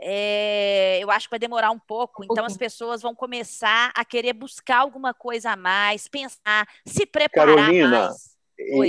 é, 0.01 0.99
eu 1.01 1.11
acho 1.11 1.27
que 1.27 1.31
vai 1.31 1.39
demorar 1.39 1.71
um 1.71 1.79
pouco. 1.79 2.25
Então 2.25 2.45
as 2.45 2.57
pessoas 2.57 3.03
vão 3.03 3.15
começar 3.15 3.93
a 3.95 4.05
querer 4.05 4.33
buscar 4.33 4.79
alguma 4.79 5.15
coisa 5.15 5.53
a 5.53 5.57
mais, 5.57 6.09
pensar, 6.09 6.67
se 6.87 7.07
preparar 7.07 7.57
Carolina, 7.57 8.09
mais. 8.09 8.37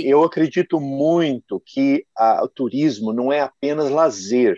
eu 0.04 0.24
acredito 0.24 0.80
muito 0.80 1.60
que 1.64 2.06
a, 2.16 2.44
o 2.44 2.48
turismo 2.48 3.12
não 3.12 3.32
é 3.32 3.40
apenas 3.40 3.90
lazer. 3.90 4.56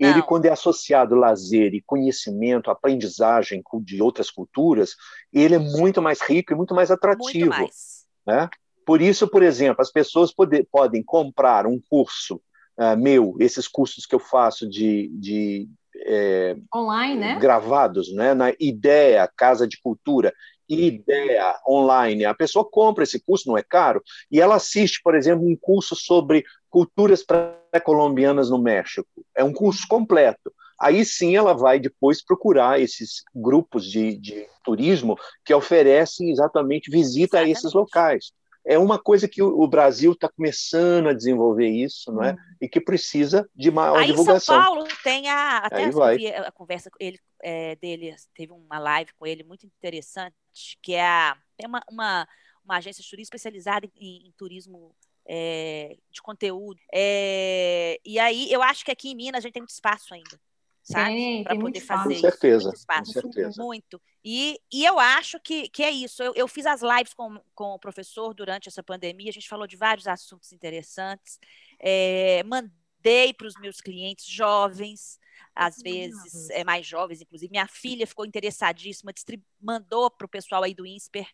Ele, 0.00 0.22
quando 0.22 0.46
é 0.46 0.50
associado 0.50 1.14
lazer 1.14 1.74
e 1.74 1.82
conhecimento, 1.82 2.70
aprendizagem 2.70 3.62
de 3.82 4.02
outras 4.02 4.30
culturas, 4.30 4.96
ele 5.32 5.54
é 5.54 5.58
muito 5.58 6.00
mais 6.00 6.22
rico 6.22 6.52
e 6.52 6.56
muito 6.56 6.74
mais 6.74 6.90
atrativo. 6.90 7.46
Muito 7.46 7.48
mais. 7.48 8.06
Né? 8.26 8.48
Por 8.86 9.02
isso, 9.02 9.28
por 9.28 9.42
exemplo, 9.42 9.82
as 9.82 9.92
pessoas 9.92 10.32
pode, 10.32 10.64
podem 10.64 11.02
comprar 11.02 11.66
um 11.66 11.78
curso 11.88 12.40
uh, 12.78 12.96
meu, 12.96 13.36
esses 13.38 13.68
cursos 13.68 14.06
que 14.06 14.14
eu 14.14 14.18
faço 14.18 14.68
de, 14.68 15.08
de 15.12 15.68
é, 16.06 16.56
online, 16.74 17.20
né? 17.20 17.38
Gravados, 17.38 18.12
né? 18.12 18.32
Na 18.32 18.52
Ideia 18.58 19.30
Casa 19.36 19.68
de 19.68 19.78
Cultura, 19.80 20.32
ideia 20.68 21.58
online. 21.68 22.24
A 22.24 22.34
pessoa 22.34 22.64
compra 22.68 23.04
esse 23.04 23.20
curso, 23.20 23.48
não 23.48 23.58
é 23.58 23.62
caro, 23.62 24.02
e 24.30 24.40
ela 24.40 24.54
assiste, 24.54 25.00
por 25.02 25.14
exemplo, 25.14 25.46
um 25.46 25.56
curso 25.60 25.96
sobre 25.96 26.44
culturas 26.70 27.22
pré-colombianas 27.22 28.48
no 28.48 28.58
México. 28.58 29.08
É 29.34 29.44
um 29.44 29.52
curso 29.52 29.86
completo. 29.88 30.52
Aí 30.80 31.04
sim 31.04 31.36
ela 31.36 31.52
vai 31.52 31.78
depois 31.78 32.24
procurar 32.24 32.80
esses 32.80 33.22
grupos 33.34 33.84
de, 33.84 34.16
de 34.16 34.46
turismo 34.64 35.18
que 35.44 35.52
oferecem 35.52 36.30
exatamente 36.30 36.90
visita 36.90 37.36
exatamente. 37.36 37.48
a 37.48 37.52
esses 37.52 37.72
locais. 37.74 38.32
É 38.64 38.78
uma 38.78 38.98
coisa 38.98 39.26
que 39.26 39.42
o, 39.42 39.66
Brasil 39.66 40.12
está 40.12 40.28
começando 40.28 41.08
a 41.08 41.14
desenvolver 41.14 41.68
isso, 41.68 42.12
não 42.12 42.22
é? 42.22 42.32
Hum. 42.32 42.36
E 42.60 42.68
que 42.68 42.80
precisa 42.80 43.48
de 43.54 43.70
maior 43.70 43.98
Aí 43.98 44.06
divulgação. 44.06 44.54
São 44.54 44.64
Paulo 44.64 44.86
tem 45.02 45.28
a 45.28 45.58
até 45.58 45.84
a, 45.84 46.48
a 46.48 46.52
conversa 46.52 46.90
ele, 47.00 47.18
é, 47.42 47.74
dele, 47.76 48.14
teve 48.34 48.52
uma 48.52 48.78
live 48.78 49.12
com 49.18 49.26
ele 49.26 49.42
muito 49.42 49.66
interessante, 49.66 50.34
que 50.82 50.92
é 50.92 51.06
a, 51.06 51.36
tem 51.56 51.66
uma, 51.66 51.82
uma, 51.90 52.28
uma 52.62 52.76
agência 52.76 53.02
de 53.02 53.08
turismo 53.08 53.24
especializada 53.24 53.90
em, 53.96 54.28
em 54.28 54.32
turismo 54.36 54.94
é, 55.32 55.96
de 56.10 56.20
conteúdo. 56.20 56.80
É, 56.92 58.00
e 58.04 58.18
aí 58.18 58.50
eu 58.52 58.62
acho 58.62 58.84
que 58.84 58.90
aqui 58.90 59.10
em 59.10 59.14
Minas 59.14 59.38
a 59.38 59.42
gente 59.42 59.52
tem 59.52 59.62
muito 59.62 59.70
espaço 59.70 60.12
ainda 60.12 60.40
sabe? 60.82 61.44
Para 61.44 61.56
poder 61.58 61.80
fazer 61.80 62.04
com 62.04 62.10
isso. 62.10 62.20
Certeza, 62.20 62.64
muito 62.64 62.78
espaço, 62.78 63.12
com 63.12 63.20
certeza. 63.20 63.62
Muito. 63.62 64.02
E, 64.24 64.60
e 64.72 64.84
eu 64.84 64.98
acho 64.98 65.38
que, 65.40 65.68
que 65.68 65.82
é 65.82 65.90
isso. 65.90 66.22
Eu, 66.22 66.32
eu 66.34 66.48
fiz 66.48 66.66
as 66.66 66.82
lives 66.82 67.14
com, 67.14 67.40
com 67.54 67.74
o 67.74 67.78
professor 67.78 68.34
durante 68.34 68.68
essa 68.68 68.82
pandemia, 68.82 69.30
a 69.30 69.32
gente 69.32 69.48
falou 69.48 69.66
de 69.66 69.76
vários 69.76 70.06
assuntos 70.06 70.52
interessantes. 70.52 71.38
É, 71.78 72.42
mandei 72.44 73.32
para 73.32 73.46
os 73.46 73.54
meus 73.60 73.80
clientes 73.80 74.26
jovens, 74.26 75.18
às 75.54 75.76
vezes 75.76 76.50
é, 76.50 76.64
mais 76.64 76.86
jovens, 76.86 77.20
inclusive. 77.20 77.50
Minha 77.50 77.68
filha 77.68 78.06
ficou 78.06 78.26
interessadíssima, 78.26 79.12
mandou 79.60 80.10
para 80.10 80.24
o 80.24 80.28
pessoal 80.28 80.62
aí 80.62 80.74
do 80.74 80.86
INSPER. 80.86 81.28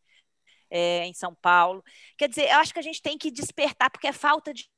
É, 0.71 1.07
em 1.07 1.15
São 1.15 1.35
Paulo. 1.35 1.83
Quer 2.19 2.29
dizer, 2.29 2.49
eu 2.51 2.59
acho 2.59 2.73
que 2.73 2.79
a 2.79 2.83
gente 2.83 3.01
tem 3.01 3.17
que 3.17 3.31
despertar, 3.31 3.91
porque 3.91 4.09
é 4.09 4.13
falta 4.13 4.53
de 4.53 4.69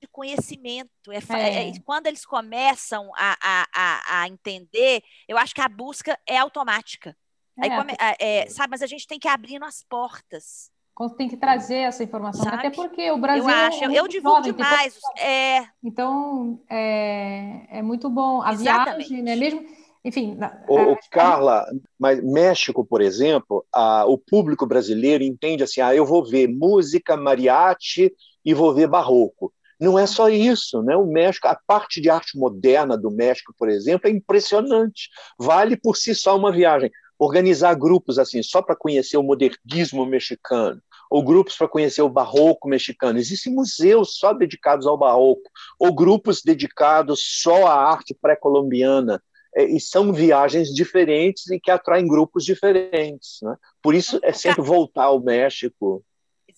de 0.00 0.06
conhecimento. 0.08 0.90
É, 1.10 1.18
é. 1.34 1.68
É, 1.68 1.72
quando 1.84 2.06
eles 2.06 2.24
começam 2.24 3.10
a, 3.16 3.36
a, 3.42 4.20
a, 4.22 4.28
entender, 4.28 5.02
eu 5.26 5.36
acho 5.36 5.54
que 5.54 5.60
a 5.60 5.68
busca 5.68 6.18
é 6.26 6.38
automática. 6.38 7.16
Aí, 7.60 7.70
come, 7.70 7.92
é, 8.20 8.46
sabe, 8.48 8.70
mas 8.70 8.82
a 8.82 8.86
gente 8.86 9.06
tem 9.06 9.18
que 9.18 9.26
abrir 9.26 9.62
as 9.62 9.82
portas. 9.82 10.70
Tem 11.16 11.28
que 11.28 11.36
trazer 11.36 11.76
essa 11.76 12.02
informação, 12.02 12.42
sabe? 12.42 12.56
até 12.56 12.70
porque 12.70 13.08
o 13.12 13.18
Brasil. 13.18 13.44
Eu 13.44 13.50
é 13.50 13.66
acho, 13.66 13.84
eu 13.84 14.08
divulgo 14.08 14.38
jovem, 14.38 14.52
demais. 14.52 14.98
É... 15.16 15.64
Então, 15.82 16.60
é, 16.68 17.78
é 17.78 17.82
muito 17.82 18.10
bom. 18.10 18.42
A 18.42 18.52
Exatamente. 18.52 19.08
viagem, 19.08 19.22
né? 19.22 19.36
Mesmo. 19.36 19.64
Enfim. 20.08 20.38
O, 20.68 20.96
Carla, 21.10 21.66
mas 21.98 22.22
México, 22.22 22.84
por 22.84 23.00
exemplo, 23.02 23.64
a, 23.72 24.06
o 24.06 24.16
público 24.16 24.66
brasileiro 24.66 25.22
entende 25.22 25.62
assim: 25.62 25.80
ah, 25.80 25.94
eu 25.94 26.06
vou 26.06 26.24
ver 26.24 26.48
música 26.48 27.16
mariachi 27.16 28.12
e 28.44 28.54
vou 28.54 28.74
ver 28.74 28.88
barroco. 28.88 29.52
Não 29.80 29.98
é 29.98 30.06
só 30.06 30.28
isso, 30.28 30.82
né? 30.82 30.96
O 30.96 31.06
México, 31.06 31.46
a 31.46 31.54
parte 31.66 32.00
de 32.00 32.10
arte 32.10 32.36
moderna 32.36 32.96
do 32.96 33.10
México, 33.10 33.54
por 33.56 33.68
exemplo, 33.68 34.08
é 34.08 34.12
impressionante. 34.12 35.08
Vale 35.38 35.76
por 35.76 35.96
si 35.96 36.14
só 36.14 36.36
uma 36.36 36.50
viagem. 36.50 36.90
Organizar 37.18 37.74
grupos 37.74 38.18
assim, 38.18 38.42
só 38.42 38.62
para 38.62 38.74
conhecer 38.76 39.16
o 39.16 39.22
modernismo 39.22 40.06
mexicano, 40.06 40.80
ou 41.10 41.22
grupos 41.22 41.56
para 41.56 41.68
conhecer 41.68 42.02
o 42.02 42.08
barroco 42.08 42.68
mexicano. 42.68 43.18
Existem 43.18 43.52
museus 43.52 44.16
só 44.16 44.32
dedicados 44.32 44.86
ao 44.86 44.96
barroco, 44.96 45.48
ou 45.78 45.92
grupos 45.92 46.42
dedicados 46.42 47.20
só 47.42 47.66
à 47.66 47.74
arte 47.74 48.14
pré-colombiana. 48.14 49.22
É, 49.58 49.64
e 49.64 49.80
são 49.80 50.12
viagens 50.12 50.72
diferentes 50.72 51.50
e 51.50 51.58
que 51.58 51.68
atraem 51.68 52.06
grupos 52.06 52.44
diferentes. 52.44 53.40
Né? 53.42 53.56
Por 53.82 53.92
isso 53.92 54.20
é 54.22 54.32
sempre 54.32 54.62
voltar 54.62 55.06
ao 55.06 55.20
México. 55.20 56.04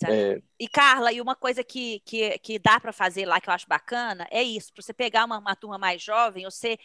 É... 0.07 0.38
E 0.59 0.68
Carla, 0.68 1.11
e 1.11 1.18
uma 1.18 1.34
coisa 1.34 1.64
que, 1.64 2.01
que, 2.05 2.38
que 2.40 2.59
dá 2.59 2.78
para 2.78 2.92
fazer 2.92 3.24
lá 3.24 3.40
que 3.40 3.48
eu 3.48 3.55
acho 3.55 3.66
bacana 3.66 4.28
é 4.30 4.42
isso: 4.42 4.70
para 4.74 4.82
você 4.82 4.92
pegar 4.92 5.24
uma, 5.24 5.38
uma 5.38 5.57
turma 5.57 5.78
mais 5.78 6.03
jovem, 6.03 6.44
você 6.44 6.78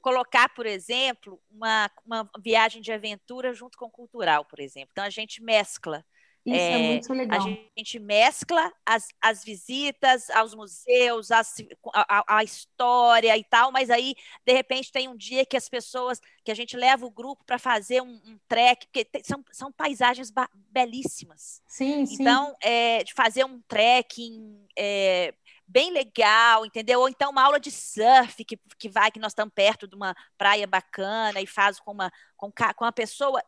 colocar, 0.00 0.48
por 0.54 0.66
exemplo, 0.66 1.40
uma, 1.48 1.88
uma 2.04 2.28
viagem 2.40 2.82
de 2.82 2.90
aventura 2.90 3.54
junto 3.54 3.78
com 3.78 3.88
cultural, 3.88 4.44
por 4.44 4.58
exemplo. 4.58 4.88
Então 4.90 5.04
a 5.04 5.10
gente 5.10 5.40
mescla 5.40 6.04
isso 6.44 6.56
é, 6.56 6.72
é, 6.72 6.92
muito 6.92 7.12
legal. 7.12 7.38
A 7.38 7.78
gente 7.78 7.98
mescla 7.98 8.72
as, 8.86 9.08
as 9.20 9.44
visitas 9.44 10.30
aos 10.30 10.54
museus, 10.54 11.30
as, 11.30 11.54
a, 11.94 12.38
a, 12.38 12.44
história 12.44 13.36
e 13.36 13.44
tal, 13.44 13.70
mas 13.70 13.90
aí, 13.90 14.14
de 14.44 14.52
repente, 14.52 14.90
tem 14.90 15.08
um 15.08 15.16
dia 15.16 15.44
que 15.44 15.56
as 15.56 15.68
pessoas, 15.68 16.20
que 16.42 16.50
a 16.50 16.54
gente 16.54 16.76
leva 16.76 17.04
o 17.04 17.10
grupo 17.10 17.44
para 17.44 17.58
fazer 17.58 18.00
um, 18.02 18.20
um 18.24 18.38
trek, 18.48 18.86
porque 18.86 19.04
tem, 19.04 19.22
são, 19.22 19.44
são 19.52 19.70
paisagens 19.70 20.32
belíssimas. 20.70 21.62
Sim, 21.66 22.06
sim. 22.06 22.16
Então, 22.20 22.56
é, 22.62 23.04
de 23.04 23.12
fazer 23.12 23.44
um 23.44 23.60
trekking 23.68 24.66
é, 24.78 25.34
bem 25.70 25.92
legal, 25.92 26.64
entendeu? 26.64 27.00
Ou 27.00 27.08
então 27.08 27.30
uma 27.30 27.42
aula 27.42 27.60
de 27.60 27.70
surf 27.70 28.44
que, 28.44 28.58
que 28.78 28.88
vai, 28.88 29.10
que 29.10 29.20
nós 29.20 29.32
estamos 29.32 29.54
perto 29.54 29.86
de 29.86 29.94
uma 29.94 30.16
praia 30.38 30.66
bacana 30.66 31.40
e 31.40 31.46
faz 31.46 31.78
com 31.78 31.92
uma, 31.92 32.10
com, 32.36 32.50
com 32.50 32.84
uma 32.84 32.92
pessoa 32.92 33.40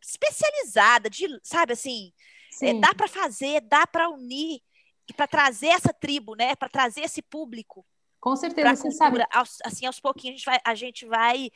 especializada, 0.00 1.10
de, 1.10 1.26
sabe 1.42 1.72
assim, 1.72 2.12
é, 2.62 2.74
dá 2.74 2.94
para 2.94 3.08
fazer, 3.08 3.60
dá 3.62 3.86
para 3.86 4.08
unir 4.08 4.60
e 5.08 5.12
para 5.12 5.26
trazer 5.26 5.68
essa 5.68 5.92
tribo, 5.92 6.34
né? 6.34 6.54
Para 6.56 6.68
trazer 6.68 7.02
esse 7.02 7.22
público. 7.22 7.84
Com 8.20 8.36
certeza, 8.36 8.74
você 8.74 8.90
sabe. 8.90 9.24
Aos, 9.32 9.58
assim, 9.64 9.86
aos 9.86 10.00
pouquinhos 10.00 10.34
a 10.34 10.36
gente 10.36 10.44
vai, 10.44 10.60
a 10.64 10.74
gente 10.74 11.06
vai 11.06 11.50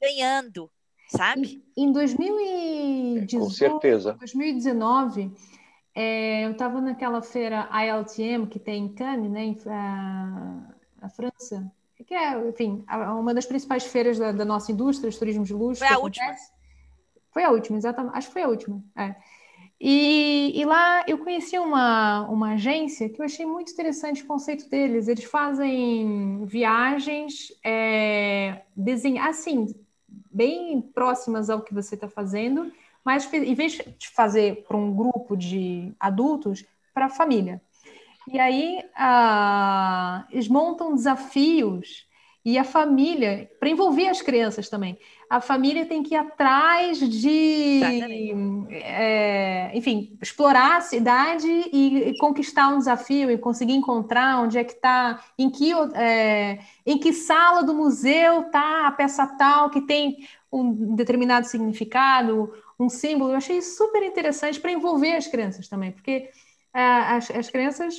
ganhando, 0.00 0.70
sabe? 1.08 1.62
Em, 1.76 1.84
em 1.84 1.92
2018, 1.92 3.38
Com 3.38 3.50
certeza. 3.50 4.14
2019, 4.14 5.30
é, 5.94 6.46
eu 6.46 6.52
estava 6.52 6.80
naquela 6.80 7.20
feira 7.20 7.68
ILTM 7.72 8.46
que 8.46 8.58
tem 8.58 8.84
em 8.84 8.94
Cannes, 8.94 9.30
né, 9.30 9.44
em, 9.44 9.58
a, 9.66 10.74
a 11.02 11.08
França, 11.10 11.70
que 12.06 12.14
é, 12.14 12.48
enfim, 12.48 12.84
uma 13.18 13.34
das 13.34 13.44
principais 13.44 13.84
feiras 13.84 14.18
da, 14.18 14.32
da 14.32 14.44
nossa 14.44 14.72
indústria, 14.72 15.10
de 15.10 15.18
turismo 15.18 15.44
de 15.44 15.52
luxo. 15.52 15.80
Foi 15.80 15.88
a 15.88 15.96
acontece. 15.96 16.34
última. 16.34 16.59
Foi 17.32 17.44
a 17.44 17.50
última, 17.50 17.78
exatamente. 17.78 18.16
Acho 18.16 18.26
que 18.28 18.32
foi 18.32 18.42
a 18.42 18.48
última. 18.48 18.82
É. 18.96 19.14
E, 19.80 20.52
e, 20.54 20.64
lá 20.66 21.04
eu 21.08 21.16
conheci 21.16 21.58
uma, 21.58 22.28
uma 22.28 22.52
agência 22.52 23.08
que 23.08 23.18
eu 23.18 23.24
achei 23.24 23.46
muito 23.46 23.72
interessante 23.72 24.22
o 24.22 24.26
conceito 24.26 24.68
deles. 24.68 25.08
Eles 25.08 25.24
fazem 25.24 26.44
viagens 26.44 27.50
é, 27.64 28.62
assim, 29.22 29.74
bem 30.30 30.82
próximas 30.82 31.48
ao 31.48 31.62
que 31.62 31.72
você 31.72 31.94
está 31.94 32.08
fazendo, 32.08 32.70
mas 33.02 33.32
em 33.32 33.54
vez 33.54 33.72
de 33.98 34.08
fazer 34.10 34.64
para 34.68 34.76
um 34.76 34.94
grupo 34.94 35.34
de 35.34 35.94
adultos, 35.98 36.64
para 36.92 37.06
a 37.06 37.10
família. 37.10 37.62
E 38.28 38.38
aí 38.38 38.84
a, 38.94 40.26
eles 40.30 40.46
montam 40.46 40.94
desafios 40.94 42.06
e 42.42 42.56
a 42.56 42.64
família, 42.64 43.50
para 43.60 43.68
envolver 43.68 44.08
as 44.08 44.22
crianças 44.22 44.68
também, 44.68 44.98
a 45.28 45.42
família 45.42 45.84
tem 45.84 46.02
que 46.02 46.14
ir 46.14 46.16
atrás 46.16 46.98
de, 46.98 47.80
é, 48.70 49.70
enfim, 49.74 50.16
explorar 50.22 50.78
a 50.78 50.80
cidade 50.80 51.46
e, 51.46 52.16
conquistar 52.18 52.68
um 52.68 52.78
desafio 52.78 53.30
e 53.30 53.36
conseguir 53.36 53.74
encontrar 53.74 54.40
onde 54.42 54.56
é 54.56 54.64
que 54.64 54.72
está, 54.72 55.22
em 55.38 55.50
que, 55.50 55.70
é, 55.94 56.60
em 56.86 56.98
que 56.98 57.12
sala 57.12 57.62
do 57.62 57.74
museu 57.74 58.46
está 58.46 58.86
a 58.86 58.92
peça 58.92 59.26
tal 59.26 59.68
que 59.68 59.82
tem 59.82 60.26
um 60.50 60.94
determinado 60.96 61.46
significado, 61.46 62.52
um 62.78 62.88
símbolo. 62.88 63.32
Eu 63.32 63.36
achei 63.36 63.60
super 63.60 64.02
interessante 64.02 64.58
para 64.58 64.72
envolver 64.72 65.14
as 65.14 65.26
crianças 65.26 65.68
também, 65.68 65.92
porque 65.92 66.30
é, 66.74 66.82
as, 66.82 67.30
as 67.30 67.50
crianças. 67.50 67.96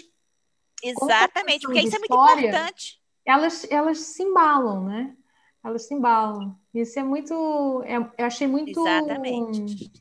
Exatamente, 0.83 1.61
porque 1.61 1.79
isso 1.79 1.95
é 1.95 1.99
muito 1.99 2.13
importante 2.13 3.00
elas, 3.25 3.65
elas 3.69 3.99
se 3.99 4.23
embalam, 4.23 4.85
né? 4.85 5.15
Elas 5.63 5.87
se 5.87 5.93
embalam. 5.93 6.55
Isso 6.73 6.99
é 6.99 7.03
muito. 7.03 7.83
É, 7.85 7.97
eu 8.17 8.25
achei 8.25 8.47
muito. 8.47 8.79
Exatamente. 8.79 9.91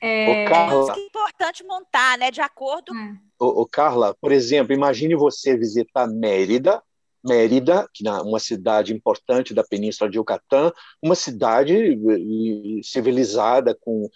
É, 0.00 0.44
Ô, 0.44 0.48
Carla, 0.48 0.94
é 0.96 1.00
importante 1.00 1.64
montar, 1.64 2.18
né? 2.18 2.30
De 2.30 2.40
acordo. 2.40 2.94
É. 2.94 3.16
Ô, 3.38 3.62
ô, 3.62 3.66
Carla, 3.66 4.14
por 4.20 4.32
exemplo, 4.32 4.72
imagine 4.72 5.14
você 5.14 5.56
visitar 5.56 6.06
Mérida 6.06 6.82
Mérida, 7.26 7.88
que 7.92 8.06
é 8.06 8.12
uma 8.22 8.38
cidade 8.38 8.94
importante 8.94 9.52
da 9.52 9.64
Península 9.64 10.08
de 10.08 10.16
Yucatán, 10.16 10.72
uma 11.02 11.14
cidade 11.14 11.74
eh, 11.74 12.80
civilizada, 12.82 13.76
com 13.78 14.08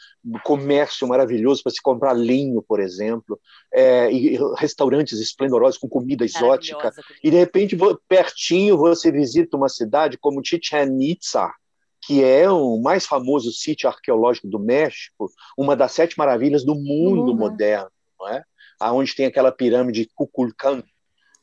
comércio 0.44 1.08
maravilhoso 1.08 1.62
para 1.62 1.72
se 1.72 1.82
comprar 1.82 2.12
linho, 2.12 2.62
por 2.62 2.80
exemplo, 2.80 3.38
é, 3.72 4.12
e 4.12 4.38
restaurantes 4.56 5.18
esplendorosos 5.18 5.78
com 5.78 5.88
comida 5.88 6.24
exótica. 6.24 6.92
E, 7.22 7.30
de 7.30 7.36
repente, 7.36 7.76
pertinho, 8.08 8.76
você 8.76 9.10
visita 9.10 9.56
uma 9.56 9.68
cidade 9.68 10.16
como 10.16 10.44
Chichen 10.44 11.02
Itza, 11.02 11.50
que 12.02 12.24
é 12.24 12.50
o 12.50 12.80
mais 12.80 13.06
famoso 13.06 13.52
sítio 13.52 13.88
arqueológico 13.88 14.48
do 14.48 14.58
México, 14.58 15.30
uma 15.56 15.76
das 15.76 15.92
sete 15.92 16.16
maravilhas 16.16 16.64
do 16.64 16.74
mundo 16.74 17.32
uhum. 17.32 17.36
moderno, 17.36 17.90
não 18.18 18.28
é? 18.28 18.44
Aonde 18.78 19.14
tem 19.14 19.26
aquela 19.26 19.52
pirâmide 19.52 20.08
Kukulkan, 20.14 20.82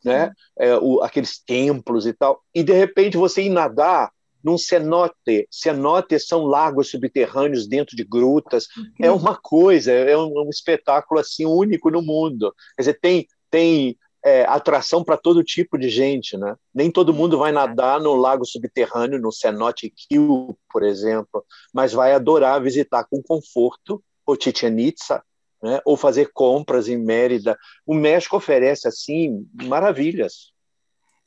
né? 0.03 0.31
É, 0.57 0.75
o, 0.77 1.01
aqueles 1.01 1.39
templos 1.39 2.05
e 2.05 2.13
tal, 2.13 2.41
e 2.53 2.63
de 2.63 2.73
repente 2.73 3.17
você 3.17 3.43
ir 3.43 3.49
nadar 3.49 4.11
num 4.43 4.57
cenote. 4.57 5.47
Cenotes 5.51 6.27
são 6.27 6.45
lagos 6.45 6.89
subterrâneos 6.89 7.67
dentro 7.67 7.97
de 7.97 8.03
grutas. 8.03 8.67
É 9.01 9.11
uma 9.11 9.35
coisa, 9.35 9.91
é 9.91 10.15
um, 10.15 10.31
um, 10.45 10.49
espetáculo 10.49 11.19
assim 11.19 11.45
único 11.45 11.89
no 11.89 12.01
mundo. 12.01 12.53
Quer 12.75 12.81
dizer, 12.83 12.99
tem 13.01 13.27
tem 13.49 13.97
é, 14.23 14.43
atração 14.43 15.03
para 15.03 15.17
todo 15.17 15.43
tipo 15.43 15.77
de 15.77 15.89
gente, 15.89 16.37
né? 16.37 16.55
Nem 16.73 16.91
todo 16.91 17.13
mundo 17.13 17.37
vai 17.37 17.51
nadar 17.51 17.99
no 17.99 18.15
lago 18.15 18.45
subterrâneo, 18.45 19.19
no 19.19 19.31
cenote 19.31 19.89
Kill, 19.89 20.57
por 20.71 20.83
exemplo, 20.83 21.43
mas 21.73 21.93
vai 21.93 22.13
adorar 22.13 22.61
visitar 22.61 23.05
com 23.09 23.21
conforto 23.21 24.03
o 24.25 24.35
Chichen 24.35 24.79
Itza, 24.79 25.23
né? 25.61 25.81
ou 25.85 25.97
fazer 25.97 26.31
compras 26.33 26.87
em 26.87 26.97
Mérida. 26.97 27.57
O 27.85 27.93
México 27.93 28.37
oferece, 28.37 28.87
assim, 28.87 29.47
maravilhas. 29.63 30.53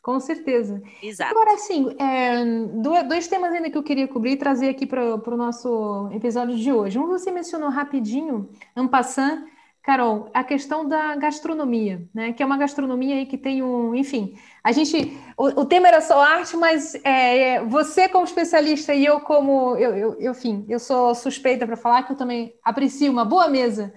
Com 0.03 0.19
certeza. 0.19 0.83
Exato. 1.03 1.31
Agora, 1.31 1.55
assim, 1.55 1.95
é, 1.99 3.05
dois 3.05 3.29
temas 3.29 3.53
ainda 3.53 3.71
que 3.71 3.77
eu 3.77 3.83
queria 3.83 4.09
cobrir 4.09 4.33
e 4.33 4.37
trazer 4.37 4.71
aqui 4.71 4.87
para 4.87 5.15
o 5.15 5.37
nosso 5.37 6.09
episódio 6.13 6.57
de 6.57 6.73
hoje. 6.73 6.99
Um 6.99 7.07
você 7.07 7.31
mencionou 7.31 7.69
rapidinho, 7.69 8.49
Ampassan, 8.75 9.45
Carol, 9.83 10.31
a 10.33 10.43
questão 10.43 10.89
da 10.89 11.17
gastronomia, 11.17 12.07
né? 12.15 12.33
Que 12.33 12.43
é 12.43 12.47
uma 12.47 12.57
gastronomia 12.57 13.17
aí 13.17 13.27
que 13.27 13.37
tem 13.37 13.63
um, 13.63 13.95
enfim, 13.95 14.39
a 14.63 14.73
gente, 14.73 15.19
o, 15.37 15.47
o 15.61 15.65
tema 15.65 15.89
era 15.89 16.01
só 16.01 16.21
arte, 16.21 16.57
mas 16.57 16.95
é, 17.05 17.63
você 17.65 18.09
como 18.09 18.25
especialista 18.25 18.95
e 18.95 19.05
eu 19.05 19.21
como, 19.21 19.77
eu, 19.77 20.17
eu, 20.19 20.31
enfim, 20.31 20.67
eu 20.69 20.79
sou 20.79 21.15
suspeita 21.15 21.67
para 21.67 21.77
falar 21.77 22.03
que 22.03 22.13
eu 22.13 22.17
também 22.17 22.55
aprecio 22.63 23.11
uma 23.11 23.25
boa 23.25 23.49
mesa 23.49 23.93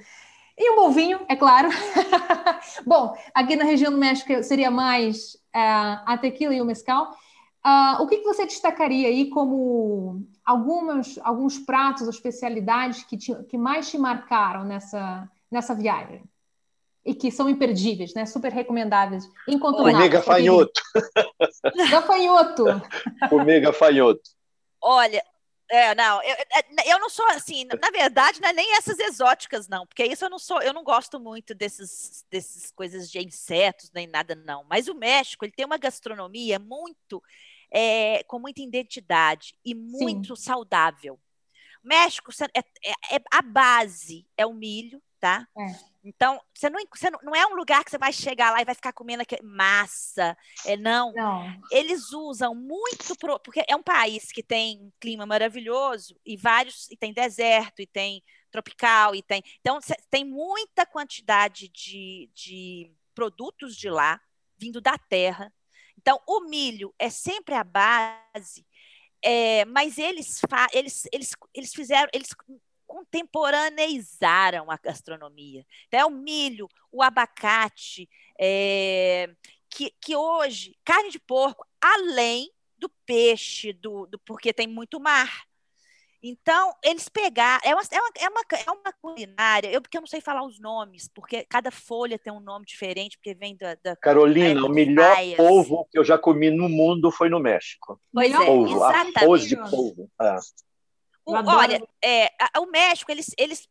e 0.57 0.71
um 0.71 0.75
bom 0.75 0.91
vinho, 0.91 1.19
é 1.27 1.35
claro. 1.35 1.69
bom, 2.85 3.15
aqui 3.33 3.55
na 3.55 3.63
região 3.63 3.91
do 3.91 3.97
México 3.97 4.43
seria 4.43 4.69
mais 4.69 5.33
uh, 5.55 6.03
a 6.05 6.17
tequila 6.19 6.53
e 6.53 6.61
o 6.61 6.65
mescal. 6.65 7.11
Uh, 7.65 8.03
o 8.03 8.07
que, 8.07 8.17
que, 8.17 8.25
você 8.25 8.45
destacaria 8.45 9.07
aí 9.07 9.29
como 9.29 10.21
algumas, 10.45 11.17
alguns 11.23 11.57
pratos 11.57 12.03
ou 12.03 12.09
especialidades 12.09 13.03
que, 13.03 13.17
te, 13.17 13.33
que 13.45 13.57
mais 13.57 13.89
te 13.89 13.97
marcaram 13.97 14.63
nessa, 14.65 15.29
nessa 15.49 15.73
viagem? 15.73 16.23
E 17.05 17.13
que 17.15 17.31
são 17.31 17.49
imperdíveis, 17.49 18.13
né? 18.13 18.25
Super 18.25 18.51
recomendáveis. 18.51 19.25
Comer 19.59 20.09
gafanhoto. 20.09 20.81
Gafanhoto. 21.89 22.65
Comer 23.29 23.59
gafanhoto. 23.59 24.21
Olha, 24.81 25.23
é, 25.73 25.95
não, 25.95 26.21
eu, 26.21 26.35
é, 26.35 26.93
eu 26.93 26.99
não 26.99 27.09
sou 27.09 27.25
assim, 27.29 27.65
na 27.65 27.89
verdade, 27.89 28.39
não 28.39 28.49
é 28.49 28.53
nem 28.53 28.75
essas 28.75 28.99
exóticas, 28.99 29.67
não, 29.67 29.87
porque 29.87 30.05
isso 30.05 30.23
eu 30.23 30.29
não 30.29 30.37
sou, 30.37 30.61
eu 30.61 30.71
não 30.71 30.83
gosto 30.83 31.19
muito 31.19 31.55
desses, 31.55 32.23
desses 32.29 32.69
coisas 32.69 33.09
de 33.09 33.17
insetos, 33.17 33.89
nem 33.91 34.05
nada, 34.05 34.35
não. 34.35 34.63
Mas 34.69 34.87
o 34.87 34.93
México, 34.93 35.43
ele 35.43 35.51
tem 35.51 35.65
uma 35.65 35.79
gastronomia 35.79 36.59
muito, 36.59 37.23
é, 37.71 38.23
com 38.25 38.37
muita 38.37 38.61
identidade 38.61 39.55
e 39.65 39.73
muito 39.73 40.35
Sim. 40.35 40.43
saudável. 40.43 41.19
O 41.83 41.87
México, 41.87 42.29
é, 42.53 42.59
é, 42.59 43.15
é, 43.15 43.21
a 43.31 43.41
base 43.41 44.27
é 44.37 44.45
o 44.45 44.53
milho, 44.53 45.01
tá? 45.23 45.47
É. 45.57 45.93
Então, 46.03 46.37
você 46.53 46.69
não, 46.69 46.83
você 46.93 47.09
não, 47.09 47.19
não 47.23 47.33
é 47.33 47.47
um 47.47 47.55
lugar 47.55 47.81
que 47.85 47.89
você 47.89 47.97
vai 47.97 48.11
chegar 48.11 48.51
lá 48.51 48.61
e 48.61 48.65
vai 48.65 48.75
ficar 48.75 48.91
comendo 48.91 49.23
massa. 49.41 50.37
É, 50.65 50.75
não. 50.75 51.13
Não. 51.13 51.61
Eles 51.71 52.11
usam 52.11 52.53
muito. 52.53 53.15
Pro, 53.17 53.39
porque 53.39 53.63
é 53.65 53.73
um 53.73 53.81
país 53.81 54.33
que 54.33 54.43
tem 54.43 54.81
um 54.81 54.91
clima 54.99 55.25
maravilhoso 55.25 56.19
e 56.25 56.35
vários. 56.35 56.91
E 56.91 56.97
tem 56.97 57.13
deserto, 57.13 57.81
e 57.81 57.87
tem 57.87 58.21
tropical, 58.51 59.15
e 59.15 59.23
tem. 59.23 59.41
Então, 59.61 59.79
tem 60.11 60.25
muita 60.25 60.85
quantidade 60.85 61.69
de, 61.69 62.29
de 62.33 62.91
produtos 63.15 63.73
de 63.77 63.89
lá, 63.89 64.19
vindo 64.57 64.81
da 64.81 64.97
terra. 64.97 65.53
Então, 65.97 66.19
o 66.27 66.41
milho 66.41 66.93
é 66.99 67.09
sempre 67.09 67.55
a 67.55 67.63
base, 67.63 68.67
é, 69.23 69.63
mas 69.63 69.97
eles, 69.97 70.41
eles, 70.73 71.07
eles, 71.13 71.31
eles 71.53 71.73
fizeram. 71.73 72.09
Eles 72.11 72.27
contemporaneizaram 72.93 74.69
a 74.69 74.77
gastronomia. 74.77 75.65
Então, 75.87 75.99
é 75.99 76.05
o 76.05 76.11
milho, 76.11 76.69
o 76.91 77.01
abacate, 77.01 78.07
é, 78.39 79.31
que, 79.67 79.91
que 79.99 80.15
hoje, 80.15 80.77
carne 80.85 81.09
de 81.09 81.17
porco, 81.17 81.65
além 81.81 82.51
do 82.77 82.87
peixe, 83.03 83.73
do, 83.73 84.05
do 84.05 84.19
porque 84.19 84.53
tem 84.53 84.67
muito 84.67 84.99
mar. 84.99 85.47
Então, 86.21 86.71
eles 86.83 87.09
pegaram. 87.09 87.61
É 87.65 87.73
uma, 87.73 87.81
é 87.81 87.99
uma, 87.99 88.11
é 88.15 88.29
uma, 88.29 88.41
é 88.67 88.71
uma 88.71 88.93
culinária, 89.01 89.71
eu, 89.71 89.81
porque 89.81 89.97
eu 89.97 90.01
não 90.01 90.07
sei 90.07 90.21
falar 90.21 90.45
os 90.45 90.59
nomes, 90.59 91.09
porque 91.09 91.43
cada 91.45 91.71
folha 91.71 92.19
tem 92.19 92.31
um 92.31 92.39
nome 92.39 92.63
diferente, 92.63 93.17
porque 93.17 93.33
vem 93.33 93.57
da. 93.57 93.75
da 93.83 93.95
Carolina, 93.95 94.63
o 94.63 94.69
melhor 94.69 95.17
polvo 95.35 95.87
que 95.91 95.97
eu 95.97 96.05
já 96.05 96.17
comi 96.17 96.51
no 96.51 96.69
mundo 96.69 97.09
foi 97.11 97.27
no 97.27 97.39
México. 97.39 97.99
Pois 98.13 98.31
é, 98.31 98.45
polvo, 98.45 98.75
exatamente. 98.75 99.17
Arroz 99.17 99.43
de 99.47 99.57
polvo. 99.57 100.11
É. 100.21 100.37
O, 101.25 101.33
olha, 101.33 101.81
é, 102.03 102.29
o 102.59 102.65
México, 102.65 103.11
eles, 103.11 103.33
eles, 103.37 103.67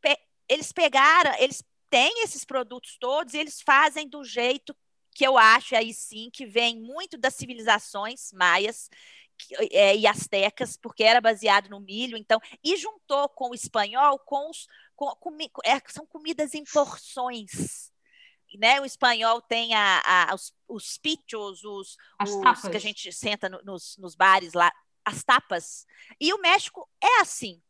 eles 0.48 0.72
pegaram, 0.72 1.34
eles 1.38 1.62
têm 1.90 2.22
esses 2.22 2.44
produtos 2.44 2.96
todos 2.98 3.34
e 3.34 3.38
eles 3.38 3.60
fazem 3.60 4.08
do 4.08 4.24
jeito 4.24 4.74
que 5.14 5.26
eu 5.26 5.36
acho 5.36 5.76
aí 5.76 5.92
sim, 5.92 6.30
que 6.32 6.46
vem 6.46 6.80
muito 6.80 7.18
das 7.18 7.34
civilizações 7.34 8.32
maias 8.32 8.88
que, 9.36 9.54
é, 9.76 9.96
e 9.96 10.06
astecas, 10.06 10.76
porque 10.76 11.04
era 11.04 11.20
baseado 11.20 11.68
no 11.68 11.80
milho, 11.80 12.16
então, 12.16 12.40
e 12.62 12.76
juntou 12.76 13.28
com 13.28 13.50
o 13.50 13.54
espanhol 13.54 14.18
com 14.18 14.48
os. 14.48 14.66
Com, 14.96 15.10
com, 15.16 15.36
é, 15.64 15.80
são 15.88 16.06
comidas 16.06 16.54
em 16.54 16.64
porções. 16.64 17.90
Né? 18.58 18.80
O 18.80 18.84
espanhol 18.84 19.40
tem 19.40 19.74
a, 19.74 20.02
a 20.04 20.34
os, 20.34 20.52
os 20.68 20.98
pichos, 20.98 21.64
os, 21.64 21.96
os 22.22 22.68
que 22.70 22.76
a 22.76 22.80
gente 22.80 23.10
senta 23.10 23.48
no, 23.48 23.62
nos, 23.62 23.96
nos 23.96 24.14
bares 24.14 24.52
lá, 24.52 24.70
as 25.04 25.22
tapas. 25.22 25.86
E 26.20 26.32
o 26.32 26.40
México 26.40 26.88
é 27.02 27.20
assim. 27.20 27.60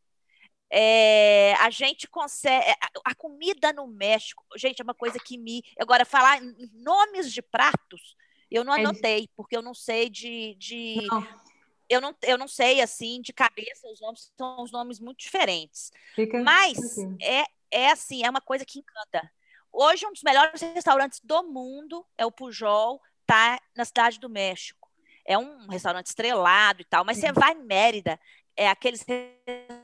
É, 0.75 1.53
a 1.59 1.69
gente 1.69 2.07
consegue. 2.07 2.65
É, 2.65 2.75
a 3.05 3.13
comida 3.13 3.71
no 3.71 3.85
México, 3.85 4.43
gente, 4.55 4.81
é 4.81 4.83
uma 4.83 4.95
coisa 4.95 5.19
que 5.19 5.37
me. 5.37 5.63
Agora, 5.79 6.03
falar 6.03 6.41
nomes 6.73 7.31
de 7.31 7.41
pratos, 7.41 8.15
eu 8.49 8.63
não 8.63 8.73
é 8.73 8.79
anotei, 8.79 9.29
porque 9.35 9.55
eu 9.55 9.61
não 9.61 9.73
sei 9.73 10.09
de. 10.09 10.55
de 10.55 10.95
não. 11.07 11.43
Eu, 11.89 12.01
não, 12.01 12.15
eu 12.23 12.37
não 12.39 12.47
sei, 12.47 12.81
assim, 12.81 13.21
de 13.21 13.31
cabeça, 13.31 13.87
os 13.87 14.01
nomes 14.01 14.31
são 14.35 14.63
os 14.63 14.71
nomes 14.71 14.99
muito 14.99 15.19
diferentes. 15.19 15.91
Fica 16.15 16.41
Mas 16.41 16.97
é, 17.21 17.43
é 17.69 17.91
assim, 17.91 18.23
é 18.23 18.29
uma 18.29 18.41
coisa 18.41 18.65
que 18.65 18.79
encanta. 18.79 19.31
Hoje, 19.71 20.05
um 20.07 20.13
dos 20.13 20.23
melhores 20.23 20.59
restaurantes 20.59 21.19
do 21.23 21.43
mundo 21.43 22.03
é 22.17 22.25
o 22.25 22.31
Pujol, 22.31 22.99
tá 23.27 23.59
na 23.75 23.85
cidade 23.85 24.19
do 24.19 24.29
México 24.29 24.82
é 25.25 25.37
um 25.37 25.67
restaurante 25.67 26.07
estrelado 26.07 26.81
e 26.81 26.85
tal, 26.85 27.05
mas 27.05 27.17
você 27.17 27.31
vai 27.31 27.53
em 27.53 27.63
Mérida, 27.63 28.19
é 28.55 28.67
aqueles 28.67 29.05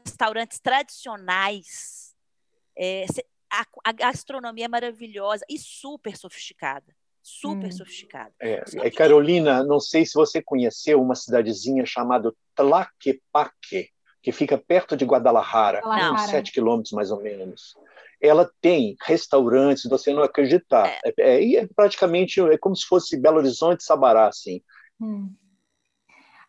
restaurantes 0.06 0.60
tradicionais, 0.60 2.16
é, 2.78 3.06
a, 3.52 3.66
a, 3.84 3.92
gastronomia 3.92 4.66
é 4.66 4.68
maravilhosa 4.68 5.44
e 5.50 5.58
super 5.58 6.16
sofisticada. 6.16 6.96
Super 7.22 7.68
hum. 7.68 7.72
sofisticada. 7.72 8.32
É, 8.40 8.64
é, 8.78 8.92
Carolina, 8.92 9.64
não 9.64 9.80
sei 9.80 10.06
se 10.06 10.14
você 10.14 10.42
conheceu 10.42 11.02
uma 11.02 11.16
cidadezinha 11.16 11.86
chamada 11.86 12.34
Tlaquepaque, 12.56 13.90
que 14.22 14.32
fica 14.32 14.58
perto 14.58 14.96
de 14.96 15.06
Guadalajara, 15.06 15.82
uns 16.14 16.22
sete 16.30 16.52
quilômetros 16.52 16.92
mais 16.92 17.12
ou 17.12 17.22
menos. 17.22 17.76
Ela 18.22 18.50
tem 18.62 18.98
restaurantes, 19.02 19.90
você 19.90 20.14
não 20.14 20.24
acreditar. 20.24 20.88
É. 20.88 21.14
É, 21.18 21.56
é, 21.56 21.68
praticamente 21.74 22.42
é 22.42 22.58
como 22.58 22.76
se 22.76 22.86
fosse 22.86 23.18
Belo 23.18 23.38
Horizonte, 23.38 23.84
Sabará, 23.84 24.28
assim 24.28 24.62
Hum. 25.00 25.34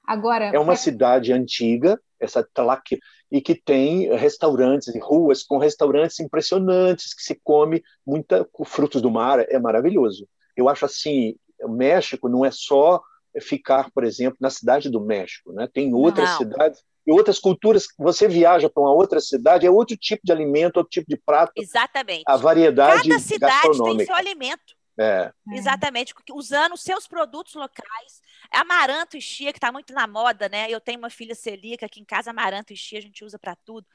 Agora 0.06 0.46
é 0.46 0.58
uma 0.58 0.72
é... 0.72 0.76
cidade 0.76 1.32
antiga, 1.32 2.00
essa 2.18 2.42
Tlaque, 2.42 2.98
e 3.30 3.40
que 3.40 3.54
tem 3.54 4.12
restaurantes 4.16 4.88
e 4.88 4.98
ruas 4.98 5.42
com 5.42 5.56
restaurantes 5.56 6.18
impressionantes 6.18 7.14
que 7.14 7.22
se 7.22 7.40
come 7.44 7.82
muita 8.04 8.46
frutos 8.64 9.00
do 9.00 9.10
mar, 9.10 9.38
é 9.38 9.58
maravilhoso. 9.58 10.28
Eu 10.56 10.68
acho 10.68 10.84
assim, 10.84 11.36
o 11.62 11.68
México 11.68 12.28
não 12.28 12.44
é 12.44 12.50
só 12.50 13.00
ficar, 13.40 13.90
por 13.92 14.02
exemplo, 14.02 14.36
na 14.40 14.50
cidade 14.50 14.90
do 14.90 15.00
México, 15.00 15.52
né? 15.52 15.68
Tem 15.72 15.94
outras 15.94 16.30
não. 16.30 16.38
cidades 16.38 16.82
e 17.06 17.12
outras 17.12 17.38
culturas. 17.38 17.86
Você 17.96 18.26
viaja 18.26 18.68
para 18.68 18.82
uma 18.82 18.92
outra 18.92 19.20
cidade, 19.20 19.66
é 19.66 19.70
outro 19.70 19.96
tipo 19.96 20.22
de 20.24 20.32
alimento, 20.32 20.78
outro 20.78 20.90
tipo 20.90 21.08
de 21.08 21.16
prato. 21.16 21.52
Exatamente. 21.56 22.24
A 22.26 22.36
variedade 22.36 23.08
Cada 23.08 23.20
cidade 23.20 23.82
tem 23.84 24.04
seu 24.04 24.14
alimento. 24.16 24.74
É. 24.98 25.32
Exatamente, 25.52 26.12
usando 26.32 26.76
seus 26.76 27.06
produtos 27.06 27.54
locais. 27.54 28.20
Amaranto 28.50 29.16
e 29.16 29.20
chia, 29.20 29.52
que 29.52 29.58
está 29.58 29.70
muito 29.70 29.92
na 29.92 30.06
moda, 30.06 30.48
né? 30.48 30.70
Eu 30.70 30.80
tenho 30.80 30.98
uma 30.98 31.10
filha 31.10 31.34
celíaca 31.34 31.86
aqui 31.86 32.00
em 32.00 32.04
casa, 32.04 32.30
amaranto 32.30 32.72
e 32.72 32.76
chia 32.76 32.98
a 32.98 33.02
gente 33.02 33.24
usa 33.24 33.38
para 33.38 33.54
tudo. 33.54 33.86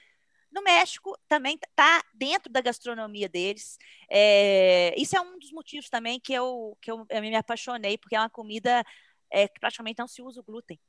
No 0.52 0.62
México 0.62 1.18
também 1.28 1.56
está 1.56 2.02
dentro 2.14 2.52
da 2.52 2.62
gastronomia 2.62 3.28
deles. 3.28 3.78
É, 4.10 4.94
isso 4.98 5.18
é 5.18 5.20
um 5.20 5.38
dos 5.38 5.52
motivos 5.52 5.90
também 5.90 6.20
que 6.20 6.34
eu, 6.34 6.78
que 6.82 6.90
eu, 6.90 7.06
eu 7.10 7.22
me 7.22 7.36
apaixonei, 7.36 7.98
porque 7.98 8.16
é 8.16 8.20
uma 8.20 8.30
comida 8.30 8.84
é, 9.30 9.48
que 9.48 9.60
praticamente 9.60 10.00
não 10.00 10.08
se 10.08 10.22
usa 10.22 10.40
o 10.40 10.44
glúten. 10.44 10.80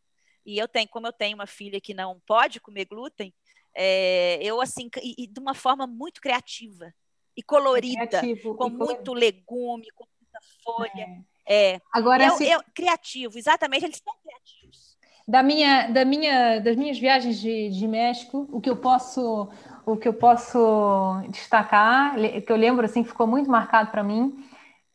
E 0.44 0.56
eu 0.56 0.68
tenho, 0.68 0.88
como 0.88 1.08
eu 1.08 1.12
tenho 1.12 1.34
uma 1.34 1.46
filha 1.46 1.80
que 1.80 1.92
não 1.92 2.20
pode 2.24 2.60
comer 2.60 2.84
glúten, 2.84 3.34
é, 3.74 4.38
eu 4.40 4.60
assim, 4.60 4.88
e, 5.02 5.24
e 5.24 5.26
de 5.26 5.40
uma 5.40 5.54
forma 5.54 5.86
muito 5.86 6.20
criativa 6.20 6.94
e 7.36 7.42
colorida, 7.42 8.06
criativo, 8.06 8.54
com 8.54 8.68
e 8.68 8.70
muito 8.70 9.12
legume, 9.12 9.88
com 9.94 10.06
muita 10.20 10.40
folha. 10.62 11.24
É. 11.48 11.80
Agora, 11.92 12.24
é, 12.24 12.30
se... 12.30 12.50
é, 12.50 12.58
criativo, 12.74 13.38
exatamente, 13.38 13.84
eles 13.84 14.02
são 14.04 14.14
criativos. 14.22 14.96
Da 15.26 15.42
minha, 15.42 15.88
da 15.88 16.04
minha, 16.04 16.60
das 16.60 16.76
minhas 16.76 16.98
viagens 16.98 17.40
de, 17.40 17.70
de 17.70 17.88
México, 17.88 18.48
o 18.50 18.60
que 18.60 18.70
eu 18.70 18.76
posso, 18.76 19.48
o 19.84 19.96
que 19.96 20.06
eu 20.06 20.14
posso 20.14 21.20
destacar, 21.28 22.14
que 22.16 22.52
eu 22.52 22.56
lembro 22.56 22.84
assim, 22.84 23.02
que 23.02 23.08
ficou 23.08 23.26
muito 23.26 23.50
marcado 23.50 23.90
para 23.90 24.04
mim, 24.04 24.44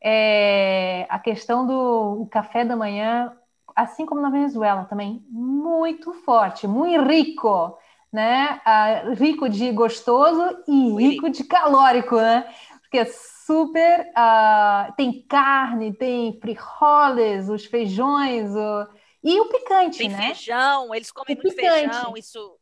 é 0.02 1.06
a 1.08 1.18
questão 1.18 1.66
do 1.66 2.26
café 2.30 2.64
da 2.64 2.76
manhã, 2.76 3.32
assim 3.76 4.06
como 4.06 4.20
na 4.20 4.30
Venezuela 4.30 4.84
também, 4.84 5.24
muito 5.28 6.12
forte, 6.12 6.66
muito 6.66 7.02
rico 7.02 7.78
né? 8.12 8.60
Uh, 8.66 9.14
rico 9.14 9.48
de 9.48 9.72
gostoso 9.72 10.58
e 10.68 10.94
rico 10.96 11.30
de 11.30 11.44
calórico, 11.44 12.16
né? 12.16 12.44
Porque 12.82 13.06
super. 13.52 14.10
Uh, 14.16 14.92
tem 14.96 15.22
carne, 15.26 15.92
tem 15.92 16.38
frijoles, 16.40 17.48
os 17.50 17.66
feijões, 17.66 18.50
o... 18.50 18.88
e 19.22 19.38
o 19.38 19.48
picante, 19.48 19.98
tem 19.98 20.08
né? 20.08 20.28
feijão, 20.28 20.94
eles 20.94 21.12
comem 21.12 21.36
muito 21.36 21.54
feijão, 21.54 22.16
isso. 22.16 22.58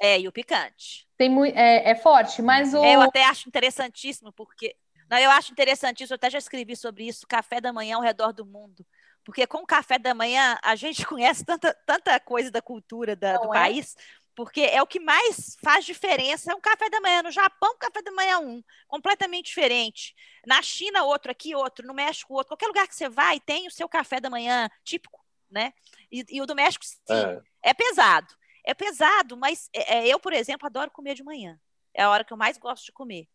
É, 0.00 0.20
e 0.20 0.28
o 0.28 0.32
picante. 0.32 1.08
Tem 1.16 1.30
muito, 1.30 1.56
é, 1.56 1.90
é 1.90 1.94
forte, 1.94 2.42
mas 2.42 2.74
o. 2.74 2.84
É, 2.84 2.96
eu 2.96 3.00
até 3.00 3.24
acho 3.24 3.48
interessantíssimo, 3.48 4.32
porque. 4.32 4.76
Não, 5.10 5.18
eu 5.18 5.30
acho 5.30 5.52
interessantíssimo, 5.52 6.14
eu 6.14 6.16
até 6.16 6.30
já 6.30 6.38
escrevi 6.38 6.74
sobre 6.76 7.06
isso, 7.06 7.26
café 7.26 7.60
da 7.60 7.72
manhã 7.72 7.96
ao 7.96 8.02
redor 8.02 8.32
do 8.32 8.44
mundo. 8.44 8.84
Porque 9.22 9.46
com 9.46 9.58
o 9.58 9.66
café 9.66 9.98
da 9.98 10.14
manhã 10.14 10.58
a 10.62 10.76
gente 10.76 11.04
conhece 11.06 11.44
tanta, 11.44 11.74
tanta 11.86 12.18
coisa 12.20 12.50
da 12.50 12.60
cultura 12.60 13.16
da, 13.16 13.38
do 13.38 13.54
é? 13.54 13.58
país 13.58 13.96
porque 14.34 14.60
é 14.62 14.82
o 14.82 14.86
que 14.86 14.98
mais 14.98 15.56
faz 15.62 15.84
diferença. 15.84 16.52
É 16.52 16.54
um 16.54 16.60
café 16.60 16.90
da 16.90 17.00
manhã. 17.00 17.22
No 17.22 17.30
Japão, 17.30 17.76
café 17.78 18.02
da 18.02 18.10
manhã 18.10 18.38
um, 18.38 18.62
completamente 18.88 19.46
diferente. 19.46 20.14
Na 20.46 20.60
China, 20.60 21.04
outro, 21.04 21.30
aqui 21.30 21.54
outro, 21.54 21.86
no 21.86 21.94
México, 21.94 22.34
outro. 22.34 22.48
Qualquer 22.48 22.66
lugar 22.66 22.88
que 22.88 22.94
você 22.94 23.08
vai, 23.08 23.40
tem 23.40 23.66
o 23.66 23.70
seu 23.70 23.88
café 23.88 24.20
da 24.20 24.30
manhã 24.30 24.68
típico, 24.82 25.24
né? 25.50 25.72
E, 26.10 26.24
e 26.28 26.42
o 26.42 26.46
do 26.46 26.54
México, 26.54 26.84
sim, 26.84 26.98
é. 27.08 27.70
é 27.70 27.74
pesado. 27.74 28.34
É 28.66 28.72
pesado, 28.72 29.36
mas 29.36 29.68
é, 29.74 29.98
é, 29.98 30.08
eu, 30.08 30.18
por 30.18 30.32
exemplo, 30.32 30.66
adoro 30.66 30.90
comer 30.90 31.14
de 31.14 31.22
manhã. 31.22 31.60
É 31.92 32.02
a 32.02 32.10
hora 32.10 32.24
que 32.24 32.32
eu 32.32 32.36
mais 32.36 32.56
gosto 32.56 32.86
de 32.86 32.92
comer. 32.92 33.28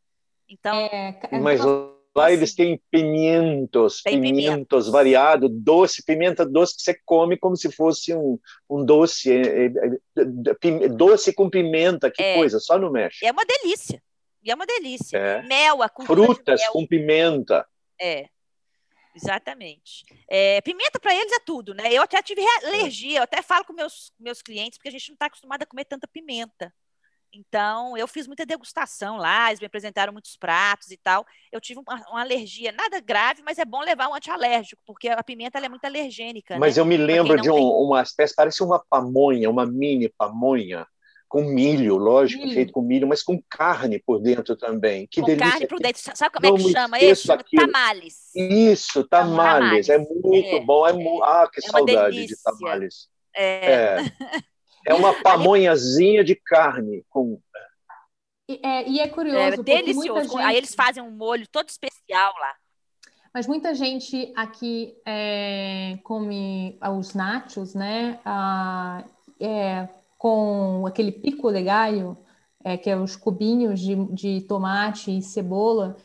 Então. 0.48 0.76
É, 0.76 1.20
mas 1.40 1.62
Lá 2.20 2.32
eles 2.32 2.54
têm 2.54 2.82
pimientos, 2.92 4.02
Tem 4.02 4.16
pimientos, 4.16 4.44
pimientos 4.44 4.90
variados, 4.90 5.50
doce, 5.52 6.04
pimenta 6.04 6.46
doce 6.46 6.76
que 6.76 6.82
você 6.82 7.00
come 7.06 7.38
como 7.38 7.56
se 7.56 7.72
fosse 7.72 8.14
um, 8.14 8.38
um 8.70 8.84
doce, 8.84 9.32
é, 9.32 9.66
é, 9.66 9.72
é 10.18 10.88
doce 10.90 11.34
com 11.34 11.50
pimenta, 11.50 12.12
que 12.12 12.22
é. 12.22 12.36
coisa, 12.36 12.60
só 12.60 12.78
no 12.78 12.92
México. 12.92 13.26
É 13.26 13.32
uma 13.32 13.46
delícia, 13.46 14.02
e 14.44 14.52
é 14.52 14.56
uma 14.56 14.66
delícia. 14.66 15.18
É. 15.18 15.42
Mel, 15.44 15.82
a 15.82 15.90
Frutas 16.06 16.66
com 16.68 16.86
pimenta. 16.86 17.66
É, 18.00 18.28
exatamente. 19.16 20.06
É, 20.30 20.62
pimenta 20.62 21.00
para 21.00 21.16
eles 21.16 21.32
é 21.32 21.40
tudo, 21.40 21.74
né? 21.74 21.94
Eu 21.94 22.02
até 22.02 22.22
tive 22.22 22.42
alergia, 22.64 23.20
eu 23.20 23.24
até 23.24 23.42
falo 23.42 23.66
com 23.66 23.74
meus, 23.74 24.12
meus 24.20 24.42
clientes, 24.42 24.78
porque 24.78 24.90
a 24.90 24.92
gente 24.92 25.08
não 25.10 25.16
está 25.16 25.28
acostumado 25.28 25.64
a 25.64 25.66
comer 25.66 25.86
tanta 25.86 26.08
pimenta. 26.08 26.74
Então, 27.34 27.96
eu 27.96 28.08
fiz 28.08 28.28
muita 28.28 28.46
degustação 28.46 29.18
lá, 29.18 29.50
eles 29.50 29.60
me 29.60 29.68
apresentaram 29.68 30.12
muitos 30.12 30.36
pratos 30.36 30.90
e 30.92 30.98
tal. 30.98 31.26
Eu 31.52 31.62
tive 31.62 31.80
uma, 31.80 31.96
uma 32.10 32.22
alergia, 32.22 32.72
nada 32.72 33.00
grave, 33.00 33.42
mas 33.44 33.60
é 33.60 33.66
bom 33.66 33.82
levar 33.82 34.08
um 34.08 34.16
antialérgico, 34.16 34.82
porque 34.86 35.10
a 35.10 35.24
pimenta 35.24 35.60
é 35.60 35.70
muito 35.70 35.86
alergênica. 35.86 36.58
Mas 36.58 36.76
né? 36.76 36.82
eu 36.82 36.86
me 36.86 36.98
lembro 36.98 37.40
de 37.40 37.50
um, 37.50 37.56
tem... 37.56 37.64
uma 37.64 38.02
espécie, 38.02 38.36
parece 38.36 38.64
uma 38.64 38.84
pamonha, 38.90 39.50
uma 39.50 39.66
mini 39.66 40.10
pamonha, 40.10 40.88
com 41.28 41.44
milho, 41.44 41.96
lógico, 41.96 42.42
milho. 42.42 42.56
feito 42.56 42.74
com 42.74 42.82
milho, 42.82 43.08
mas 43.08 43.22
com 43.22 43.40
carne 43.48 44.00
por 44.00 44.20
dentro 44.20 44.56
também. 44.56 45.08
Que 45.10 45.22
com 45.22 45.28
delícia. 45.28 45.52
carne 45.52 45.68
por 45.68 45.80
dentro. 45.80 46.02
Sabe 46.16 46.34
como 46.34 46.48
é 46.48 46.58
que 46.58 46.72
chama 46.72 47.00
isso? 47.00 47.28
Chama 47.28 47.44
tamales. 47.56 48.36
Isso, 48.36 49.04
tamales. 49.04 49.86
tamales. 49.86 49.90
É 49.90 49.98
muito 50.00 50.56
é, 50.56 50.66
bom. 50.66 50.88
É, 50.88 50.92
é, 50.92 51.20
ah, 51.22 51.50
que 51.54 51.60
é 51.60 51.70
saudade 51.70 52.26
de 52.26 52.36
tamales. 52.42 53.08
É. 53.36 53.98
é. 54.90 54.94
Uma 54.94 55.14
pamonhazinha 55.22 56.24
de 56.24 56.36
carne 56.36 57.04
com. 57.10 57.40
E 58.48 58.60
é, 58.64 58.90
e 58.90 59.00
é 59.00 59.08
curioso. 59.08 59.40
É 59.40 59.58
delicioso. 59.58 60.32
Gente... 60.32 60.42
Aí 60.42 60.58
eles 60.58 60.74
fazem 60.74 61.04
um 61.04 61.12
molho 61.12 61.48
todo 61.48 61.70
especial 61.70 62.34
lá. 62.40 62.56
Mas 63.34 63.46
muita 63.46 63.76
gente 63.76 64.34
aqui 64.36 64.96
é, 65.06 66.00
come 66.04 66.80
os 66.98 67.14
nachos, 67.14 67.76
né? 67.76 68.20
Ah, 68.26 69.04
é, 69.40 69.88
com 70.18 70.86
aquele 70.88 71.12
pico 71.12 71.48
legal, 71.48 72.18
é, 72.64 72.76
que 72.76 72.90
é 72.90 72.98
os 72.98 73.16
cubinhos 73.16 73.80
de, 73.80 73.96
de 74.14 74.42
tomate 74.42 75.16
e 75.16 75.22
cebola, 75.22 75.96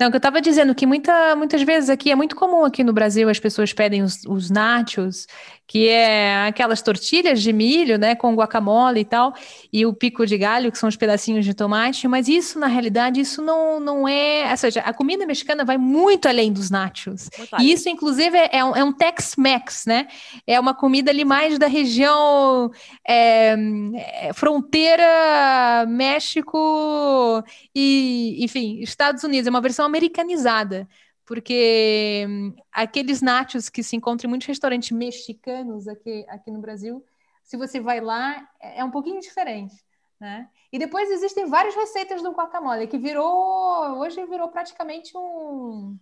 não, 0.00 0.10
que 0.10 0.16
eu 0.16 0.18
estava 0.18 0.40
dizendo 0.40 0.74
que 0.74 0.86
muita, 0.86 1.36
muitas 1.36 1.62
vezes 1.62 1.90
aqui 1.90 2.10
é 2.10 2.14
muito 2.14 2.34
comum 2.34 2.64
aqui 2.64 2.82
no 2.82 2.92
Brasil 2.92 3.28
as 3.28 3.38
pessoas 3.38 3.72
pedem 3.72 4.02
os, 4.02 4.24
os 4.26 4.50
nachos, 4.50 5.26
que 5.66 5.88
é 5.88 6.46
aquelas 6.46 6.82
tortilhas 6.82 7.40
de 7.40 7.50
milho, 7.50 7.96
né, 7.96 8.14
com 8.14 8.34
guacamole 8.34 9.00
e 9.00 9.04
tal, 9.04 9.32
e 9.72 9.86
o 9.86 9.94
pico 9.94 10.26
de 10.26 10.36
galho, 10.36 10.70
que 10.70 10.76
são 10.76 10.88
os 10.88 10.96
pedacinhos 10.96 11.44
de 11.44 11.54
tomate, 11.54 12.06
mas 12.06 12.28
isso, 12.28 12.58
na 12.58 12.66
realidade, 12.66 13.20
isso 13.20 13.40
não, 13.40 13.80
não 13.80 14.06
é, 14.06 14.50
ou 14.50 14.56
seja, 14.58 14.80
a 14.80 14.92
comida 14.92 15.24
mexicana 15.24 15.64
vai 15.64 15.78
muito 15.78 16.28
além 16.28 16.52
dos 16.52 16.68
nachos. 16.68 17.30
e 17.58 17.72
isso, 17.72 17.88
inclusive, 17.88 18.36
é, 18.36 18.58
é 18.58 18.64
um, 18.64 18.76
é 18.76 18.84
um 18.84 18.92
Tex-Mex, 18.92 19.84
né, 19.86 20.08
é 20.46 20.60
uma 20.60 20.74
comida 20.74 21.10
ali 21.10 21.24
mais 21.24 21.58
da 21.58 21.68
região 21.68 22.70
é, 23.08 23.56
é, 23.94 24.32
fronteira 24.34 25.86
México 25.88 27.42
e, 27.74 28.36
enfim, 28.44 28.80
Estados 28.80 29.24
Unidos, 29.24 29.51
uma 29.52 29.60
versão 29.60 29.86
americanizada 29.86 30.88
porque 31.24 32.26
hum, 32.28 32.54
aqueles 32.70 33.22
nachos 33.22 33.68
que 33.68 33.82
se 33.82 33.96
encontram 33.96 34.28
em 34.28 34.30
muitos 34.30 34.48
restaurantes 34.48 34.90
mexicanos 34.90 35.86
aqui, 35.88 36.26
aqui 36.28 36.50
no 36.50 36.60
Brasil, 36.60 37.04
se 37.42 37.56
você 37.56 37.80
vai 37.80 38.00
lá, 38.00 38.48
é, 38.60 38.80
é 38.80 38.84
um 38.84 38.90
pouquinho 38.90 39.20
diferente, 39.20 39.74
né? 40.18 40.48
E 40.72 40.78
depois 40.78 41.10
existem 41.10 41.46
várias 41.46 41.74
receitas 41.74 42.22
do 42.22 42.32
guacamole, 42.32 42.86
que 42.86 42.98
virou, 42.98 43.98
hoje 43.98 44.24
virou 44.26 44.48
praticamente 44.48 45.16
um, 45.16 45.98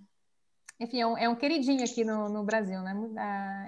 enfim, 0.79 1.01
é 1.01 1.07
um, 1.07 1.19
é 1.19 1.29
um 1.29 1.37
queridinho 1.37 1.85
aqui 1.85 2.05
no, 2.05 2.29
no 2.29 2.45
Brasil, 2.45 2.81
né? 2.81 2.95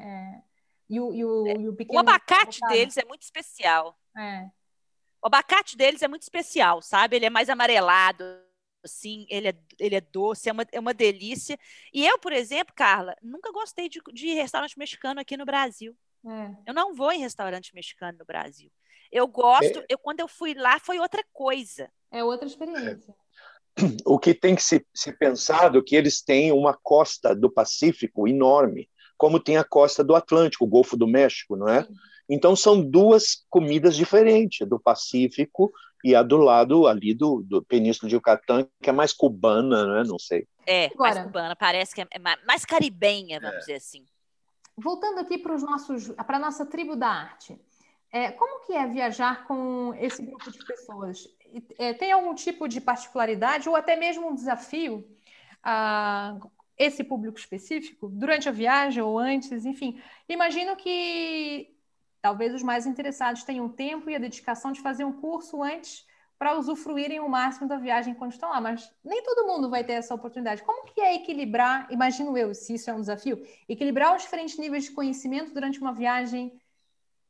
É, 0.03 0.43
e, 0.89 1.01
o, 1.01 1.12
e, 1.12 1.24
o, 1.24 1.47
e 1.47 1.68
o, 1.68 1.76
o 1.91 1.99
abacate 1.99 2.61
deles 2.68 2.97
é 2.97 3.05
muito 3.05 3.22
especial. 3.22 3.99
É. 4.16 4.49
O 5.22 5.26
abacate 5.26 5.76
deles 5.76 6.03
é 6.03 6.09
muito 6.09 6.22
especial, 6.22 6.83
sabe? 6.83 7.16
Ele 7.16 7.26
é 7.26 7.30
mais 7.30 7.49
amarelado, 7.49 8.24
assim, 8.85 9.26
ele 9.28 9.49
é, 9.49 9.55
ele 9.78 9.95
é 9.95 10.01
doce, 10.01 10.49
é 10.49 10.53
uma, 10.53 10.66
é 10.72 10.80
uma 10.80 10.95
delícia. 10.95 11.59
E 11.93 12.07
eu, 12.07 12.18
por 12.18 12.33
exemplo, 12.33 12.74
Carla, 12.74 13.14
nunca 13.22 13.53
gostei 13.53 13.89
de, 13.89 14.01
de 14.12 14.35
restaurante 14.35 14.78
mexicano 14.78 15.20
aqui 15.20 15.37
no 15.37 15.45
Brasil. 15.45 15.97
É. 16.24 16.70
Eu 16.70 16.74
não 16.74 16.95
vou 16.95 17.12
em 17.12 17.20
restaurante 17.20 17.74
mexicano 17.74 18.18
no 18.18 18.24
Brasil. 18.24 18.70
Eu 19.11 19.26
gosto, 19.26 19.80
é. 19.80 19.87
eu, 19.89 19.99
quando 19.99 20.20
eu 20.20 20.28
fui 20.28 20.55
lá 20.55 20.78
foi 20.78 20.99
outra 20.99 21.24
coisa. 21.33 21.91
É 22.11 22.24
outra 22.24 22.47
experiência. 22.47 23.14
O 24.05 24.18
que 24.18 24.35
tem 24.35 24.55
que 24.55 24.62
se, 24.62 24.87
se 24.95 25.11
pensado 25.12 25.78
é 25.78 25.83
que 25.83 25.97
eles 25.97 26.20
têm 26.20 26.53
uma 26.53 26.74
costa 26.74 27.35
do 27.35 27.51
Pacífico 27.51 28.28
enorme, 28.28 28.87
como 29.16 29.41
tem 29.41 29.57
a 29.57 29.64
costa 29.64 30.05
do 30.05 30.14
Atlântico, 30.14 30.66
o 30.66 30.68
Golfo 30.68 30.95
do 30.95 31.07
México, 31.07 31.57
não 31.57 31.66
é? 31.66 31.85
Sim. 31.85 31.95
Então 32.33 32.57
são 32.57 32.80
duas 32.80 33.45
comidas 33.51 33.95
diferentes, 33.95 34.66
do 34.66 34.80
Pacífico 34.80 35.70
e 36.03 36.14
a 36.14 36.22
do 36.22 36.39
lado 36.39 36.87
ali 36.87 37.12
do, 37.12 37.43
do 37.43 37.62
Península 37.62 38.09
de 38.09 38.14
Yucatán, 38.14 38.66
que 38.83 38.89
é 38.89 38.93
mais 38.93 39.12
cubana, 39.12 39.87
né? 39.87 40.05
Não 40.09 40.18
sei. 40.18 40.49
É, 40.66 40.87
Agora, 40.87 41.14
mais 41.14 41.26
cubana, 41.26 41.57
parece 41.57 41.95
que 41.95 42.01
é 42.01 42.18
mais 42.47 42.64
caribenha, 42.64 43.39
vamos 43.39 43.57
é. 43.57 43.59
dizer 43.59 43.74
assim. 43.74 44.07
Voltando 44.74 45.18
aqui 45.18 45.37
para 45.37 45.55
os 45.55 45.62
nossos, 45.62 46.09
para 46.09 46.39
a 46.39 46.41
nossa 46.41 46.64
tribo 46.64 46.97
da 46.97 47.09
arte, 47.09 47.61
é, 48.11 48.33
como 48.33 48.64
que 48.64 48.72
é 48.72 48.87
viajar 48.87 49.47
com 49.47 49.93
esse 49.99 50.22
grupo 50.22 50.51
de 50.51 50.64
pessoas? 50.64 51.28
É, 51.78 51.93
tem 51.93 52.12
algum 52.12 52.35
tipo 52.35 52.66
de 52.66 52.80
particularidade 52.80 53.68
ou 53.68 53.76
até 53.76 53.95
mesmo 53.95 54.30
um 54.30 54.35
desafio 54.35 55.07
a 55.62 56.39
esse 56.78 57.05
público 57.05 57.39
específico 57.39 58.09
durante 58.09 58.49
a 58.49 58.53
viagem 58.53 59.03
ou 59.03 59.18
antes, 59.18 59.66
enfim? 59.66 60.01
Imagino 60.26 60.74
que 60.76 61.72
Talvez 62.22 62.54
os 62.54 62.62
mais 62.62 62.86
interessados 62.86 63.42
tenham 63.42 63.68
tempo 63.68 64.08
e 64.08 64.14
a 64.14 64.18
dedicação 64.18 64.70
de 64.70 64.80
fazer 64.80 65.04
um 65.04 65.12
curso 65.12 65.60
antes 65.60 66.06
para 66.38 66.56
usufruírem 66.58 67.20
o 67.20 67.28
máximo 67.28 67.68
da 67.68 67.76
viagem 67.76 68.14
quando 68.14 68.32
estão 68.32 68.50
lá, 68.50 68.60
mas 68.60 68.92
nem 69.04 69.22
todo 69.22 69.46
mundo 69.46 69.68
vai 69.68 69.84
ter 69.84 69.92
essa 69.92 70.14
oportunidade. 70.14 70.62
Como 70.62 70.86
que 70.86 71.00
é 71.00 71.14
equilibrar, 71.14 71.86
imagino 71.90 72.36
eu, 72.36 72.54
se 72.54 72.74
isso 72.74 72.90
é 72.90 72.94
um 72.94 73.00
desafio, 73.00 73.44
equilibrar 73.68 74.16
os 74.16 74.22
diferentes 74.22 74.58
níveis 74.58 74.84
de 74.84 74.92
conhecimento 74.92 75.52
durante 75.52 75.80
uma 75.80 75.92
viagem 75.92 76.52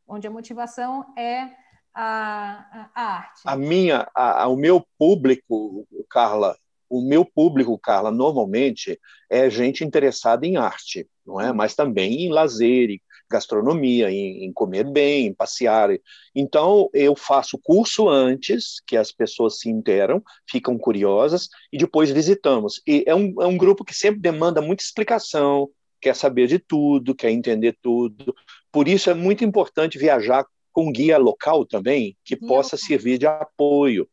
onde 0.06 0.26
a 0.26 0.30
motivação 0.30 1.06
é 1.16 1.50
a, 1.94 2.66
a, 2.72 2.90
a 2.94 3.02
arte? 3.16 3.42
A 3.44 3.56
minha, 3.56 4.08
a, 4.14 4.48
o 4.48 4.56
meu 4.56 4.86
público, 4.98 5.86
Carla, 6.08 6.56
o 6.88 7.02
meu 7.02 7.24
público, 7.24 7.78
Carla, 7.78 8.10
normalmente 8.10 8.98
é 9.30 9.48
gente 9.48 9.84
interessada 9.84 10.46
em 10.46 10.56
arte, 10.56 11.08
não 11.24 11.40
é? 11.40 11.50
Hum. 11.50 11.54
Mas 11.54 11.74
também 11.74 12.26
em 12.26 12.30
lazer, 12.30 12.98
gastronomia, 13.32 14.10
em, 14.10 14.44
em, 14.44 14.52
comer 14.52 14.84
bem, 14.84 15.26
em 15.26 15.34
passear. 15.34 15.90
Então, 16.34 16.88
eu 16.92 17.16
faço 17.16 17.58
curso 17.58 18.08
antes, 18.08 18.80
que 18.86 18.96
as 18.96 19.10
pessoas 19.10 19.58
se 19.58 19.68
interam, 19.68 20.22
ficam 20.48 20.78
curiosas, 20.78 21.48
e 21.72 21.78
depois 21.78 22.10
visitamos. 22.10 22.80
E 22.86 23.04
é 23.06 23.14
um, 23.14 23.34
é 23.40 23.46
um 23.46 23.56
grupo 23.56 23.84
que 23.84 23.94
sempre 23.94 24.20
demanda 24.20 24.60
muita 24.60 24.82
explicação, 24.82 25.68
quer 26.00 26.14
saber 26.14 26.46
de 26.46 26.58
tudo, 26.58 27.14
quer 27.14 27.30
entender 27.30 27.76
tudo. 27.80 28.34
Por 28.70 28.86
isso 28.88 29.10
é 29.10 29.14
muito 29.14 29.44
importante 29.44 29.98
viajar 29.98 30.44
com 30.72 30.90
guia 30.90 31.18
local 31.18 31.66
também, 31.66 32.16
que 32.24 32.36
possa 32.36 32.76
servir 32.76 33.18
de 33.18 33.26
apoio 33.26 34.08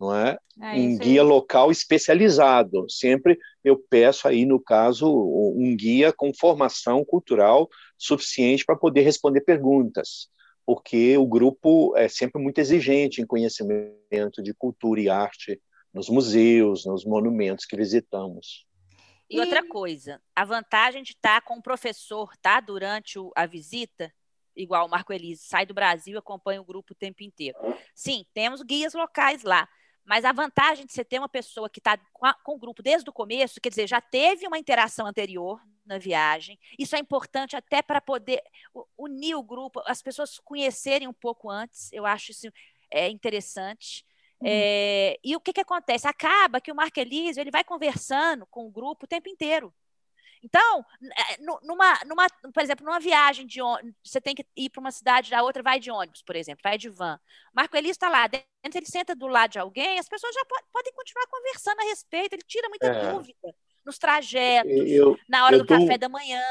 não 0.00 0.16
é? 0.16 0.38
é 0.60 0.74
um 0.74 0.96
guia 0.96 1.22
local 1.22 1.70
especializado. 1.70 2.88
Sempre 2.88 3.38
eu 3.62 3.76
peço 3.76 4.26
aí, 4.26 4.46
no 4.46 4.58
caso, 4.58 5.06
um 5.06 5.76
guia 5.76 6.12
com 6.12 6.32
formação 6.32 7.04
cultural 7.04 7.68
suficiente 7.98 8.64
para 8.64 8.76
poder 8.76 9.02
responder 9.02 9.42
perguntas, 9.42 10.28
porque 10.64 11.16
o 11.18 11.26
grupo 11.26 11.94
é 11.96 12.08
sempre 12.08 12.42
muito 12.42 12.58
exigente 12.58 13.20
em 13.20 13.26
conhecimento 13.26 14.42
de 14.42 14.54
cultura 14.54 15.00
e 15.00 15.08
arte 15.10 15.60
nos 15.92 16.08
museus, 16.08 16.86
nos 16.86 17.04
monumentos 17.04 17.66
que 17.66 17.76
visitamos. 17.76 18.64
E 19.28 19.38
outra 19.38 19.66
coisa, 19.66 20.20
a 20.34 20.44
vantagem 20.44 21.02
de 21.02 21.12
estar 21.12 21.40
com 21.42 21.58
o 21.58 21.62
professor, 21.62 22.32
tá, 22.42 22.58
durante 22.58 23.16
a 23.36 23.46
visita, 23.46 24.12
igual 24.56 24.86
o 24.86 24.90
Marco 24.90 25.12
Elise, 25.12 25.44
sai 25.44 25.64
do 25.64 25.74
Brasil 25.74 26.14
e 26.14 26.18
acompanha 26.18 26.60
o 26.60 26.64
grupo 26.64 26.92
o 26.92 26.96
tempo 26.96 27.22
inteiro. 27.22 27.56
Sim, 27.94 28.24
temos 28.34 28.60
guias 28.62 28.92
locais 28.92 29.44
lá, 29.44 29.68
mas 30.10 30.24
a 30.24 30.32
vantagem 30.32 30.84
de 30.84 30.92
você 30.92 31.04
ter 31.04 31.20
uma 31.20 31.28
pessoa 31.28 31.70
que 31.70 31.78
está 31.78 31.96
com, 32.42 32.54
o 32.56 32.58
grupo 32.58 32.82
desde 32.82 33.08
o 33.08 33.12
começo, 33.12 33.60
quer 33.60 33.68
dizer, 33.68 33.86
já 33.86 34.00
teve 34.00 34.44
uma 34.44 34.58
interação 34.58 35.06
anterior 35.06 35.60
na 35.86 35.98
viagem, 35.98 36.58
isso 36.76 36.96
é 36.96 36.98
importante 36.98 37.54
até 37.54 37.80
para 37.80 38.00
poder 38.00 38.42
unir 38.98 39.36
o 39.36 39.42
grupo, 39.42 39.80
as 39.86 40.02
pessoas 40.02 40.40
conhecerem 40.40 41.06
um 41.06 41.12
pouco 41.12 41.48
antes, 41.48 41.92
eu 41.92 42.04
acho 42.04 42.32
isso 42.32 42.48
é, 42.90 43.08
interessante. 43.08 44.04
Uhum. 44.40 44.48
É, 44.50 45.16
e 45.22 45.36
o 45.36 45.40
que, 45.40 45.52
que 45.52 45.60
acontece? 45.60 46.08
Acaba 46.08 46.60
que 46.60 46.72
o 46.72 46.74
Mark 46.74 46.96
Elísio 46.96 47.40
ele 47.40 47.52
vai 47.52 47.62
conversando 47.62 48.44
com 48.46 48.66
o 48.66 48.70
grupo 48.70 49.04
o 49.04 49.08
tempo 49.08 49.28
inteiro. 49.28 49.72
Então, 50.42 50.84
é, 51.02 51.38
numa, 51.62 52.00
numa, 52.06 52.26
por 52.52 52.62
exemplo, 52.62 52.84
numa 52.84 52.98
viagem 52.98 53.46
de 53.46 53.60
ônibus, 53.60 53.94
você 54.02 54.20
tem 54.20 54.34
que 54.34 54.44
ir 54.56 54.70
para 54.70 54.80
uma 54.80 54.90
cidade, 54.90 55.34
a 55.34 55.42
outra 55.42 55.62
vai 55.62 55.78
de 55.78 55.90
ônibus, 55.90 56.22
por 56.22 56.34
exemplo, 56.34 56.60
vai 56.62 56.78
de 56.78 56.88
van. 56.88 57.18
Marco 57.52 57.76
Elis 57.76 57.92
está 57.92 58.08
lá, 58.08 58.26
dentro, 58.26 58.46
ele 58.74 58.86
senta 58.86 59.14
do 59.14 59.26
lado 59.26 59.52
de 59.52 59.58
alguém, 59.58 59.98
as 59.98 60.08
pessoas 60.08 60.34
já 60.34 60.42
podem 60.72 60.92
continuar 60.94 61.26
conversando 61.26 61.80
a 61.80 61.84
respeito, 61.84 62.32
ele 62.32 62.42
tira 62.46 62.68
muita 62.68 62.86
é. 62.86 63.12
dúvida 63.12 63.54
nos 63.84 63.98
trajetos, 63.98 64.72
eu, 64.86 65.18
na 65.28 65.44
hora 65.44 65.58
do 65.58 65.64
dou, 65.64 65.78
café 65.78 65.98
da 65.98 66.08
manhã. 66.08 66.42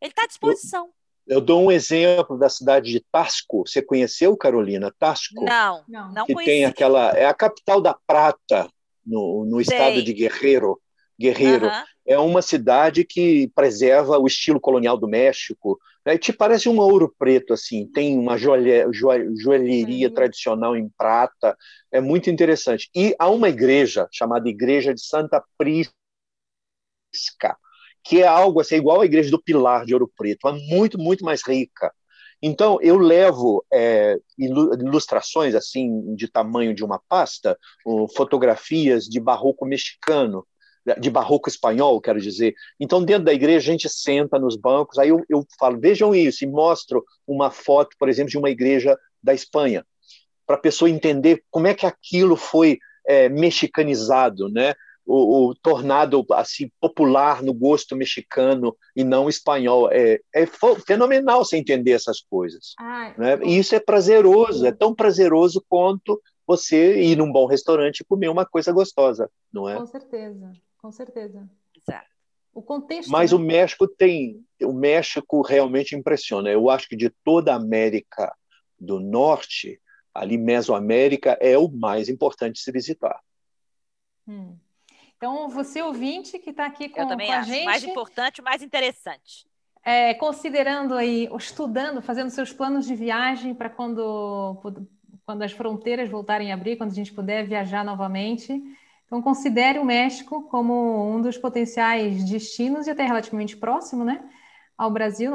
Ele 0.00 0.10
está 0.10 0.24
à 0.24 0.26
disposição. 0.26 0.90
Eu, 1.26 1.36
eu, 1.36 1.40
dou 1.40 1.62
um 1.62 1.72
exemplo 1.72 2.38
da 2.38 2.48
cidade 2.48 2.90
de 2.90 3.00
Tasco. 3.00 3.66
Você 3.66 3.82
conheceu, 3.82 4.36
Carolina? 4.36 4.94
Tasco? 4.98 5.42
Não, 5.44 5.84
não, 5.88 6.12
não 6.12 6.26
que 6.26 6.34
conheci. 6.34 6.52
tem 6.52 6.64
aquela. 6.64 7.12
É 7.12 7.26
a 7.26 7.34
capital 7.34 7.80
da 7.80 7.94
prata 8.06 8.68
no, 9.04 9.44
no 9.46 9.60
estado 9.60 10.02
de 10.02 10.12
Guerreiro 10.12 10.80
Guerreiro. 11.18 11.66
Uhum. 11.66 11.82
É 12.06 12.18
uma 12.18 12.42
cidade 12.42 13.04
que 13.04 13.50
preserva 13.54 14.18
o 14.18 14.26
estilo 14.26 14.60
colonial 14.60 14.96
do 14.96 15.08
México. 15.08 15.78
Né? 16.04 16.16
Te 16.16 16.32
parece 16.32 16.68
um 16.68 16.78
ouro 16.78 17.12
preto, 17.18 17.52
assim. 17.52 17.86
Tem 17.86 18.16
uma 18.16 18.38
joalhe, 18.38 18.84
joalheria 18.92 20.08
uhum. 20.08 20.14
tradicional 20.14 20.76
em 20.76 20.88
prata. 20.96 21.56
É 21.90 22.00
muito 22.00 22.30
interessante. 22.30 22.88
E 22.94 23.14
há 23.18 23.28
uma 23.28 23.48
igreja 23.48 24.06
chamada 24.12 24.48
Igreja 24.48 24.94
de 24.94 25.00
Santa 25.00 25.42
Prisca, 25.58 25.92
que 28.04 28.22
é 28.22 28.26
algo 28.26 28.60
assim, 28.60 28.76
igual 28.76 29.00
à 29.00 29.04
igreja 29.04 29.30
do 29.30 29.42
Pilar 29.42 29.84
de 29.84 29.94
Ouro 29.94 30.10
Preto, 30.16 30.40
mas 30.44 30.62
muito, 30.68 30.96
muito 30.98 31.24
mais 31.24 31.42
rica. 31.44 31.92
Então, 32.40 32.78
eu 32.82 32.98
levo 32.98 33.64
é, 33.72 34.16
ilustrações 34.38 35.54
assim 35.54 36.14
de 36.14 36.28
tamanho 36.28 36.74
de 36.74 36.84
uma 36.84 37.00
pasta, 37.08 37.58
fotografias 38.14 39.04
de 39.04 39.18
barroco 39.18 39.64
mexicano, 39.64 40.46
de 40.98 41.10
barroco 41.10 41.48
espanhol, 41.48 42.00
quero 42.00 42.20
dizer. 42.20 42.54
Então, 42.78 43.04
dentro 43.04 43.24
da 43.24 43.34
igreja, 43.34 43.70
a 43.70 43.72
gente 43.72 43.88
senta 43.88 44.38
nos 44.38 44.56
bancos, 44.56 44.98
aí 44.98 45.08
eu, 45.08 45.24
eu 45.28 45.44
falo, 45.58 45.80
vejam 45.80 46.14
isso, 46.14 46.44
e 46.44 46.46
mostro 46.46 47.04
uma 47.26 47.50
foto, 47.50 47.96
por 47.98 48.08
exemplo, 48.08 48.30
de 48.30 48.38
uma 48.38 48.50
igreja 48.50 48.96
da 49.22 49.34
Espanha, 49.34 49.84
para 50.46 50.56
a 50.56 50.60
pessoa 50.60 50.88
entender 50.88 51.42
como 51.50 51.66
é 51.66 51.74
que 51.74 51.86
aquilo 51.86 52.36
foi 52.36 52.78
é, 53.06 53.28
mexicanizado, 53.28 54.48
né? 54.48 54.74
o, 55.06 55.50
o, 55.50 55.54
tornado 55.54 56.26
assim 56.32 56.68
popular 56.80 57.40
no 57.42 57.54
gosto 57.54 57.94
mexicano 57.94 58.76
e 58.94 59.04
não 59.04 59.28
espanhol. 59.28 59.88
É, 59.92 60.20
é 60.34 60.46
fenomenal 60.84 61.44
você 61.44 61.56
entender 61.56 61.92
essas 61.92 62.20
coisas. 62.20 62.74
Ai, 62.78 63.14
né? 63.16 63.38
E 63.44 63.56
isso 63.56 63.74
é 63.74 63.80
prazeroso, 63.80 64.66
é 64.66 64.72
tão 64.72 64.92
prazeroso 64.94 65.64
quanto 65.68 66.20
você 66.46 67.00
ir 67.00 67.16
num 67.16 67.30
bom 67.30 67.46
restaurante 67.46 68.00
e 68.00 68.04
comer 68.04 68.28
uma 68.28 68.44
coisa 68.44 68.72
gostosa, 68.72 69.30
não 69.52 69.68
é? 69.68 69.76
Com 69.76 69.86
certeza, 69.86 70.52
com 70.86 70.92
certeza. 70.92 71.50
Exato. 71.76 72.06
O 72.54 72.62
contexto. 72.62 73.10
Mas 73.10 73.32
né? 73.32 73.36
o 73.36 73.40
México 73.40 73.88
tem, 73.88 74.46
o 74.62 74.72
México 74.72 75.42
realmente 75.42 75.96
impressiona. 75.96 76.48
Eu 76.48 76.70
acho 76.70 76.88
que 76.88 76.94
de 76.94 77.10
toda 77.24 77.52
a 77.52 77.56
América 77.56 78.32
do 78.78 79.00
Norte, 79.00 79.80
ali 80.14 80.38
Mesoamérica 80.38 81.36
é 81.40 81.58
o 81.58 81.68
mais 81.68 82.08
importante 82.08 82.54
de 82.54 82.60
se 82.60 82.70
visitar. 82.70 83.20
Hum. 84.28 84.56
Então, 85.16 85.48
você 85.48 85.82
ouvinte 85.82 86.38
que 86.38 86.50
está 86.50 86.66
aqui 86.66 86.88
com, 86.88 87.00
Eu 87.00 87.08
também 87.08 87.26
com 87.26 87.32
a 87.32 87.38
acho. 87.38 87.50
gente... 87.50 87.64
mais 87.64 87.82
importante, 87.82 88.40
mais 88.40 88.62
interessante. 88.62 89.44
É, 89.82 90.14
considerando 90.14 90.94
aí, 90.94 91.28
estudando, 91.36 92.00
fazendo 92.00 92.30
seus 92.30 92.52
planos 92.52 92.86
de 92.86 92.94
viagem 92.94 93.54
para 93.54 93.70
quando, 93.70 94.60
quando 95.24 95.42
as 95.42 95.50
fronteiras 95.50 96.08
voltarem 96.08 96.52
a 96.52 96.54
abrir, 96.54 96.76
quando 96.76 96.92
a 96.92 96.94
gente 96.94 97.12
puder 97.12 97.44
viajar 97.44 97.84
novamente. 97.84 98.62
Então, 99.06 99.22
considere 99.22 99.78
o 99.78 99.84
México 99.84 100.42
como 100.48 101.14
um 101.14 101.22
dos 101.22 101.38
potenciais 101.38 102.24
destinos 102.24 102.86
e 102.86 102.90
até 102.90 103.04
relativamente 103.04 103.56
próximo, 103.56 104.04
né? 104.04 104.28
Ao 104.76 104.90
Brasil, 104.90 105.32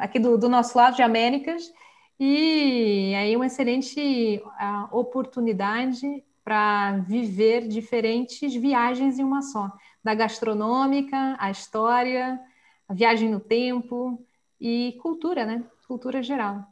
aqui 0.00 0.18
do, 0.18 0.36
do 0.36 0.48
nosso 0.48 0.76
lado 0.76 0.96
de 0.96 1.02
Américas. 1.02 1.70
E 2.18 3.14
aí, 3.14 3.36
uma 3.36 3.46
excelente 3.46 4.42
oportunidade 4.90 6.24
para 6.44 6.98
viver 7.06 7.68
diferentes 7.68 8.54
viagens 8.54 9.18
em 9.18 9.24
uma 9.24 9.42
só, 9.42 9.70
da 10.02 10.14
gastronômica, 10.14 11.36
a 11.38 11.50
história, 11.50 12.40
a 12.88 12.94
viagem 12.94 13.30
no 13.30 13.38
tempo 13.38 14.24
e 14.60 14.98
cultura, 15.00 15.44
né? 15.44 15.64
Cultura 15.86 16.22
geral. 16.22 16.64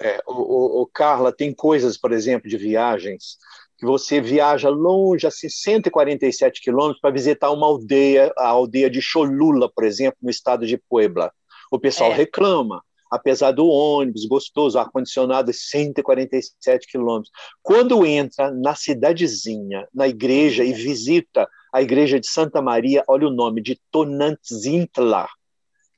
É, 0.00 0.22
o, 0.26 0.80
o, 0.80 0.86
Carla, 0.86 1.30
tem 1.30 1.52
coisas, 1.52 1.98
por 1.98 2.12
exemplo, 2.12 2.48
de 2.48 2.56
viagens 2.56 3.38
que 3.80 3.86
você 3.86 4.20
viaja 4.20 4.68
longe, 4.68 5.26
assim, 5.26 5.48
147 5.48 6.60
quilômetros 6.60 7.00
para 7.00 7.10
visitar 7.10 7.50
uma 7.50 7.66
aldeia, 7.66 8.30
a 8.36 8.48
aldeia 8.48 8.90
de 8.90 9.00
Cholula, 9.00 9.72
por 9.74 9.84
exemplo, 9.84 10.18
no 10.22 10.28
estado 10.30 10.66
de 10.66 10.76
Puebla. 10.76 11.32
O 11.72 11.78
pessoal 11.78 12.12
é. 12.12 12.14
reclama 12.14 12.82
apesar 13.10 13.50
do 13.50 13.66
ônibus 13.66 14.24
gostoso, 14.24 14.78
ar-condicionado, 14.78 15.52
147 15.52 16.86
quilômetros. 16.86 17.32
Quando 17.60 18.06
entra 18.06 18.52
na 18.52 18.76
cidadezinha, 18.76 19.88
na 19.92 20.06
igreja, 20.06 20.62
e 20.62 20.72
visita 20.72 21.48
a 21.72 21.82
igreja 21.82 22.20
de 22.20 22.28
Santa 22.28 22.62
Maria, 22.62 23.02
olha 23.08 23.26
o 23.26 23.32
nome, 23.32 23.60
de 23.60 23.80
Tonantzintla, 23.90 25.28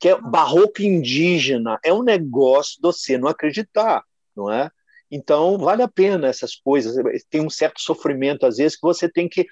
que 0.01 0.09
é 0.09 0.19
barroco 0.19 0.81
indígena, 0.81 1.79
é 1.85 1.93
um 1.93 2.03
negócio 2.03 2.77
de 2.77 2.83
você 2.83 3.19
não 3.19 3.29
acreditar, 3.29 4.03
não 4.35 4.51
é? 4.51 4.71
Então, 5.15 5.59
vale 5.59 5.83
a 5.83 5.89
pena 5.89 6.27
essas 6.27 6.57
coisas. 6.57 6.97
Tem 7.29 7.43
um 7.43 7.51
certo 7.51 7.83
sofrimento, 7.83 8.47
às 8.47 8.57
vezes, 8.57 8.77
que 8.77 8.83
você 8.83 9.07
tem 9.07 9.29
que 9.29 9.47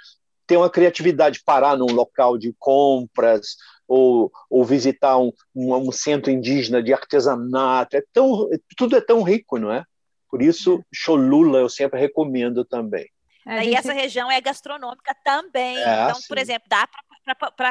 ter 0.46 0.56
uma 0.56 0.70
criatividade, 0.70 1.42
parar 1.44 1.76
num 1.76 1.92
local 1.92 2.38
de 2.38 2.54
compras, 2.58 3.56
ou, 3.86 4.32
ou 4.48 4.64
visitar 4.64 5.18
um, 5.18 5.30
um, 5.54 5.74
um, 5.76 5.92
centro 5.92 6.30
indígena 6.30 6.82
de 6.82 6.94
artesanato. 6.94 7.94
É 7.94 8.02
tão, 8.12 8.48
tudo 8.74 8.96
é 8.96 9.00
tão 9.02 9.22
rico, 9.22 9.58
não 9.58 9.70
é? 9.70 9.84
Por 10.30 10.40
isso, 10.40 10.82
Cholula 10.94 11.58
eu 11.58 11.68
sempre 11.68 12.00
recomendo 12.00 12.64
também. 12.64 13.10
É, 13.46 13.62
gente... 13.62 13.72
E 13.72 13.74
essa 13.74 13.92
região 13.92 14.30
é 14.30 14.40
gastronômica 14.40 15.14
também. 15.22 15.76
É, 15.76 16.04
então, 16.04 16.14
sim. 16.14 16.28
por 16.28 16.38
exemplo, 16.38 16.68
dá 16.68 16.88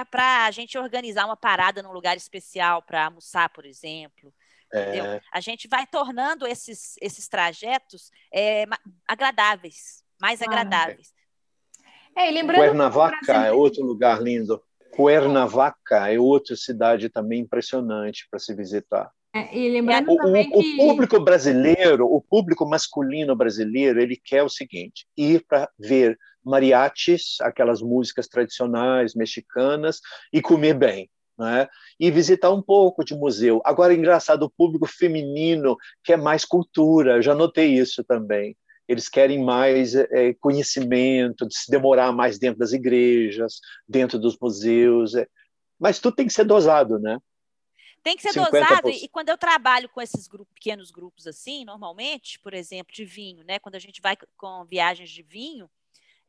para 0.06 0.46
a 0.46 0.52
gente 0.52 0.78
organizar 0.78 1.26
uma 1.26 1.38
parada 1.38 1.82
num 1.82 1.92
lugar 1.92 2.18
especial 2.18 2.82
para 2.84 3.06
almoçar, 3.06 3.50
por 3.50 3.66
exemplo. 3.66 4.32
É... 4.74 5.20
A 5.32 5.40
gente 5.40 5.68
vai 5.68 5.88
tornando 5.88 6.46
esses, 6.46 6.96
esses 7.02 7.28
trajetos 7.28 8.12
é, 8.34 8.66
agradáveis, 9.08 10.04
mais 10.20 10.42
ah, 10.42 10.46
agradáveis. 10.46 11.14
É, 12.16 12.30
lembrando 12.30 12.60
Cuernavaca 12.60 13.46
é 13.46 13.52
outro 13.52 13.84
lugar 13.84 14.22
lindo. 14.22 14.62
Cuernavaca 14.92 16.12
é 16.12 16.20
outra 16.20 16.56
cidade 16.56 17.10
também 17.10 17.42
impressionante 17.42 18.28
para 18.30 18.40
se 18.40 18.54
visitar. 18.54 19.12
É, 19.34 19.56
e 19.56 19.70
lembrando 19.70 20.12
o, 20.12 20.18
também 20.18 20.50
o, 20.54 20.62
que... 20.62 20.74
o 20.74 20.78
público 20.78 21.20
brasileiro, 21.20 22.06
o 22.06 22.20
público 22.20 22.68
masculino 22.68 23.36
brasileiro, 23.36 24.02
ele 24.02 24.18
quer 24.18 24.44
o 24.44 24.50
seguinte: 24.50 25.08
ir 25.16 25.46
para 25.48 25.70
ver 25.78 26.18
mariachis, 26.44 27.38
aquelas 27.42 27.82
músicas 27.82 28.28
tradicionais 28.28 29.14
mexicanas, 29.14 30.00
e 30.34 30.42
comer 30.42 30.74
bem. 30.74 31.10
Né? 31.40 31.68
E 31.98 32.12
visitar 32.12 32.52
um 32.52 32.62
pouco 32.62 33.04
de 33.04 33.16
museu. 33.16 33.62
Agora, 33.64 33.94
engraçado, 33.94 34.44
o 34.44 34.50
público 34.50 34.86
feminino 34.86 35.78
quer 36.04 36.18
mais 36.18 36.44
cultura, 36.44 37.22
já 37.22 37.34
notei 37.34 37.74
isso 37.74 38.04
também 38.04 38.58
eles 38.90 39.08
querem 39.08 39.44
mais 39.44 39.94
é, 39.94 40.34
conhecimento, 40.34 41.48
de 41.48 41.56
se 41.56 41.70
demorar 41.70 42.12
mais 42.12 42.40
dentro 42.40 42.58
das 42.58 42.74
igrejas, 42.74 43.60
dentro 43.88 44.18
dos 44.18 44.36
museus. 44.42 45.14
É. 45.14 45.28
Mas 45.80 46.00
tudo 46.00 46.16
tem 46.16 46.26
que 46.26 46.34
ser 46.34 46.44
dosado, 46.44 46.98
né? 46.98 47.20
Tem 48.02 48.16
que 48.16 48.24
ser 48.24 48.32
50%. 48.32 48.50
dosado, 48.50 48.90
e 48.90 49.08
quando 49.08 49.30
eu 49.30 49.38
trabalho 49.38 49.88
com 49.90 50.02
esses 50.02 50.28
grupos, 50.28 50.56
pequenos 50.56 50.90
grupos 50.90 51.28
assim, 51.28 51.64
normalmente, 51.66 52.40
por 52.40 52.52
exemplo, 52.52 52.92
de 52.92 53.06
vinho, 53.06 53.44
né? 53.44 53.60
Quando 53.60 53.76
a 53.76 53.80
gente 53.80 54.02
vai 54.02 54.18
com 54.36 54.66
viagens 54.66 55.12
de 55.12 55.22
vinho, 55.22 55.70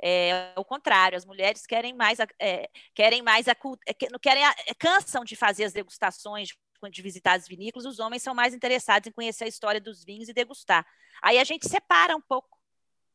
é 0.02 0.52
o 0.56 0.64
contrário, 0.64 1.16
as 1.16 1.24
mulheres 1.24 1.66
querem 1.66 1.92
mais, 1.92 2.18
é, 2.38 2.68
querem 2.94 3.22
mais 3.22 3.48
a, 3.48 3.52
é, 3.86 3.94
querem 4.20 4.44
a, 4.44 4.54
é, 4.66 4.74
cansam 4.74 5.24
de 5.24 5.36
fazer 5.36 5.64
as 5.64 5.72
degustações, 5.72 6.50
de 6.90 7.02
visitar 7.02 7.34
as 7.34 7.46
vinícolas, 7.46 7.84
os 7.84 7.98
homens 7.98 8.22
são 8.22 8.34
mais 8.34 8.54
interessados 8.54 9.06
em 9.06 9.12
conhecer 9.12 9.44
a 9.44 9.48
história 9.48 9.80
dos 9.80 10.02
vinhos 10.02 10.28
e 10.28 10.32
degustar. 10.32 10.86
Aí 11.20 11.38
a 11.38 11.44
gente 11.44 11.68
separa 11.68 12.16
um 12.16 12.20
pouco, 12.20 12.58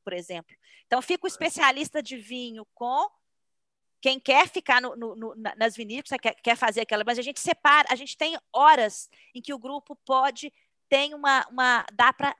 por 0.04 0.14
exemplo. 0.14 0.56
Então, 0.86 1.02
fica 1.02 1.26
o 1.26 1.28
especialista 1.28 2.04
de 2.04 2.18
vinho 2.18 2.66
com 2.76 3.10
quem 4.00 4.20
quer 4.20 4.48
ficar 4.48 4.80
no, 4.80 4.96
no, 4.96 5.16
no, 5.16 5.36
nas 5.58 5.76
vinícolas, 5.76 6.20
quer, 6.22 6.36
quer, 6.36 6.56
fazer 6.56 6.82
aquela, 6.82 7.04
mas 7.04 7.18
a 7.18 7.24
gente 7.24 7.40
separa, 7.40 7.88
a 7.90 7.96
gente 7.96 8.16
tem 8.16 8.38
horas 8.54 9.10
em 9.34 9.42
que 9.42 9.52
o 9.52 9.58
grupo 9.58 9.96
pode, 10.06 10.54
tem 10.88 11.16
uma, 11.16 11.44
uma 11.50 11.84
dá 11.92 12.14
para 12.14 12.36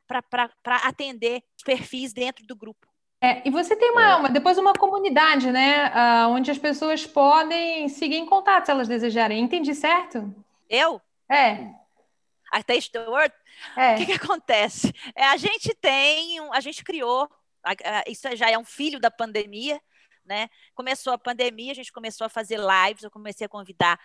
atender 0.84 1.44
perfis 1.66 2.14
dentro 2.14 2.46
do 2.46 2.56
grupo. 2.56 2.88
É, 3.26 3.42
e 3.44 3.50
você 3.50 3.76
tem 3.76 3.90
uma, 3.90 4.04
é. 4.04 4.16
uma, 4.18 4.30
depois 4.30 4.56
uma 4.60 4.74
comunidade, 4.74 5.52
né, 5.52 5.88
uh, 5.88 6.30
onde 6.30 6.52
as 6.52 6.60
pessoas 6.60 7.08
podem 7.08 7.90
seguir 7.90 8.18
em 8.18 8.26
contato 8.28 8.66
se 8.66 8.72
elas 8.72 8.88
desejarem. 8.88 9.40
Entendi 9.40 9.74
certo? 9.74 10.32
Eu? 10.70 11.02
É. 11.28 11.72
A 12.52 12.62
Taste 12.62 12.92
the 12.92 13.00
World? 13.00 13.34
É. 13.76 13.96
O 13.96 13.98
que, 13.98 14.06
que 14.06 14.12
acontece? 14.12 14.94
É, 15.16 15.26
a 15.26 15.38
gente 15.38 15.74
tem, 15.74 16.40
a 16.52 16.60
gente 16.60 16.84
criou, 16.84 17.28
a, 17.64 17.72
a, 17.72 18.04
isso 18.08 18.28
já 18.36 18.52
é 18.52 18.60
um 18.60 18.64
filho 18.64 19.00
da 19.00 19.10
pandemia, 19.10 19.82
né? 20.24 20.48
Começou 20.76 21.12
a 21.12 21.18
pandemia, 21.18 21.72
a 21.72 21.76
gente 21.76 21.92
começou 21.92 22.26
a 22.26 22.30
fazer 22.30 22.60
lives, 22.60 23.04
eu 23.04 23.10
comecei 23.10 23.46
a 23.46 23.50
convidar 23.50 24.00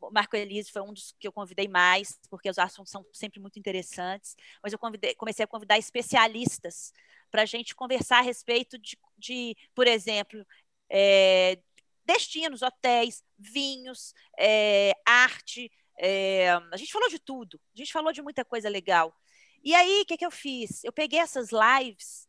o 0.00 0.12
Marco 0.12 0.36
Elise 0.36 0.70
foi 0.70 0.82
um 0.82 0.92
dos 0.92 1.12
que 1.18 1.26
eu 1.26 1.32
convidei 1.32 1.66
mais, 1.66 2.20
porque 2.30 2.48
os 2.48 2.58
assuntos 2.58 2.92
são 2.92 3.04
sempre 3.12 3.40
muito 3.40 3.58
interessantes. 3.58 4.36
Mas 4.62 4.72
eu 4.72 4.78
convidei, 4.78 5.14
comecei 5.14 5.44
a 5.44 5.48
convidar 5.48 5.76
especialistas 5.76 6.92
para 7.30 7.42
a 7.42 7.46
gente 7.46 7.74
conversar 7.74 8.18
a 8.18 8.22
respeito 8.22 8.78
de, 8.78 8.98
de 9.16 9.56
por 9.74 9.86
exemplo, 9.86 10.44
é, 10.90 11.58
destinos, 12.04 12.62
hotéis, 12.62 13.22
vinhos, 13.38 14.14
é, 14.38 14.92
arte, 15.06 15.70
é, 15.98 16.50
a 16.72 16.76
gente 16.76 16.92
falou 16.92 17.08
de 17.08 17.18
tudo, 17.18 17.60
a 17.74 17.78
gente 17.78 17.92
falou 17.92 18.12
de 18.12 18.22
muita 18.22 18.44
coisa 18.44 18.68
legal. 18.68 19.14
E 19.62 19.74
aí, 19.74 20.02
o 20.02 20.06
que, 20.06 20.16
que 20.16 20.26
eu 20.26 20.30
fiz? 20.30 20.84
Eu 20.84 20.92
peguei 20.92 21.18
essas 21.18 21.50
lives 21.50 22.26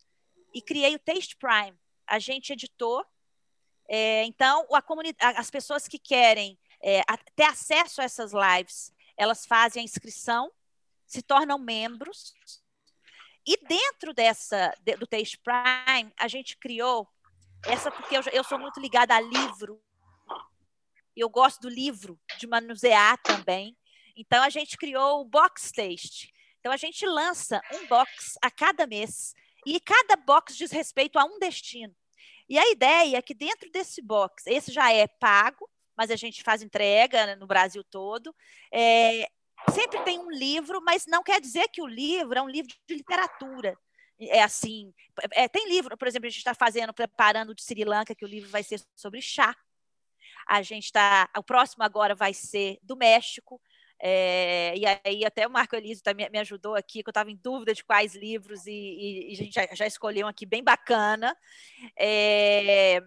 e 0.53 0.61
criei 0.61 0.95
o 0.95 0.99
Taste 0.99 1.35
Prime. 1.37 1.77
A 2.07 2.19
gente 2.19 2.53
editou, 2.53 3.05
É, 3.87 4.23
então, 4.25 4.67
a 4.71 4.83
as 5.39 5.49
pessoas 5.49 5.87
que 5.87 5.97
querem 5.97 6.57
é, 6.81 7.01
ter 7.35 7.43
acesso 7.43 8.01
a 8.01 8.03
essas 8.03 8.31
lives, 8.33 8.93
elas 9.17 9.45
fazem 9.45 9.81
a 9.81 9.83
inscrição, 9.83 10.51
se 11.07 11.21
tornam 11.21 11.57
membros. 11.57 12.33
E 13.45 13.57
dentro 13.65 14.13
dessa 14.13 14.73
do 14.99 15.07
Taste 15.07 15.37
Prime, 15.39 16.13
a 16.17 16.27
gente 16.27 16.57
criou 16.57 17.07
essa 17.65 17.91
porque 17.91 18.15
eu, 18.17 18.21
eu 18.31 18.43
sou 18.43 18.59
muito 18.59 18.79
ligada 18.79 19.15
a 19.15 19.21
livro. 19.21 19.81
Eu 21.15 21.29
gosto 21.29 21.61
do 21.61 21.69
livro, 21.69 22.19
de 22.37 22.47
manusear 22.47 23.17
também. 23.23 23.75
Então 24.15 24.43
a 24.43 24.49
gente 24.49 24.77
criou 24.77 25.21
o 25.21 25.25
Box 25.25 25.71
Taste. 25.71 26.31
Então 26.59 26.71
a 26.71 26.77
gente 26.77 27.05
lança 27.05 27.61
um 27.73 27.87
box 27.87 28.37
a 28.41 28.51
cada 28.51 28.85
mês 28.85 29.33
e 29.65 29.79
cada 29.79 30.15
box 30.15 30.55
diz 30.55 30.71
respeito 30.71 31.17
a 31.17 31.23
um 31.23 31.39
destino. 31.39 31.95
E 32.47 32.57
a 32.57 32.69
ideia 32.71 33.17
é 33.17 33.21
que 33.21 33.33
dentro 33.33 33.69
desse 33.71 34.01
box, 34.01 34.43
esse 34.47 34.71
já 34.71 34.91
é 34.91 35.07
pago, 35.07 35.69
mas 35.95 36.09
a 36.09 36.15
gente 36.15 36.43
faz 36.43 36.61
entrega 36.61 37.35
no 37.35 37.45
Brasil 37.45 37.83
todo. 37.83 38.33
É, 38.71 39.29
sempre 39.71 39.99
tem 40.03 40.19
um 40.19 40.31
livro, 40.31 40.81
mas 40.81 41.05
não 41.05 41.23
quer 41.23 41.39
dizer 41.39 41.67
que 41.69 41.81
o 41.81 41.87
livro 41.87 42.37
é 42.37 42.41
um 42.41 42.49
livro 42.49 42.73
de 42.87 42.95
literatura. 42.95 43.77
É 44.19 44.41
assim, 44.43 44.93
é, 45.31 45.47
tem 45.47 45.67
livro, 45.69 45.97
por 45.97 46.07
exemplo, 46.07 46.27
a 46.27 46.29
gente 46.29 46.39
está 46.39 46.53
fazendo, 46.53 46.93
preparando 46.93 47.55
de 47.55 47.63
Sri 47.63 47.85
Lanka, 47.85 48.13
que 48.13 48.25
o 48.25 48.27
livro 48.27 48.49
vai 48.49 48.63
ser 48.63 48.81
sobre 48.95 49.21
chá. 49.21 49.55
A 50.47 50.61
gente 50.61 50.85
está, 50.85 51.29
o 51.37 51.43
próximo 51.43 51.83
agora 51.83 52.15
vai 52.15 52.33
ser 52.33 52.79
do 52.81 52.97
México. 52.97 53.61
É, 54.01 54.73
e 54.77 54.85
aí 54.85 55.25
até 55.25 55.45
o 55.45 55.49
Marco 55.49 55.75
Elísio 55.75 56.03
tá, 56.03 56.13
me, 56.13 56.25
ajudou 56.39 56.75
aqui, 56.75 57.03
que 57.03 57.09
eu 57.09 57.11
estava 57.11 57.29
em 57.29 57.35
dúvida 57.35 57.73
de 57.73 57.83
quais 57.83 58.15
livros, 58.15 58.65
e, 58.65 58.71
e, 58.71 59.29
e 59.29 59.33
a 59.33 59.35
gente 59.35 59.53
já, 59.53 59.67
já, 59.73 59.85
escolheu 59.85 60.25
um 60.25 60.29
aqui 60.29 60.45
bem 60.45 60.63
bacana. 60.63 61.35
É, 61.97 63.01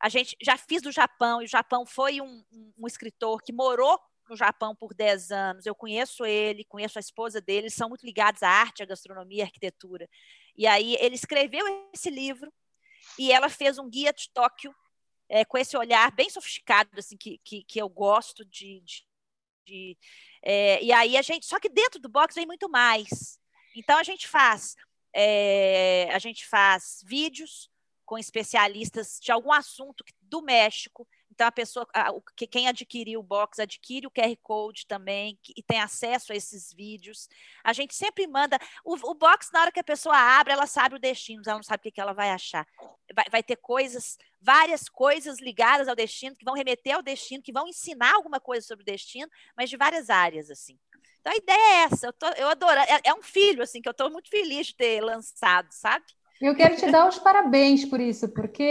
a 0.00 0.08
gente 0.08 0.36
já 0.40 0.56
fiz 0.56 0.82
do 0.82 0.92
Japão, 0.92 1.40
e 1.40 1.46
o 1.46 1.48
Japão 1.48 1.86
foi 1.86 2.20
um, 2.20 2.44
um, 2.52 2.72
um, 2.78 2.86
escritor 2.86 3.42
que 3.42 3.52
morou 3.52 3.98
no 4.28 4.36
Japão 4.36 4.74
por 4.74 4.94
10 4.94 5.30
anos. 5.30 5.66
Eu 5.66 5.74
conheço 5.74 6.24
ele, 6.24 6.64
conheço 6.64 6.98
a 6.98 7.00
esposa 7.00 7.40
dele, 7.40 7.70
são 7.70 7.88
muito 7.88 8.04
ligados 8.04 8.42
à 8.42 8.48
arte, 8.48 8.82
à 8.82 8.86
gastronomia, 8.86 9.44
à 9.44 9.46
arquitetura. 9.46 10.08
E 10.56 10.66
aí 10.66 10.96
ele 11.00 11.14
escreveu 11.14 11.64
esse 11.94 12.10
livro 12.10 12.52
e 13.18 13.32
ela 13.32 13.48
fez 13.48 13.78
um 13.78 13.88
guia 13.88 14.12
de 14.12 14.30
Tóquio 14.32 14.74
é, 15.28 15.44
com 15.44 15.58
esse 15.58 15.76
olhar 15.76 16.10
bem 16.12 16.30
sofisticado, 16.30 16.90
assim, 16.98 17.16
que, 17.16 17.38
que, 17.44 17.62
que 17.64 17.80
eu 17.80 17.88
gosto 17.88 18.44
de, 18.44 18.80
de 18.80 19.08
de, 19.68 19.98
é, 20.42 20.82
e 20.82 20.90
aí 20.90 21.16
a 21.16 21.22
gente, 21.22 21.44
só 21.46 21.60
que 21.60 21.68
dentro 21.68 22.00
do 22.00 22.08
box 22.08 22.34
vem 22.34 22.46
muito 22.46 22.68
mais. 22.68 23.38
Então 23.76 23.98
a 23.98 24.02
gente 24.02 24.26
faz, 24.26 24.74
é, 25.14 26.08
a 26.10 26.18
gente 26.18 26.46
faz 26.46 27.02
vídeos 27.04 27.70
com 28.04 28.16
especialistas 28.16 29.18
de 29.20 29.30
algum 29.30 29.52
assunto 29.52 30.02
do 30.22 30.40
México. 30.40 31.06
Então, 31.38 31.46
a 31.46 31.52
pessoa, 31.52 31.86
a, 31.94 32.10
o, 32.10 32.20
que, 32.20 32.48
quem 32.48 32.66
adquiriu 32.66 33.20
o 33.20 33.22
box 33.22 33.60
adquire 33.60 34.08
o 34.08 34.10
QR 34.10 34.36
Code 34.42 34.84
também 34.88 35.38
que, 35.40 35.54
e 35.56 35.62
tem 35.62 35.80
acesso 35.80 36.32
a 36.32 36.34
esses 36.34 36.72
vídeos. 36.72 37.28
A 37.62 37.72
gente 37.72 37.94
sempre 37.94 38.26
manda. 38.26 38.58
O, 38.84 38.94
o, 39.08 39.14
box, 39.14 39.48
na 39.52 39.60
hora 39.60 39.70
que 39.70 39.78
a 39.78 39.84
pessoa 39.84 40.16
abre, 40.16 40.52
ela 40.52 40.66
sabe 40.66 40.96
o 40.96 40.98
destino, 40.98 41.40
ela 41.46 41.54
não 41.54 41.62
sabe 41.62 41.78
o 41.78 41.82
que, 41.84 41.92
que 41.92 42.00
ela 42.00 42.12
vai 42.12 42.30
achar. 42.30 42.66
Vai, 43.14 43.26
vai 43.30 43.40
ter 43.40 43.54
coisas, 43.54 44.18
várias 44.40 44.88
coisas 44.88 45.38
ligadas 45.38 45.86
ao 45.86 45.94
destino, 45.94 46.34
que 46.34 46.44
vão 46.44 46.54
remeter 46.54 46.96
ao 46.96 47.02
destino, 47.02 47.40
que 47.40 47.52
vão 47.52 47.68
ensinar 47.68 48.14
alguma 48.16 48.40
coisa 48.40 48.66
sobre 48.66 48.82
o 48.82 48.86
destino, 48.86 49.30
mas 49.56 49.70
de 49.70 49.76
várias 49.76 50.10
áreas, 50.10 50.50
assim. 50.50 50.76
Então, 51.20 51.32
a 51.32 51.36
ideia 51.36 51.56
é 51.56 51.84
essa. 51.84 52.08
Eu, 52.08 52.12
tô, 52.14 52.26
eu 52.30 52.48
adoro. 52.48 52.80
É, 52.80 53.00
é 53.04 53.14
um 53.14 53.22
filho, 53.22 53.62
assim, 53.62 53.80
que 53.80 53.88
eu 53.88 53.92
estou 53.92 54.10
muito 54.10 54.28
feliz 54.28 54.66
de 54.66 54.74
ter 54.74 55.00
lançado, 55.00 55.68
sabe? 55.70 56.04
Eu 56.40 56.54
quero 56.54 56.76
te 56.76 56.88
dar 56.90 57.08
os 57.08 57.18
parabéns 57.18 57.84
por 57.84 57.98
isso, 58.00 58.28
porque 58.28 58.62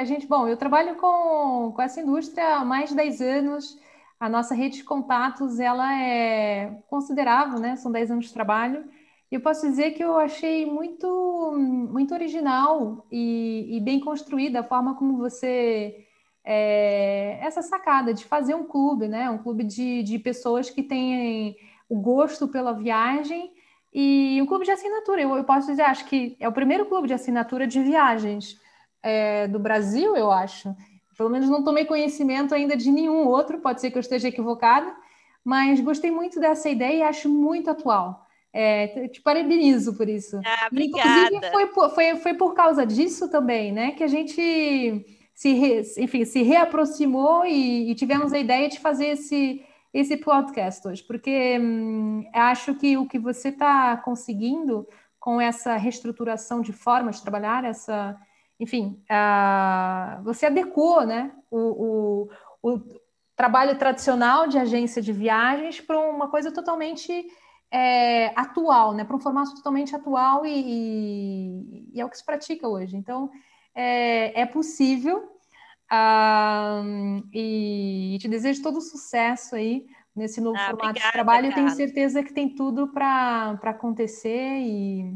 a 0.00 0.04
gente, 0.04 0.26
bom, 0.26 0.48
eu 0.48 0.56
trabalho 0.56 0.96
com, 0.96 1.72
com 1.74 1.82
essa 1.82 2.00
indústria 2.00 2.56
há 2.56 2.64
mais 2.64 2.90
de 2.90 2.96
10 2.96 3.20
anos, 3.20 3.78
a 4.18 4.28
nossa 4.28 4.54
rede 4.54 4.78
de 4.78 4.84
contatos, 4.84 5.60
ela 5.60 5.94
é 5.96 6.82
considerável, 6.88 7.60
né? 7.60 7.76
São 7.76 7.92
10 7.92 8.10
anos 8.10 8.26
de 8.26 8.32
trabalho, 8.32 8.84
eu 9.30 9.40
posso 9.40 9.66
dizer 9.66 9.92
que 9.92 10.02
eu 10.02 10.16
achei 10.18 10.66
muito, 10.66 11.52
muito 11.90 12.14
original 12.14 13.06
e, 13.10 13.76
e 13.76 13.80
bem 13.80 14.00
construída 14.00 14.60
a 14.60 14.64
forma 14.64 14.96
como 14.96 15.16
você... 15.18 16.06
É, 16.46 17.38
essa 17.40 17.62
sacada 17.62 18.12
de 18.12 18.24
fazer 18.26 18.54
um 18.54 18.64
clube, 18.64 19.08
né? 19.08 19.30
Um 19.30 19.38
clube 19.38 19.64
de, 19.64 20.02
de 20.02 20.18
pessoas 20.18 20.68
que 20.68 20.82
têm 20.82 21.56
o 21.88 21.98
gosto 22.00 22.46
pela 22.48 22.72
viagem 22.72 23.53
e 23.94 24.42
um 24.42 24.46
clube 24.46 24.64
de 24.64 24.72
assinatura, 24.72 25.22
eu, 25.22 25.36
eu, 25.36 25.44
posso 25.44 25.68
dizer, 25.68 25.82
acho 25.82 26.04
que 26.06 26.36
é 26.40 26.48
o 26.48 26.52
primeiro 26.52 26.84
clube 26.86 27.06
de 27.06 27.14
assinatura 27.14 27.64
de 27.64 27.80
viagens 27.80 28.60
é, 29.00 29.46
do 29.46 29.60
Brasil, 29.60 30.16
eu 30.16 30.32
acho. 30.32 30.74
Pelo 31.16 31.30
menos 31.30 31.48
não 31.48 31.62
tomei 31.62 31.84
conhecimento 31.84 32.52
ainda 32.52 32.76
de 32.76 32.90
nenhum 32.90 33.28
outro, 33.28 33.60
pode 33.60 33.80
ser 33.80 33.92
que 33.92 33.96
eu 33.96 34.00
esteja 34.00 34.26
equivocada, 34.26 34.92
mas 35.44 35.80
gostei 35.80 36.10
muito 36.10 36.40
dessa 36.40 36.68
ideia 36.68 36.96
e 36.96 37.02
acho 37.02 37.28
muito 37.28 37.70
atual. 37.70 38.26
É, 38.52 39.08
te 39.08 39.20
parabenizo 39.20 39.96
por 39.96 40.08
isso. 40.08 40.40
Ah, 40.44 40.68
obrigada. 40.70 41.26
Inclusive, 41.32 41.52
foi, 41.52 41.90
foi, 41.90 42.16
foi 42.16 42.34
por 42.34 42.54
causa 42.54 42.84
disso 42.84 43.30
também, 43.30 43.72
né, 43.72 43.92
que 43.92 44.02
a 44.02 44.08
gente 44.08 45.04
se, 45.32 45.52
re, 45.52 45.82
enfim, 45.98 46.24
se 46.24 46.42
reaproximou 46.42 47.44
e, 47.46 47.90
e 47.90 47.94
tivemos 47.94 48.32
a 48.32 48.38
ideia 48.38 48.68
de 48.68 48.80
fazer 48.80 49.06
esse 49.06 49.64
esse 49.94 50.16
podcast 50.16 50.86
hoje, 50.88 51.04
porque 51.04 51.56
hum, 51.60 52.28
acho 52.34 52.74
que 52.74 52.96
o 52.98 53.06
que 53.06 53.16
você 53.16 53.50
está 53.50 53.96
conseguindo 53.98 54.88
com 55.20 55.40
essa 55.40 55.76
reestruturação 55.76 56.60
de 56.60 56.72
formas 56.72 57.16
de 57.16 57.22
trabalhar, 57.22 57.64
essa, 57.64 58.20
enfim, 58.58 59.00
uh, 59.04 60.22
você 60.24 60.46
adequou, 60.46 61.06
né, 61.06 61.32
o, 61.48 62.28
o, 62.62 62.72
o, 62.74 62.80
trabalho 63.36 63.78
tradicional 63.78 64.48
de 64.48 64.58
agência 64.58 65.00
de 65.00 65.12
viagens 65.12 65.80
para 65.80 65.98
uma 65.98 66.28
coisa 66.28 66.52
totalmente 66.52 67.26
é, 67.70 68.32
atual, 68.38 68.92
né, 68.94 69.04
para 69.04 69.16
um 69.16 69.20
formato 69.20 69.54
totalmente 69.54 69.94
atual 69.94 70.44
e, 70.44 70.50
e, 70.50 71.90
e, 71.94 72.00
é 72.00 72.04
o 72.04 72.10
que 72.10 72.18
se 72.18 72.24
pratica 72.24 72.68
hoje. 72.68 72.96
Então, 72.96 73.30
é, 73.74 74.40
é 74.42 74.46
possível 74.46 75.33
e 77.32 78.16
te 78.20 78.28
desejo 78.28 78.62
todo 78.62 78.80
sucesso 78.80 79.54
aí 79.54 79.86
nesse 80.14 80.40
novo 80.40 80.56
ah, 80.56 80.66
formato 80.66 80.88
obrigada, 80.90 81.08
de 81.08 81.12
trabalho. 81.12 81.46
Eu 81.48 81.54
tenho 81.54 81.70
certeza 81.70 82.22
que 82.22 82.32
tem 82.32 82.54
tudo 82.54 82.88
para 82.88 83.58
acontecer 83.62 84.60
e, 84.60 85.14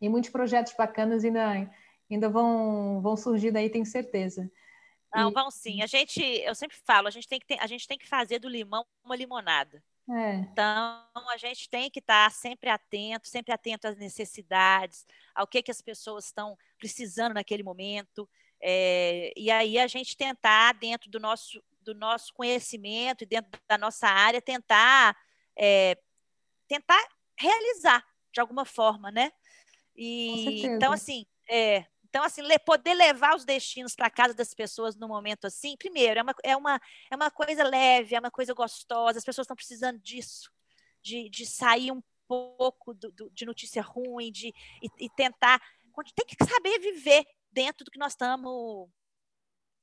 e 0.00 0.08
muitos 0.08 0.30
projetos 0.30 0.74
bacanas 0.76 1.24
ainda, 1.24 1.70
ainda 2.10 2.28
vão, 2.28 3.00
vão 3.02 3.16
surgir 3.16 3.50
daí, 3.50 3.68
tenho 3.68 3.86
certeza. 3.86 4.50
Não, 5.14 5.30
vão 5.30 5.50
sim. 5.50 5.80
A 5.82 5.86
gente, 5.86 6.20
eu 6.20 6.54
sempre 6.54 6.76
falo, 6.84 7.06
a 7.06 7.10
gente 7.10 7.28
tem 7.28 7.38
que, 7.38 7.46
ter, 7.46 7.58
a 7.60 7.66
gente 7.66 7.86
tem 7.86 7.96
que 7.96 8.08
fazer 8.08 8.38
do 8.38 8.48
limão 8.48 8.84
uma 9.04 9.14
limonada. 9.14 9.82
É. 10.10 10.34
Então, 10.34 11.02
a 11.32 11.36
gente 11.38 11.68
tem 11.70 11.90
que 11.90 12.00
estar 12.00 12.30
sempre 12.30 12.68
atento, 12.68 13.28
sempre 13.28 13.52
atento 13.52 13.86
às 13.86 13.96
necessidades, 13.96 15.06
ao 15.34 15.46
que, 15.46 15.62
que 15.62 15.70
as 15.70 15.80
pessoas 15.80 16.26
estão 16.26 16.58
precisando 16.78 17.34
naquele 17.34 17.62
momento. 17.62 18.28
É, 18.66 19.30
e 19.36 19.50
aí 19.50 19.78
a 19.78 19.86
gente 19.86 20.16
tentar, 20.16 20.72
dentro 20.72 21.10
do 21.10 21.20
nosso, 21.20 21.62
do 21.82 21.94
nosso 21.94 22.32
conhecimento 22.32 23.22
e 23.22 23.26
dentro 23.26 23.60
da 23.68 23.76
nossa 23.76 24.08
área, 24.08 24.40
tentar, 24.40 25.14
é, 25.54 25.98
tentar 26.66 26.98
realizar 27.38 28.02
de 28.32 28.40
alguma 28.40 28.64
forma, 28.64 29.10
né? 29.10 29.30
E 29.94 30.64
então, 30.64 30.92
assim, 30.92 31.26
é, 31.46 31.84
então, 32.04 32.24
assim, 32.24 32.40
poder 32.64 32.94
levar 32.94 33.36
os 33.36 33.44
destinos 33.44 33.94
para 33.94 34.08
casa 34.08 34.32
das 34.32 34.54
pessoas 34.54 34.96
no 34.96 35.08
momento 35.08 35.46
assim, 35.46 35.76
primeiro, 35.76 36.20
é 36.20 36.22
uma, 36.22 36.34
é, 36.42 36.56
uma, 36.56 36.80
é 37.10 37.16
uma 37.16 37.30
coisa 37.30 37.64
leve, 37.64 38.14
é 38.14 38.18
uma 38.18 38.30
coisa 38.30 38.54
gostosa, 38.54 39.18
as 39.18 39.24
pessoas 39.26 39.44
estão 39.44 39.56
precisando 39.56 39.98
disso, 39.98 40.50
de, 41.02 41.28
de 41.28 41.44
sair 41.44 41.92
um 41.92 42.02
pouco 42.26 42.94
do, 42.94 43.12
do, 43.12 43.30
de 43.30 43.44
notícia 43.44 43.82
ruim, 43.82 44.32
de, 44.32 44.54
e, 44.82 45.04
e 45.04 45.10
tentar. 45.10 45.60
Tem 46.16 46.26
que 46.26 46.44
saber 46.44 46.78
viver 46.78 47.26
dentro 47.54 47.84
do 47.84 47.90
que 47.90 47.98
nós 47.98 48.12
estamos 48.12 48.88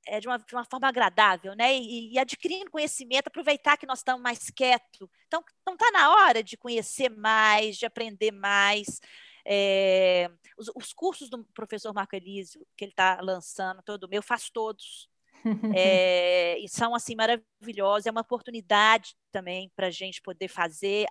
é, 0.07 0.19
de, 0.19 0.27
uma, 0.27 0.37
de 0.37 0.53
uma 0.53 0.65
forma 0.65 0.87
agradável, 0.87 1.55
né? 1.55 1.75
E, 1.77 2.13
e, 2.13 2.19
adquirindo 2.19 2.71
conhecimento, 2.71 3.27
aproveitar 3.27 3.77
que 3.77 3.85
nós 3.85 3.99
estamos 3.99 4.21
mais 4.21 4.49
quietos. 4.49 5.07
Então, 5.27 5.43
não 5.65 5.73
está 5.73 5.91
na 5.91 6.11
hora 6.11 6.43
de 6.43 6.57
conhecer 6.57 7.09
mais, 7.09 7.77
de 7.77 7.85
aprender 7.85 8.31
mais. 8.31 8.99
É, 9.45 10.29
os, 10.57 10.69
os, 10.75 10.93
cursos 10.93 11.29
do 11.29 11.43
professor 11.45 11.93
Marco 11.93 12.15
Elísio, 12.15 12.65
que 12.77 12.85
ele 12.85 12.91
está 12.91 13.19
lançando, 13.21 13.81
todo 13.83 14.07
meu, 14.07 14.19
eu 14.19 14.23
faço 14.23 14.51
todos. 14.53 15.09
É, 15.75 16.59
e 16.59 16.69
são 16.69 16.93
assim 16.93 17.15
maravilhosos, 17.15 18.05
é 18.05 18.11
uma 18.11 18.21
oportunidade 18.21 19.15
também 19.31 19.71
para 19.75 19.87
a 19.87 19.89
gente 19.89 20.21
poder 20.21 20.47
fazer. 20.47 21.07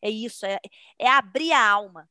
é 0.00 0.08
isso, 0.08 0.46
é, 0.46 0.58
é 0.98 1.06
abrir 1.06 1.52
a 1.52 1.68
alma. 1.68 2.08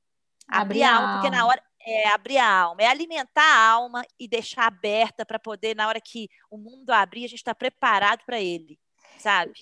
Abrir, 0.48 0.84
abrir 0.84 0.84
a 0.84 0.96
alma, 0.96 1.14
porque 1.14 1.36
na 1.36 1.48
hora, 1.48 1.64
é 1.86 2.08
abrir 2.10 2.38
a 2.38 2.62
alma, 2.62 2.82
é 2.82 2.88
alimentar 2.88 3.44
a 3.44 3.70
alma 3.70 4.04
e 4.20 4.28
deixar 4.28 4.68
aberta 4.68 5.26
para 5.26 5.40
poder, 5.40 5.76
na 5.76 5.88
hora 5.88 6.00
que 6.02 6.30
o 6.50 6.58
mundo 6.58 6.90
abrir, 6.92 7.26
a 7.26 7.28
gente 7.28 7.40
está 7.40 7.54
preparado 7.54 8.22
para 8.26 8.40
ele, 8.40 8.80
sabe? 9.18 9.54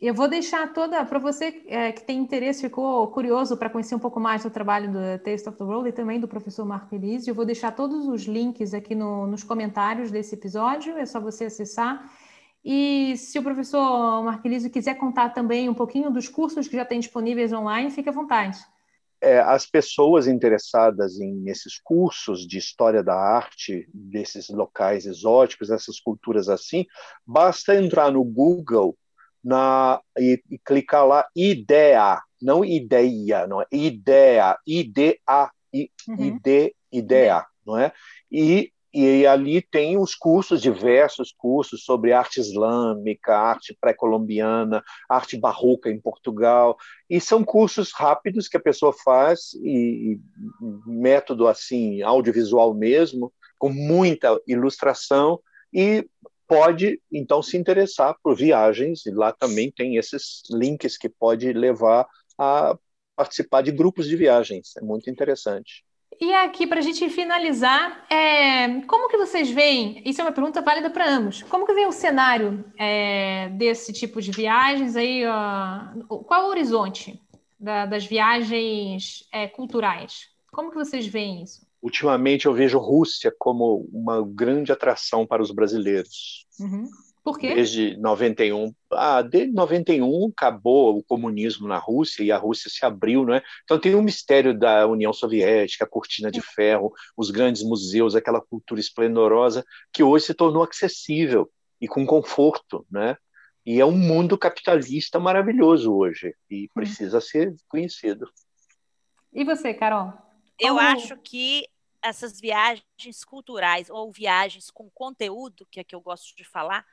Eu 0.00 0.14
vou 0.14 0.28
deixar 0.28 0.72
toda, 0.72 1.04
para 1.04 1.18
você 1.18 1.64
é, 1.66 1.90
que 1.90 2.04
tem 2.04 2.18
interesse, 2.18 2.60
ficou 2.60 3.08
curioso 3.08 3.56
para 3.56 3.68
conhecer 3.68 3.96
um 3.96 3.98
pouco 3.98 4.20
mais 4.20 4.44
do 4.44 4.50
trabalho 4.50 4.92
do 4.92 5.18
Taste 5.24 5.48
of 5.48 5.58
the 5.58 5.64
World 5.64 5.88
e 5.88 5.92
também 5.92 6.20
do 6.20 6.28
professor 6.28 6.64
Marco 6.64 6.94
Elise, 6.94 7.28
eu 7.28 7.34
vou 7.34 7.44
deixar 7.44 7.72
todos 7.72 8.06
os 8.06 8.22
links 8.22 8.74
aqui 8.74 8.94
no, 8.94 9.26
nos 9.26 9.42
comentários 9.42 10.12
desse 10.12 10.36
episódio, 10.36 10.96
é 10.96 11.04
só 11.04 11.18
você 11.18 11.46
acessar. 11.46 12.08
E 12.64 13.16
se 13.16 13.40
o 13.40 13.42
professor 13.42 14.22
Marco 14.22 14.46
Elise 14.46 14.70
quiser 14.70 14.94
contar 14.94 15.30
também 15.30 15.68
um 15.68 15.74
pouquinho 15.74 16.12
dos 16.12 16.28
cursos 16.28 16.68
que 16.68 16.76
já 16.76 16.84
tem 16.84 17.00
disponíveis 17.00 17.52
online, 17.52 17.90
fique 17.90 18.08
à 18.08 18.12
vontade. 18.12 18.58
É, 19.22 19.38
as 19.38 19.64
pessoas 19.64 20.26
interessadas 20.26 21.20
em 21.20 21.32
nesses 21.32 21.80
cursos 21.80 22.44
de 22.44 22.58
história 22.58 23.04
da 23.04 23.14
arte, 23.14 23.88
desses 23.94 24.48
locais 24.48 25.06
exóticos, 25.06 25.70
essas 25.70 26.00
culturas 26.00 26.48
assim, 26.48 26.84
basta 27.24 27.76
entrar 27.76 28.10
no 28.10 28.24
Google 28.24 28.98
na, 29.42 30.00
e, 30.18 30.42
e 30.50 30.58
clicar 30.58 31.06
lá 31.06 31.26
ideia, 31.36 32.20
não 32.40 32.64
ideia, 32.64 33.46
não 33.46 33.62
é 33.62 33.66
ideia, 33.70 34.58
I-D-A, 34.66 35.50
uhum. 35.72 36.40
ideia, 36.92 37.46
não 37.64 37.78
é? 37.78 37.92
E, 38.30 38.72
e 38.92 39.26
ali 39.26 39.62
tem 39.62 39.96
os 39.96 40.14
cursos, 40.14 40.60
diversos 40.60 41.32
cursos 41.32 41.84
sobre 41.84 42.12
arte 42.12 42.40
islâmica, 42.40 43.34
arte 43.34 43.76
pré-colombiana, 43.80 44.82
arte 45.08 45.36
barroca 45.36 45.90
em 45.90 46.00
Portugal, 46.00 46.76
e 47.08 47.20
são 47.20 47.42
cursos 47.42 47.92
rápidos 47.92 48.48
que 48.48 48.56
a 48.56 48.62
pessoa 48.62 48.92
faz, 48.92 49.54
e, 49.62 50.14
e 50.14 50.20
método 50.86 51.48
assim, 51.48 52.02
audiovisual 52.02 52.74
mesmo, 52.74 53.32
com 53.58 53.70
muita 53.70 54.38
ilustração, 54.46 55.40
e 55.72 56.06
pode 56.46 57.00
então 57.10 57.42
se 57.42 57.56
interessar 57.56 58.14
por 58.22 58.36
viagens 58.36 59.06
e 59.06 59.10
lá 59.10 59.32
também 59.32 59.70
tem 59.70 59.96
esses 59.96 60.42
links 60.50 60.98
que 60.98 61.08
pode 61.08 61.50
levar 61.52 62.06
a 62.38 62.76
participar 63.16 63.62
de 63.62 63.72
grupos 63.72 64.06
de 64.06 64.16
viagens. 64.16 64.76
É 64.76 64.82
muito 64.82 65.08
interessante. 65.08 65.82
E 66.22 66.32
aqui, 66.34 66.68
para 66.68 66.78
a 66.78 66.82
gente 66.82 67.08
finalizar, 67.08 68.06
é, 68.08 68.80
como 68.82 69.08
que 69.08 69.16
vocês 69.16 69.50
veem? 69.50 70.00
Isso 70.08 70.20
é 70.20 70.24
uma 70.24 70.30
pergunta 70.30 70.62
válida 70.62 70.88
para 70.88 71.10
ambos. 71.10 71.42
Como 71.42 71.66
que 71.66 71.74
vem 71.74 71.88
o 71.88 71.90
cenário 71.90 72.64
é, 72.78 73.48
desse 73.48 73.92
tipo 73.92 74.22
de 74.22 74.30
viagens 74.30 74.94
aí? 74.94 75.24
qual 76.06 76.42
é 76.42 76.44
o 76.44 76.48
horizonte 76.50 77.20
da, 77.58 77.86
das 77.86 78.06
viagens 78.06 79.26
é, 79.32 79.48
culturais? 79.48 80.28
Como 80.52 80.70
que 80.70 80.76
vocês 80.76 81.04
veem 81.08 81.42
isso? 81.42 81.66
ultimamente 81.82 82.46
eu 82.46 82.54
vejo 82.54 82.78
Rússia 82.78 83.34
como 83.36 83.88
uma 83.92 84.24
grande 84.24 84.70
atração 84.70 85.26
para 85.26 85.42
os 85.42 85.50
brasileiros. 85.50 86.46
Uhum. 86.60 86.88
Por 87.22 87.38
quê? 87.38 87.54
Desde 87.54 87.96
91. 87.98 88.74
Ah, 88.92 89.22
desde 89.22 89.52
91 89.52 90.30
acabou 90.36 90.98
o 90.98 91.04
comunismo 91.04 91.68
na 91.68 91.78
Rússia 91.78 92.24
e 92.24 92.32
a 92.32 92.36
Rússia 92.36 92.68
se 92.68 92.84
abriu, 92.84 93.24
não 93.24 93.34
é? 93.34 93.42
Então 93.62 93.78
tem 93.78 93.94
um 93.94 94.02
mistério 94.02 94.58
da 94.58 94.86
União 94.88 95.12
Soviética, 95.12 95.84
a 95.84 95.88
cortina 95.88 96.32
de 96.32 96.40
ferro, 96.40 96.92
os 97.16 97.30
grandes 97.30 97.62
museus, 97.62 98.16
aquela 98.16 98.40
cultura 98.40 98.80
esplendorosa 98.80 99.64
que 99.92 100.02
hoje 100.02 100.26
se 100.26 100.34
tornou 100.34 100.64
acessível 100.64 101.48
e 101.80 101.86
com 101.86 102.04
conforto, 102.04 102.84
né? 102.90 103.16
E 103.64 103.80
é 103.80 103.86
um 103.86 103.96
mundo 103.96 104.36
capitalista 104.36 105.20
maravilhoso 105.20 105.94
hoje 105.94 106.34
e 106.50 106.68
precisa 106.74 107.20
ser 107.20 107.54
conhecido. 107.68 108.28
E 109.32 109.44
você, 109.44 109.72
Carol? 109.72 110.12
Eu 110.58 110.78
acho 110.78 111.16
que 111.18 111.64
essas 112.02 112.40
viagens 112.40 113.24
culturais 113.24 113.88
ou 113.88 114.10
viagens 114.10 114.70
com 114.70 114.90
conteúdo, 114.90 115.66
que 115.70 115.78
é 115.78 115.84
que 115.84 115.94
eu 115.94 116.00
gosto 116.00 116.36
de 116.36 116.42
falar, 116.42 116.84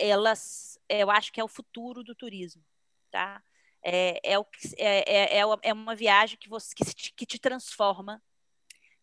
elas, 0.00 0.78
eu 0.88 1.10
acho 1.10 1.32
que 1.32 1.40
é 1.40 1.44
o 1.44 1.48
futuro 1.48 2.02
do 2.02 2.14
turismo, 2.14 2.64
tá? 3.10 3.42
É, 3.82 4.32
é, 4.32 4.38
o, 4.38 4.46
é, 4.76 5.38
é, 5.38 5.40
é 5.62 5.72
uma 5.72 5.94
viagem 5.94 6.38
que, 6.38 6.48
você, 6.48 6.74
que, 6.74 6.84
te, 6.84 7.12
que 7.12 7.26
te 7.26 7.38
transforma, 7.38 8.22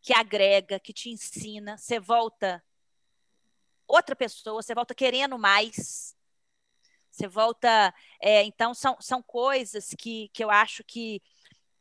que 0.01 0.13
agrega, 0.13 0.79
que 0.79 0.93
te 0.93 1.09
ensina, 1.09 1.77
você 1.77 1.99
volta 1.99 2.63
outra 3.87 4.15
pessoa, 4.15 4.61
você 4.61 4.75
volta 4.75 4.93
querendo 4.93 5.37
mais, 5.39 6.15
você 7.09 7.27
volta. 7.27 7.93
É, 8.21 8.43
então, 8.43 8.73
são, 8.73 8.97
são 8.99 9.23
coisas 9.23 9.89
que, 9.97 10.29
que 10.29 10.43
eu 10.43 10.51
acho 10.51 10.83
que 10.83 11.21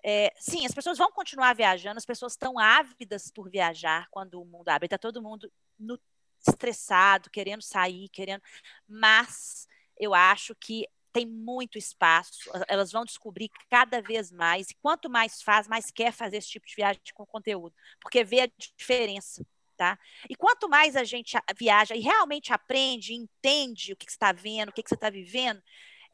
é, 0.02 0.32
sim, 0.38 0.64
as 0.64 0.72
pessoas 0.72 0.98
vão 0.98 1.10
continuar 1.10 1.54
viajando, 1.54 1.98
as 1.98 2.06
pessoas 2.06 2.34
estão 2.34 2.58
ávidas 2.58 3.30
por 3.30 3.50
viajar 3.50 4.08
quando 4.10 4.40
o 4.40 4.44
mundo 4.44 4.68
abre. 4.68 4.86
Está 4.86 4.96
todo 4.96 5.20
mundo 5.20 5.52
no, 5.76 5.98
estressado, 6.47 7.30
querendo 7.30 7.62
sair, 7.62 8.09
querendo. 8.09 8.43
Mas 8.89 9.66
eu 9.99 10.14
acho 10.14 10.55
que 10.55 10.87
tem 11.12 11.24
muito 11.24 11.78
espaço, 11.78 12.51
elas 12.68 12.93
vão 12.93 13.03
descobrir 13.03 13.51
cada 13.70 14.03
vez 14.03 14.30
mais. 14.30 14.68
E 14.68 14.74
quanto 14.74 15.09
mais 15.09 15.41
faz, 15.41 15.66
mais 15.66 15.91
quer 15.91 16.12
fazer 16.12 16.37
esse 16.37 16.49
tipo 16.49 16.66
de 16.66 16.74
viagem 16.74 17.01
com 17.14 17.24
conteúdo, 17.24 17.74
porque 18.01 18.22
vê 18.22 18.43
a 18.43 18.51
diferença. 18.76 19.47
Tá? 19.78 19.99
E 20.28 20.34
quanto 20.34 20.70
mais 20.70 20.97
a 20.97 21.05
gente 21.05 21.37
viaja 21.59 21.95
e 21.95 22.01
realmente 22.01 22.51
aprende, 22.51 23.12
entende 23.12 23.93
o 23.93 23.97
que, 23.97 24.07
que 24.07 24.12
está 24.12 24.32
vendo, 24.32 24.70
o 24.70 24.72
que, 24.72 24.82
que 24.82 24.89
você 24.89 24.95
está 24.95 25.11
vivendo, 25.11 25.62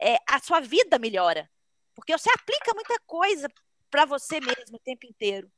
é, 0.01 0.17
a 0.27 0.39
sua 0.39 0.59
vida 0.59 0.99
melhora. 0.99 1.49
Porque 1.95 2.17
você 2.17 2.29
aplica 2.31 2.73
muita 2.73 2.99
coisa 3.05 3.47
para 3.89 4.05
você 4.05 4.41
mesmo 4.41 4.75
o 4.75 4.79
tempo 4.79 5.05
inteiro. 5.05 5.51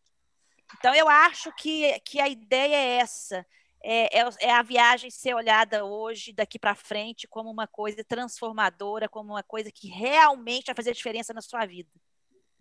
Então, 0.78 0.94
eu 0.94 1.08
acho 1.08 1.52
que, 1.54 2.00
que 2.02 2.20
a 2.20 2.28
ideia 2.28 2.76
é 2.76 2.98
essa. 2.98 3.46
É, 3.88 4.18
é, 4.20 4.30
é 4.40 4.52
a 4.52 4.64
viagem 4.64 5.12
ser 5.12 5.36
olhada 5.36 5.86
hoje, 5.86 6.34
daqui 6.34 6.58
para 6.58 6.74
frente, 6.74 7.28
como 7.28 7.52
uma 7.52 7.68
coisa 7.68 8.04
transformadora, 8.04 9.08
como 9.08 9.34
uma 9.34 9.44
coisa 9.44 9.72
que 9.72 9.88
realmente 9.88 10.66
vai 10.66 10.76
fazer 10.76 10.92
diferença 10.92 11.36
na 11.36 11.42
sua 11.42 11.68
vida. 11.68 11.88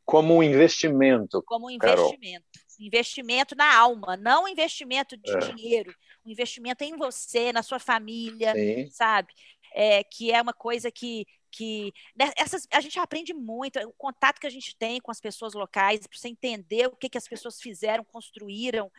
Como 0.04 0.36
um 0.36 0.42
investimento. 0.42 1.42
Como 1.46 1.68
um 1.68 1.70
investimento. 1.70 2.44
Carol. 2.52 2.78
Investimento 2.78 3.56
na 3.56 3.74
alma, 3.74 4.18
não 4.18 4.46
investimento 4.46 5.16
de 5.16 5.30
é. 5.30 5.38
dinheiro. 5.38 5.94
Um 6.26 6.30
investimento 6.30 6.84
em 6.84 6.94
você, 6.94 7.54
na 7.54 7.62
sua 7.62 7.78
família, 7.78 8.52
Sim. 8.52 8.90
sabe? 8.90 9.32
É, 9.72 10.04
que 10.04 10.30
é 10.30 10.42
uma 10.42 10.52
coisa 10.52 10.90
que, 10.90 11.24
que 11.54 11.92
né, 12.16 12.30
essas, 12.36 12.66
a 12.72 12.80
gente 12.80 12.98
aprende 12.98 13.32
muito, 13.32 13.78
o 13.80 13.92
contato 13.92 14.40
que 14.40 14.46
a 14.46 14.50
gente 14.50 14.76
tem 14.76 15.00
com 15.00 15.10
as 15.10 15.20
pessoas 15.20 15.54
locais, 15.54 16.06
para 16.06 16.18
você 16.18 16.28
entender 16.28 16.86
o 16.86 16.96
que, 16.96 17.08
que 17.08 17.18
as 17.18 17.28
pessoas 17.28 17.60
fizeram, 17.60 18.04
construíram, 18.04 18.90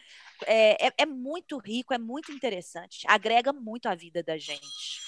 é, 0.45 0.87
é, 0.87 0.93
é 0.99 1.05
muito 1.05 1.57
rico, 1.57 1.93
é 1.93 1.97
muito 1.97 2.31
interessante, 2.31 3.05
agrega 3.07 3.51
muito 3.51 3.87
à 3.87 3.95
vida 3.95 4.23
da 4.23 4.37
gente. 4.37 5.01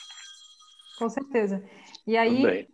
Com 0.98 1.10
certeza. 1.10 1.64
E 2.06 2.18
aí 2.18 2.68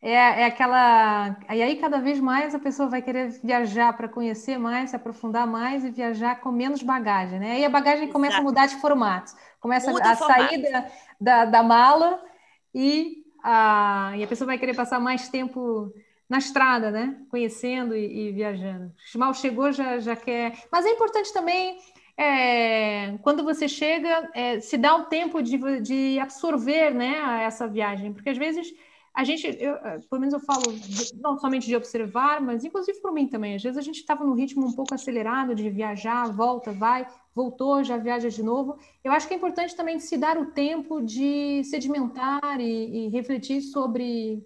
é, 0.00 0.42
é 0.42 0.44
aquela. 0.44 1.36
E 1.50 1.62
aí, 1.62 1.76
cada 1.76 1.98
vez 1.98 2.20
mais 2.20 2.54
a 2.54 2.58
pessoa 2.58 2.88
vai 2.88 3.02
querer 3.02 3.28
viajar 3.42 3.92
para 3.96 4.08
conhecer 4.08 4.58
mais, 4.58 4.90
se 4.90 4.96
aprofundar 4.96 5.46
mais 5.46 5.84
e 5.84 5.90
viajar 5.90 6.40
com 6.40 6.52
menos 6.52 6.82
bagagem, 6.82 7.40
né? 7.40 7.52
Aí 7.52 7.64
a 7.64 7.70
bagagem 7.70 8.04
Exato. 8.04 8.12
começa 8.12 8.38
a 8.38 8.42
mudar 8.42 8.66
de 8.66 8.76
formato, 8.76 9.32
começa 9.60 9.90
Muda 9.90 10.10
a 10.10 10.16
sair 10.16 10.62
da, 10.62 10.90
da, 11.20 11.44
da 11.46 11.62
mala 11.62 12.22
e 12.74 13.23
a, 13.44 14.14
e 14.16 14.24
a 14.24 14.26
pessoa 14.26 14.46
vai 14.46 14.58
querer 14.58 14.74
passar 14.74 14.98
mais 14.98 15.28
tempo 15.28 15.92
na 16.28 16.38
estrada, 16.38 16.90
né? 16.90 17.20
Conhecendo 17.30 17.94
e, 17.94 18.28
e 18.28 18.32
viajando. 18.32 18.90
Mal 19.16 19.34
chegou, 19.34 19.70
já, 19.70 19.98
já 19.98 20.16
quer. 20.16 20.58
Mas 20.72 20.86
é 20.86 20.90
importante 20.90 21.30
também, 21.32 21.78
é, 22.16 23.18
quando 23.22 23.44
você 23.44 23.68
chega, 23.68 24.30
é, 24.34 24.60
se 24.60 24.78
dá 24.78 24.96
o 24.96 25.04
tempo 25.04 25.42
de, 25.42 25.58
de 25.80 26.18
absorver 26.18 26.94
né, 26.94 27.44
essa 27.44 27.68
viagem, 27.68 28.14
porque 28.14 28.30
às 28.30 28.38
vezes 28.38 28.72
a 29.14 29.22
gente, 29.22 29.46
eu, 29.46 29.74
eh, 29.76 30.00
pelo 30.10 30.20
menos 30.20 30.34
eu 30.34 30.40
falo 30.40 30.64
não 31.22 31.38
somente 31.38 31.66
de 31.66 31.76
observar, 31.76 32.40
mas 32.40 32.64
inclusive 32.64 33.00
para 33.00 33.12
mim 33.12 33.28
também. 33.28 33.54
Às 33.54 33.62
vezes 33.62 33.78
a 33.78 33.82
gente 33.82 34.00
estava 34.00 34.24
num 34.24 34.34
ritmo 34.34 34.66
um 34.66 34.72
pouco 34.72 34.92
acelerado 34.92 35.54
de 35.54 35.70
viajar, 35.70 36.32
volta, 36.32 36.72
vai, 36.72 37.06
voltou, 37.32 37.84
já 37.84 37.96
viaja 37.96 38.28
de 38.28 38.42
novo. 38.42 38.76
Eu 39.04 39.12
acho 39.12 39.28
que 39.28 39.34
é 39.34 39.36
importante 39.36 39.76
também 39.76 40.00
se 40.00 40.16
dar 40.16 40.36
o 40.36 40.46
tempo 40.46 41.00
de 41.00 41.62
sedimentar 41.62 42.60
e, 42.60 43.06
e 43.06 43.08
refletir 43.08 43.62
sobre 43.62 44.44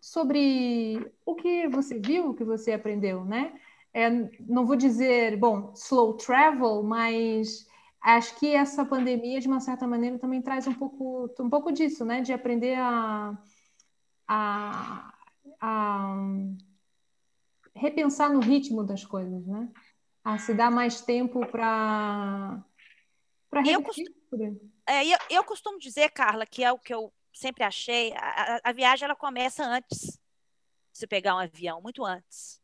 sobre 0.00 1.10
o 1.24 1.34
que 1.34 1.68
você 1.68 1.98
viu, 1.98 2.30
o 2.30 2.34
que 2.34 2.44
você 2.44 2.72
aprendeu, 2.72 3.24
né? 3.24 3.54
É, 3.94 4.10
não 4.40 4.66
vou 4.66 4.76
dizer, 4.76 5.36
bom, 5.38 5.72
slow 5.74 6.14
travel, 6.14 6.82
mas 6.82 7.65
acho 8.14 8.38
que 8.38 8.54
essa 8.54 8.84
pandemia, 8.84 9.40
de 9.40 9.48
uma 9.48 9.60
certa 9.60 9.86
maneira, 9.86 10.18
também 10.18 10.40
traz 10.40 10.66
um 10.66 10.74
pouco, 10.74 11.28
um 11.40 11.50
pouco 11.50 11.72
disso, 11.72 12.04
né? 12.04 12.20
De 12.20 12.32
aprender 12.32 12.78
a, 12.78 13.36
a, 14.28 15.12
a 15.60 16.16
repensar 17.74 18.32
no 18.32 18.40
ritmo 18.40 18.84
das 18.84 19.04
coisas, 19.04 19.44
né? 19.46 19.68
A 20.22 20.38
se 20.38 20.54
dar 20.54 20.70
mais 20.70 21.00
tempo 21.00 21.44
para 21.46 22.62
para 23.50 23.62
eu, 23.66 23.82
é, 24.86 25.06
eu, 25.06 25.18
eu 25.30 25.44
costumo 25.44 25.78
dizer, 25.78 26.10
Carla, 26.10 26.44
que 26.44 26.62
é 26.62 26.70
o 26.70 26.78
que 26.78 26.92
eu 26.92 27.12
sempre 27.32 27.64
achei, 27.64 28.12
a, 28.16 28.60
a 28.62 28.72
viagem 28.72 29.04
ela 29.06 29.16
começa 29.16 29.64
antes 29.64 30.00
de 30.00 30.18
você 30.92 31.06
pegar 31.06 31.34
um 31.34 31.38
avião, 31.38 31.80
muito 31.80 32.04
antes. 32.04 32.60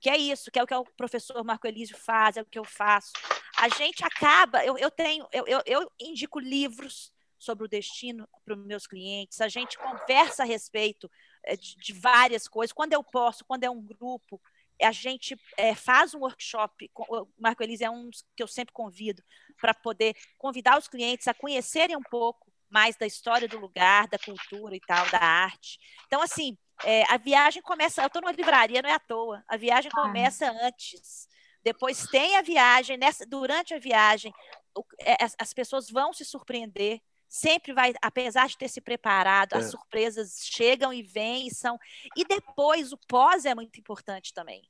Que 0.00 0.08
é 0.08 0.16
isso, 0.16 0.50
que 0.50 0.58
é 0.58 0.62
o 0.62 0.66
que 0.66 0.74
o 0.74 0.84
professor 0.96 1.44
Marco 1.44 1.66
Elísio 1.66 1.96
faz, 1.96 2.36
é 2.36 2.42
o 2.42 2.46
que 2.46 2.58
eu 2.58 2.64
faço 2.64 3.12
a 3.60 3.68
gente 3.68 4.02
acaba, 4.04 4.64
eu, 4.64 4.78
eu 4.78 4.90
tenho, 4.90 5.28
eu, 5.32 5.46
eu, 5.46 5.62
eu 5.66 5.92
indico 6.00 6.38
livros 6.38 7.12
sobre 7.38 7.64
o 7.64 7.68
destino 7.68 8.26
para 8.44 8.54
os 8.54 8.64
meus 8.64 8.86
clientes, 8.86 9.40
a 9.40 9.48
gente 9.48 9.78
conversa 9.78 10.42
a 10.42 10.46
respeito 10.46 11.10
é, 11.44 11.56
de, 11.56 11.76
de, 11.76 11.92
várias 11.92 12.48
coisas. 12.48 12.72
Quando 12.72 12.92
eu 12.92 13.04
posso, 13.04 13.44
quando 13.44 13.64
é 13.64 13.70
um 13.70 13.82
grupo, 13.82 14.40
a 14.80 14.92
gente 14.92 15.38
é, 15.58 15.74
faz 15.74 16.14
um 16.14 16.20
workshop. 16.20 16.90
O 16.94 17.26
Marco 17.38 17.62
Elise 17.62 17.84
é 17.84 17.90
um 17.90 18.10
que 18.34 18.42
eu 18.42 18.48
sempre 18.48 18.72
convido 18.72 19.22
para 19.60 19.74
poder 19.74 20.14
convidar 20.38 20.78
os 20.78 20.88
clientes 20.88 21.28
a 21.28 21.34
conhecerem 21.34 21.96
um 21.96 22.02
pouco 22.02 22.50
mais 22.70 22.96
da 22.96 23.06
história 23.06 23.48
do 23.48 23.58
lugar, 23.58 24.08
da 24.08 24.18
cultura 24.18 24.74
e 24.76 24.80
tal, 24.80 25.08
da 25.10 25.18
arte. 25.18 25.78
Então, 26.06 26.22
assim, 26.22 26.56
é, 26.84 27.02
a 27.12 27.18
viagem 27.18 27.62
começa. 27.62 28.02
Eu 28.02 28.06
estou 28.06 28.22
numa 28.22 28.32
livraria, 28.32 28.80
não 28.80 28.88
é 28.88 28.94
à 28.94 29.00
toa. 29.00 29.42
A 29.48 29.56
viagem 29.56 29.90
ah. 29.94 30.02
começa 30.02 30.50
antes. 30.50 31.28
Depois 31.62 32.06
tem 32.06 32.36
a 32.36 32.42
viagem. 32.42 32.96
Nessa, 32.96 33.26
durante 33.26 33.74
a 33.74 33.78
viagem, 33.78 34.32
o, 34.76 34.82
é, 35.00 35.22
as, 35.22 35.34
as, 35.38 35.52
pessoas 35.52 35.90
vão 35.90 36.12
se 36.12 36.24
surpreender. 36.24 37.00
Sempre 37.28 37.72
vai, 37.72 37.92
apesar 38.02 38.48
de 38.48 38.58
ter 38.58 38.68
se 38.68 38.80
preparado, 38.80 39.54
é. 39.54 39.58
as 39.58 39.70
surpresas 39.70 40.40
chegam 40.42 40.92
e 40.92 41.02
vêm 41.02 41.46
e 41.46 41.54
são. 41.54 41.78
E 42.16 42.24
depois 42.24 42.92
o 42.92 42.98
pós 43.06 43.44
é 43.44 43.54
muito 43.54 43.78
importante 43.78 44.34
também. 44.34 44.62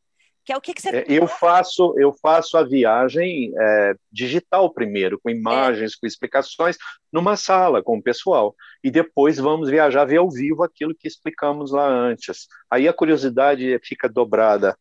Que 0.44 0.52
é 0.52 0.56
o 0.56 0.60
que, 0.60 0.72
que 0.72 0.80
você. 0.80 0.88
É, 0.88 1.04
eu 1.08 1.26
faço, 1.26 1.94
eu 1.98 2.12
faço 2.12 2.56
a 2.56 2.64
viagem 2.64 3.52
é, 3.58 3.94
digital 4.10 4.72
primeiro, 4.72 5.20
com 5.20 5.30
imagens, 5.30 5.92
é. 5.92 5.96
com 6.00 6.06
explicações, 6.06 6.76
numa 7.12 7.36
sala 7.36 7.82
com 7.82 7.98
o 7.98 8.02
pessoal. 8.02 8.54
E 8.82 8.90
depois 8.90 9.38
vamos 9.38 9.68
viajar, 9.68 10.04
ver 10.06 10.16
ao 10.16 10.30
vivo 10.30 10.62
aquilo 10.62 10.94
que 10.94 11.06
explicamos 11.06 11.72
lá 11.72 11.86
antes. 11.86 12.46
Aí 12.70 12.88
a 12.88 12.92
curiosidade 12.92 13.78
fica 13.84 14.08
dobrada. 14.08 14.76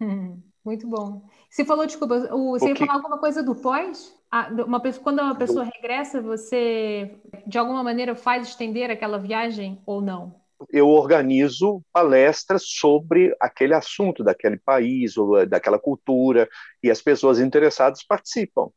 Hum, 0.00 0.40
muito 0.64 0.86
bom. 0.88 1.22
Você 1.50 1.64
falou, 1.64 1.86
desculpa, 1.86 2.20
você 2.20 2.68
ia 2.68 2.76
falar 2.76 2.94
alguma 2.94 3.18
coisa 3.18 3.42
do 3.42 3.54
pós? 3.54 4.16
Ah, 4.30 4.48
uma 4.66 4.80
pessoa, 4.80 5.02
quando 5.02 5.20
uma 5.20 5.34
pessoa 5.34 5.64
regressa, 5.64 6.20
você 6.22 7.16
de 7.46 7.58
alguma 7.58 7.82
maneira 7.82 8.14
faz 8.14 8.48
estender 8.48 8.90
aquela 8.90 9.18
viagem 9.18 9.80
ou 9.84 10.00
não? 10.00 10.42
eu 10.70 10.88
organizo 10.88 11.82
palestras 11.92 12.64
sobre 12.66 13.34
aquele 13.40 13.74
assunto 13.74 14.22
daquele 14.22 14.58
país 14.58 15.16
ou 15.16 15.38
eh, 15.38 15.46
daquela 15.46 15.78
cultura 15.78 16.48
e 16.82 16.90
as 16.90 17.00
pessoas 17.00 17.40
interessadas 17.40 18.02
participam. 18.04 18.68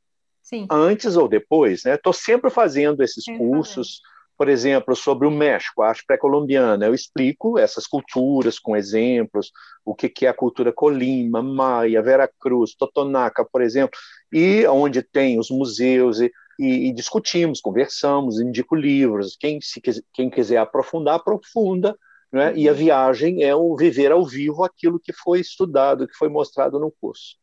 Sim. 0.41 0.67
Antes 0.69 1.15
ou 1.15 1.27
depois, 1.27 1.83
né? 1.83 1.95
Estou 1.95 2.13
sempre 2.13 2.49
fazendo 2.49 3.01
esses 3.01 3.23
Sim, 3.23 3.37
cursos, 3.37 4.01
por 4.37 4.49
exemplo, 4.49 4.95
sobre 4.95 5.27
o 5.27 5.31
México, 5.31 5.81
a 5.81 5.89
arte 5.89 6.03
pré-colombiana. 6.05 6.85
Eu 6.85 6.93
explico 6.93 7.57
essas 7.57 7.87
culturas 7.87 8.59
com 8.59 8.75
exemplos, 8.75 9.51
o 9.83 9.95
que, 9.95 10.09
que 10.09 10.25
é 10.25 10.29
a 10.29 10.33
cultura 10.33 10.73
colima, 10.73 11.41
maia, 11.41 12.01
Veracruz, 12.01 12.75
Totonaca, 12.75 13.45
por 13.45 13.61
exemplo, 13.61 13.97
e 14.31 14.65
onde 14.67 15.01
tem 15.01 15.39
os 15.39 15.49
museus 15.49 16.19
e 16.19 16.31
e, 16.57 16.87
e, 16.87 16.93
discutimos, 16.93 17.59
conversamos, 17.59 18.39
indico 18.39 18.75
livros. 18.75 19.35
Quem, 19.37 19.59
se, 19.61 19.81
quem 20.13 20.29
quiser 20.29 20.57
aprofundar, 20.57 21.15
aprofunda. 21.15 21.97
Né? 22.31 22.53
E 22.55 22.67
a 22.67 22.71
uhum. 22.71 22.77
viagem 22.77 23.43
é 23.43 23.55
o 23.55 23.75
viver 23.75 24.11
ao 24.11 24.25
vivo 24.25 24.63
aquilo 24.63 24.99
que 24.99 25.13
foi 25.13 25.39
estudado, 25.39 26.07
que 26.07 26.15
foi 26.15 26.29
mostrado 26.29 26.79
no 26.79 26.91
curso. 26.91 27.35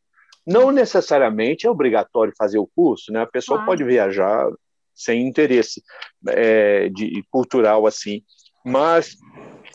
Não 0.45 0.71
necessariamente 0.71 1.65
é 1.65 1.69
obrigatório 1.69 2.33
fazer 2.37 2.59
o 2.59 2.67
curso, 2.67 3.11
né? 3.11 3.21
a 3.21 3.27
pessoa 3.27 3.57
claro. 3.59 3.71
pode 3.71 3.83
viajar 3.83 4.51
sem 4.93 5.27
interesse 5.27 5.83
é, 6.29 6.89
de, 6.89 7.23
cultural 7.29 7.85
assim, 7.87 8.23
mas 8.65 9.17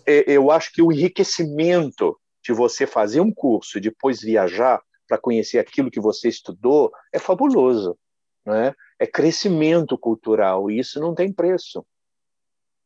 é, 0.06 0.24
eu 0.26 0.50
acho 0.50 0.72
que 0.72 0.82
o 0.82 0.92
enriquecimento 0.92 2.18
de 2.42 2.52
você 2.52 2.86
fazer 2.86 3.20
um 3.20 3.32
curso 3.32 3.78
e 3.78 3.80
depois 3.80 4.20
viajar 4.20 4.80
para 5.06 5.18
conhecer 5.18 5.58
aquilo 5.58 5.90
que 5.90 6.00
você 6.00 6.28
estudou 6.28 6.92
é 7.12 7.18
fabuloso. 7.18 7.98
Né? 8.46 8.74
é 8.98 9.06
crescimento 9.06 9.96
cultural, 9.96 10.70
e 10.70 10.78
isso 10.78 10.98
não 10.98 11.14
tem 11.14 11.32
preço. 11.32 11.86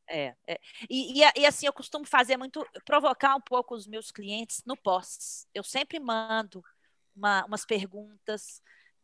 É, 0.09 0.35
é. 0.47 0.61
E, 0.91 1.21
e, 1.21 1.25
e, 1.37 1.47
assim, 1.47 1.67
eu 1.67 1.73
costumo 1.73 2.05
fazer 2.05 2.37
muito, 2.37 2.67
provocar 2.85 3.35
um 3.35 3.41
pouco 3.41 3.75
os 3.75 3.87
meus 3.87 4.11
clientes 4.11 4.63
no 4.67 4.77
pós. 4.77 5.47
Eu 5.55 5.63
sempre 5.63 5.99
mando 5.99 6.63
uma, 7.17 7.47
umas 7.47 7.65
perguntas 7.65 8.61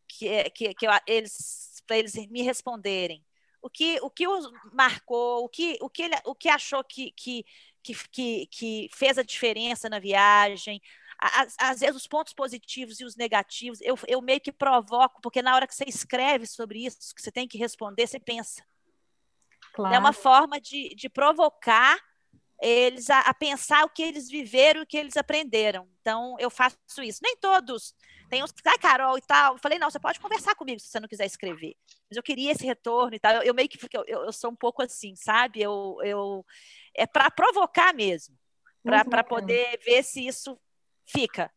que, 0.09 0.27
é, 0.27 0.49
que, 0.49 0.73
que 0.73 0.87
eu, 0.87 0.91
eles, 1.05 1.81
para 1.85 1.97
eles 1.97 2.13
me 2.27 2.41
responderem. 2.41 3.23
O 3.61 3.69
que, 3.69 3.99
o 4.01 4.09
que 4.09 4.27
os 4.27 4.49
marcou, 4.73 5.43
o 5.43 5.49
que, 5.49 5.77
o 5.81 5.89
que, 5.89 6.03
ele, 6.03 6.15
o 6.25 6.33
que 6.33 6.49
achou 6.49 6.83
que, 6.83 7.11
que, 7.11 7.45
que, 7.83 8.47
que 8.47 8.89
fez 8.93 9.17
a 9.17 9.23
diferença 9.23 9.89
na 9.89 9.99
viagem, 9.99 10.81
às, 11.19 11.55
às, 11.59 11.79
vezes 11.81 11.97
os 11.97 12.07
pontos 12.07 12.33
positivos 12.33 12.99
e 13.01 13.05
os 13.05 13.17
negativos, 13.17 13.81
eu, 13.81 13.97
eu 14.07 14.21
meio 14.21 14.39
que 14.39 14.53
provoco, 14.53 15.21
porque 15.21 15.41
na 15.41 15.53
hora 15.53 15.67
que 15.67 15.75
você 15.75 15.83
escreve 15.85 16.47
sobre 16.47 16.85
isso, 16.85 17.13
que 17.13 17.21
você 17.21 17.31
tem 17.31 17.47
que 17.47 17.57
responder, 17.57 18.07
você 18.07 18.19
pensa. 18.19 18.63
Claro. 19.73 19.93
É 19.93 19.99
uma 19.99 20.13
forma 20.13 20.59
de, 20.61 20.95
de 20.95 21.09
provocar 21.09 21.99
eles 22.61 23.09
a, 23.09 23.21
a, 23.21 23.33
pensar 23.33 23.85
o 23.85 23.89
que 23.89 24.03
eles 24.03 24.29
viveram 24.29 24.81
e 24.81 24.83
o 24.83 24.85
que 24.85 24.97
eles 24.97 25.15
aprenderam. 25.15 25.87
Então, 26.01 26.35
eu 26.39 26.49
faço 26.49 26.77
isso. 27.01 27.19
Nem 27.23 27.37
todos. 27.37 27.95
Tem 28.29 28.43
uns 28.43 28.51
que, 28.51 28.61
ah, 28.67 28.77
Carol 28.77 29.17
e 29.17 29.21
tal. 29.21 29.53
Eu 29.53 29.59
falei, 29.59 29.79
não, 29.79 29.89
você 29.89 29.99
pode 29.99 30.19
conversar 30.19 30.55
comigo 30.55 30.79
se 30.79 30.87
você 30.87 30.99
não 30.99 31.07
quiser 31.07 31.25
escrever. 31.25 31.75
Mas 32.09 32.17
eu 32.17 32.23
queria 32.23 32.51
esse 32.51 32.65
retorno 32.65 33.15
e 33.15 33.19
tal. 33.19 33.33
Eu, 33.35 33.43
eu 33.43 33.53
meio 33.53 33.69
que, 33.69 33.79
eu, 33.93 34.03
eu, 34.05 34.33
sou 34.33 34.51
um 34.51 34.55
pouco 34.55 34.83
assim, 34.83 35.15
sabe? 35.15 35.61
Eu, 35.61 35.97
eu 36.03 36.45
É 36.95 37.07
para 37.07 37.31
provocar 37.31 37.93
mesmo. 37.93 38.37
Para 38.83 39.23
poder 39.23 39.79
ver 39.83 40.03
se 40.03 40.25
isso 40.25 40.57
fica. 41.05 41.51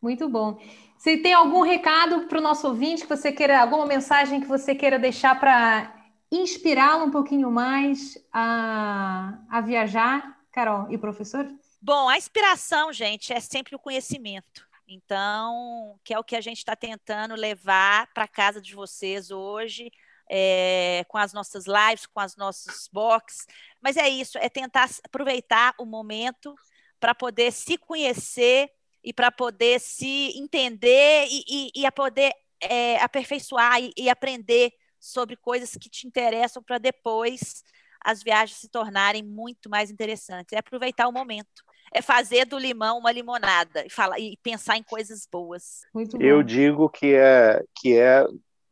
Muito 0.00 0.28
bom. 0.28 0.58
Você 0.96 1.16
tem 1.18 1.32
algum 1.32 1.60
recado 1.60 2.26
para 2.26 2.38
o 2.38 2.42
nosso 2.42 2.66
ouvinte 2.68 3.02
que 3.02 3.08
você 3.08 3.32
queira, 3.32 3.60
alguma 3.60 3.86
mensagem 3.86 4.40
que 4.40 4.46
você 4.46 4.74
queira 4.74 4.98
deixar 4.98 5.38
para 5.38 5.99
inspirá-lo 6.30 7.04
um 7.04 7.10
pouquinho 7.10 7.50
mais 7.50 8.16
a, 8.32 9.38
a 9.48 9.60
viajar, 9.60 10.38
Carol 10.52 10.90
e 10.90 10.98
professor? 10.98 11.46
Bom, 11.82 12.08
a 12.08 12.16
inspiração, 12.16 12.92
gente, 12.92 13.32
é 13.32 13.40
sempre 13.40 13.74
o 13.74 13.78
conhecimento. 13.78 14.68
Então, 14.86 15.98
que 16.04 16.12
é 16.12 16.18
o 16.18 16.24
que 16.24 16.36
a 16.36 16.40
gente 16.40 16.58
está 16.58 16.74
tentando 16.74 17.34
levar 17.34 18.08
para 18.12 18.26
casa 18.26 18.60
de 18.60 18.74
vocês 18.74 19.30
hoje, 19.30 19.90
é, 20.28 21.04
com 21.08 21.16
as 21.16 21.32
nossas 21.32 21.64
lives, 21.66 22.06
com 22.06 22.20
as 22.20 22.36
nossos 22.36 22.88
box. 22.92 23.46
Mas 23.80 23.96
é 23.96 24.08
isso, 24.08 24.36
é 24.38 24.48
tentar 24.48 24.90
aproveitar 25.04 25.74
o 25.78 25.84
momento 25.84 26.54
para 26.98 27.14
poder 27.14 27.52
se 27.52 27.78
conhecer 27.78 28.68
e 29.02 29.12
para 29.12 29.30
poder 29.30 29.80
se 29.80 30.36
entender 30.38 31.26
e, 31.30 31.44
e, 31.48 31.70
e 31.76 31.86
a 31.86 31.92
poder 31.92 32.32
é, 32.60 33.00
aperfeiçoar 33.00 33.80
e, 33.80 33.92
e 33.96 34.10
aprender 34.10 34.72
sobre 35.00 35.34
coisas 35.36 35.70
que 35.72 35.88
te 35.88 36.06
interessam 36.06 36.62
para 36.62 36.78
depois 36.78 37.64
as 38.04 38.22
viagens 38.22 38.58
se 38.58 38.68
tornarem 38.68 39.22
muito 39.22 39.68
mais 39.68 39.90
interessantes. 39.90 40.52
É 40.52 40.58
aproveitar 40.58 41.08
o 41.08 41.12
momento. 41.12 41.64
É 41.92 42.00
fazer 42.00 42.44
do 42.44 42.58
limão 42.58 42.98
uma 42.98 43.10
limonada 43.10 43.84
e, 43.84 43.90
falar, 43.90 44.18
e 44.20 44.36
pensar 44.42 44.76
em 44.76 44.82
coisas 44.82 45.26
boas. 45.30 45.80
Eu 46.20 46.42
digo 46.42 46.88
que 46.88 47.14
é, 47.14 47.64
que 47.74 47.98
é 47.98 48.24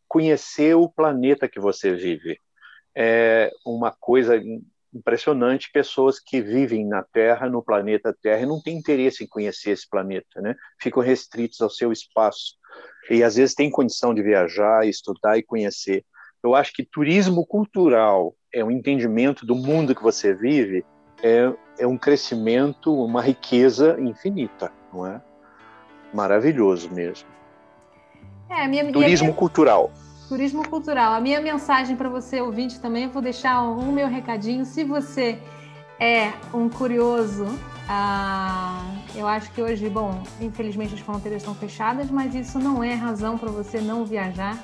conhecer 0.07 0.75
o 0.77 0.89
planeta 0.89 1.49
que 1.49 1.59
você 1.59 1.95
vive. 1.95 2.39
É 2.95 3.51
uma 3.67 3.91
coisa 3.91 4.41
impressionante 4.95 5.71
pessoas 5.73 6.19
que 6.19 6.41
vivem 6.41 6.87
na 6.87 7.03
Terra, 7.03 7.49
no 7.49 7.63
planeta 7.63 8.17
Terra, 8.23 8.43
e 8.43 8.47
não 8.47 8.61
têm 8.61 8.79
interesse 8.79 9.25
em 9.25 9.27
conhecer 9.27 9.71
esse 9.71 9.89
planeta, 9.89 10.41
né? 10.41 10.55
Ficam 10.81 11.03
restritos 11.03 11.61
ao 11.61 11.71
seu 11.71 11.93
espaço 11.93 12.57
e 13.11 13.23
às 13.23 13.37
vezes 13.37 13.55
têm 13.55 13.71
condição 13.71 14.15
de 14.15 14.23
viajar, 14.23 14.87
estudar 14.87 15.37
e 15.39 15.43
conhecer. 15.43 16.05
Eu 16.43 16.55
acho 16.55 16.73
que 16.73 16.85
turismo 16.85 17.45
cultural 17.45 18.35
é 18.55 18.65
um 18.65 18.71
entendimento 18.71 19.45
do 19.45 19.55
mundo 19.55 19.95
que 19.95 20.03
você 20.03 20.35
vive, 20.35 20.85
é, 21.23 21.53
é 21.79 21.87
um 21.87 21.99
crescimento, 21.99 22.95
uma 22.95 23.21
riqueza 23.21 24.01
infinita, 24.01 24.73
não 24.93 25.07
é? 25.07 25.21
Maravilhoso 26.15 26.91
mesmo. 26.91 27.29
É, 28.49 28.67
minha, 28.67 28.91
turismo 28.91 29.27
minha... 29.27 29.37
cultural. 29.37 29.93
Turismo 30.29 30.67
cultural. 30.69 31.13
A 31.13 31.21
minha 31.21 31.41
mensagem 31.41 31.97
para 31.97 32.09
você, 32.09 32.41
ouvinte, 32.41 32.81
também, 32.81 33.05
eu 33.05 33.11
vou 33.11 33.23
deixar 33.23 33.63
um, 33.63 33.93
meu 33.93 34.09
recadinho. 34.09 34.65
Se 34.65 34.85
você 34.85 35.39
é 36.01 36.33
um 36.55 36.69
curioso, 36.69 37.47
ah, 37.89 38.85
eu 39.15 39.27
acho 39.27 39.51
que 39.53 39.61
hoje, 39.61 39.89
bom, 39.89 40.23
infelizmente 40.41 40.95
as 40.95 41.01
fronteiras 41.01 41.43
estão 41.43 41.55
fechadas, 41.55 42.11
mas 42.11 42.35
isso 42.35 42.59
não 42.59 42.85
é 42.85 42.95
razão 42.95 43.37
para 43.37 43.51
você 43.51 43.81
não 43.81 44.05
viajar. 44.05 44.63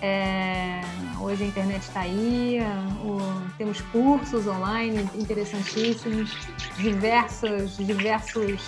É, 0.00 0.80
hoje 1.20 1.44
a 1.44 1.46
internet 1.46 1.82
está 1.82 2.00
aí, 2.00 2.58
o, 3.04 3.18
temos 3.56 3.80
cursos 3.80 4.46
online 4.46 5.08
interessantíssimos, 5.14 6.36
diversos, 6.76 7.76
diversos 7.76 8.62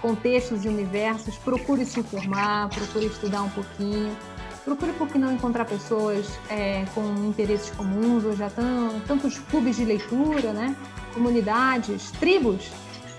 contextos 0.00 0.64
e 0.64 0.68
universos. 0.68 1.36
Procure 1.36 1.84
se 1.84 2.00
informar, 2.00 2.68
procure 2.68 3.06
estudar 3.06 3.42
um 3.42 3.50
pouquinho. 3.50 4.16
Procure 4.64 4.92
por 4.92 5.08
que 5.08 5.18
não 5.18 5.32
encontrar 5.32 5.64
pessoas 5.64 6.38
é, 6.48 6.84
com 6.94 7.02
interesses 7.26 7.70
comuns, 7.70 8.24
ou 8.24 8.36
já 8.36 8.50
tão, 8.50 9.00
tantos 9.00 9.38
clubes 9.38 9.76
de 9.76 9.84
leitura, 9.84 10.52
né? 10.52 10.76
comunidades, 11.14 12.10
tribos 12.12 12.70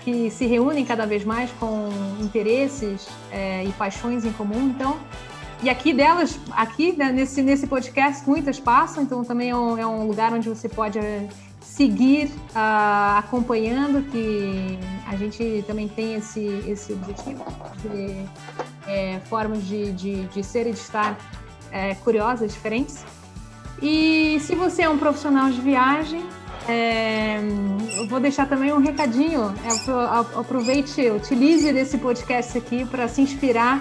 que 0.04 0.30
se 0.30 0.46
reúnem 0.46 0.84
cada 0.84 1.06
vez 1.06 1.24
mais 1.24 1.50
com 1.52 1.90
interesses 2.20 3.06
é, 3.30 3.64
e 3.64 3.72
paixões 3.72 4.24
em 4.24 4.32
comum. 4.32 4.68
Então, 4.68 4.98
e 5.62 5.70
aqui 5.70 5.92
delas, 5.92 6.38
aqui 6.50 6.92
né, 6.92 7.12
nesse, 7.12 7.40
nesse 7.40 7.66
podcast, 7.66 8.28
muitas 8.28 8.58
passam, 8.58 9.02
então 9.02 9.24
também 9.24 9.50
é 9.50 9.56
um, 9.56 9.78
é 9.78 9.86
um 9.86 10.06
lugar 10.06 10.32
onde 10.32 10.48
você 10.48 10.68
pode 10.68 10.98
eh, 10.98 11.28
seguir 11.60 12.26
uh, 12.26 13.18
acompanhando, 13.18 14.02
que 14.10 14.78
a 15.06 15.16
gente 15.16 15.64
também 15.66 15.86
tem 15.88 16.14
esse, 16.14 16.44
esse 16.66 16.92
objetivo 16.92 17.44
de 17.80 18.26
é, 18.86 19.20
formas 19.28 19.64
de, 19.64 19.92
de, 19.92 20.24
de 20.26 20.42
ser 20.42 20.66
e 20.66 20.72
de 20.72 20.78
estar 20.78 21.16
é, 21.70 21.94
curiosas, 21.94 22.52
diferentes. 22.52 23.04
E 23.80 24.38
se 24.40 24.54
você 24.54 24.82
é 24.82 24.90
um 24.90 24.98
profissional 24.98 25.48
de 25.48 25.60
viagem, 25.60 26.24
é, 26.68 27.40
eu 27.98 28.08
vou 28.08 28.20
deixar 28.20 28.48
também 28.48 28.72
um 28.72 28.78
recadinho. 28.78 29.54
É, 29.64 30.38
aproveite, 30.38 31.10
utilize 31.10 31.72
desse 31.72 31.98
podcast 31.98 32.58
aqui 32.58 32.84
para 32.84 33.08
se 33.08 33.22
inspirar 33.22 33.80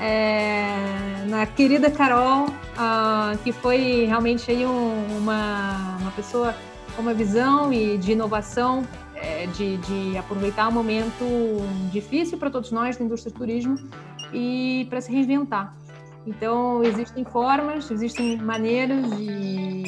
é, 0.00 1.24
na 1.26 1.46
querida 1.46 1.90
Carol, 1.90 2.46
uh, 2.46 3.38
que 3.42 3.52
foi 3.52 4.04
realmente 4.04 4.50
aí 4.50 4.64
um, 4.64 5.18
uma, 5.18 5.96
uma 6.00 6.10
pessoa 6.12 6.54
com 6.94 7.02
uma 7.02 7.14
visão 7.14 7.72
e 7.72 7.98
de 7.98 8.12
inovação, 8.12 8.86
é, 9.14 9.46
de, 9.46 9.76
de 9.78 10.16
aproveitar 10.16 10.68
um 10.68 10.72
momento 10.72 11.24
difícil 11.90 12.38
para 12.38 12.50
todos 12.50 12.70
nós 12.70 12.96
da 12.96 13.04
indústria 13.04 13.32
do 13.32 13.38
turismo 13.38 13.76
e 14.32 14.86
para 14.88 15.00
se 15.00 15.12
reinventar. 15.12 15.74
Então, 16.26 16.82
existem 16.84 17.24
formas, 17.24 17.90
existem 17.90 18.36
maneiras 18.36 19.06
e, 19.18 19.84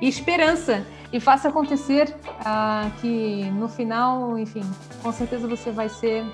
e 0.00 0.08
esperança. 0.08 0.86
E 1.12 1.20
faça 1.20 1.48
acontecer 1.48 2.14
uh, 2.24 2.90
que 3.00 3.50
no 3.52 3.68
final, 3.68 4.38
enfim, 4.38 4.62
com 5.02 5.12
certeza 5.12 5.46
você 5.46 5.70
vai 5.70 5.88
ser 5.88 6.24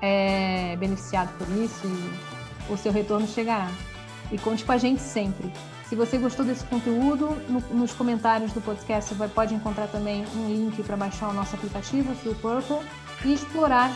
é, 0.00 0.76
beneficiado 0.76 1.36
por 1.38 1.48
isso 1.56 1.86
e 1.86 2.72
o 2.72 2.76
seu 2.76 2.92
retorno 2.92 3.26
chegará. 3.26 3.70
E 4.30 4.38
conte 4.38 4.64
com 4.64 4.72
a 4.72 4.78
gente 4.78 5.00
sempre. 5.00 5.52
Se 5.88 5.96
você 5.96 6.18
gostou 6.18 6.44
desse 6.44 6.64
conteúdo, 6.64 7.30
no, 7.48 7.60
nos 7.74 7.92
comentários 7.92 8.52
do 8.52 8.60
podcast 8.60 9.14
você 9.14 9.28
pode 9.28 9.54
encontrar 9.54 9.86
também 9.88 10.24
um 10.36 10.48
link 10.48 10.82
para 10.82 10.96
baixar 10.96 11.28
o 11.28 11.32
nosso 11.32 11.54
aplicativo, 11.56 12.14
Feel 12.16 12.34
Purple, 12.34 12.86
e 13.24 13.32
explorar 13.32 13.90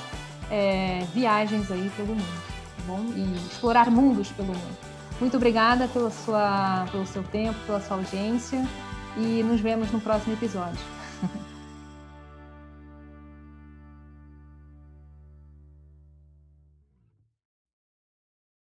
é, 0.50 1.06
viagens 1.12 1.70
aí 1.70 1.90
pelo 1.96 2.14
mundo 2.14 2.52
bom? 2.86 3.04
E 3.14 3.36
explorar 3.48 3.90
mundos 3.90 4.30
pelo 4.32 4.48
mundo. 4.48 4.78
Muito 5.20 5.36
obrigada 5.36 5.88
pela 5.88 6.10
sua, 6.10 6.86
pelo 6.90 7.06
seu 7.06 7.22
tempo, 7.22 7.58
pela 7.66 7.80
sua 7.80 7.96
audiência 7.96 8.66
e 9.16 9.42
nos 9.42 9.60
vemos 9.60 9.90
no 9.92 10.00
próximo 10.00 10.34
episódio. 10.34 10.80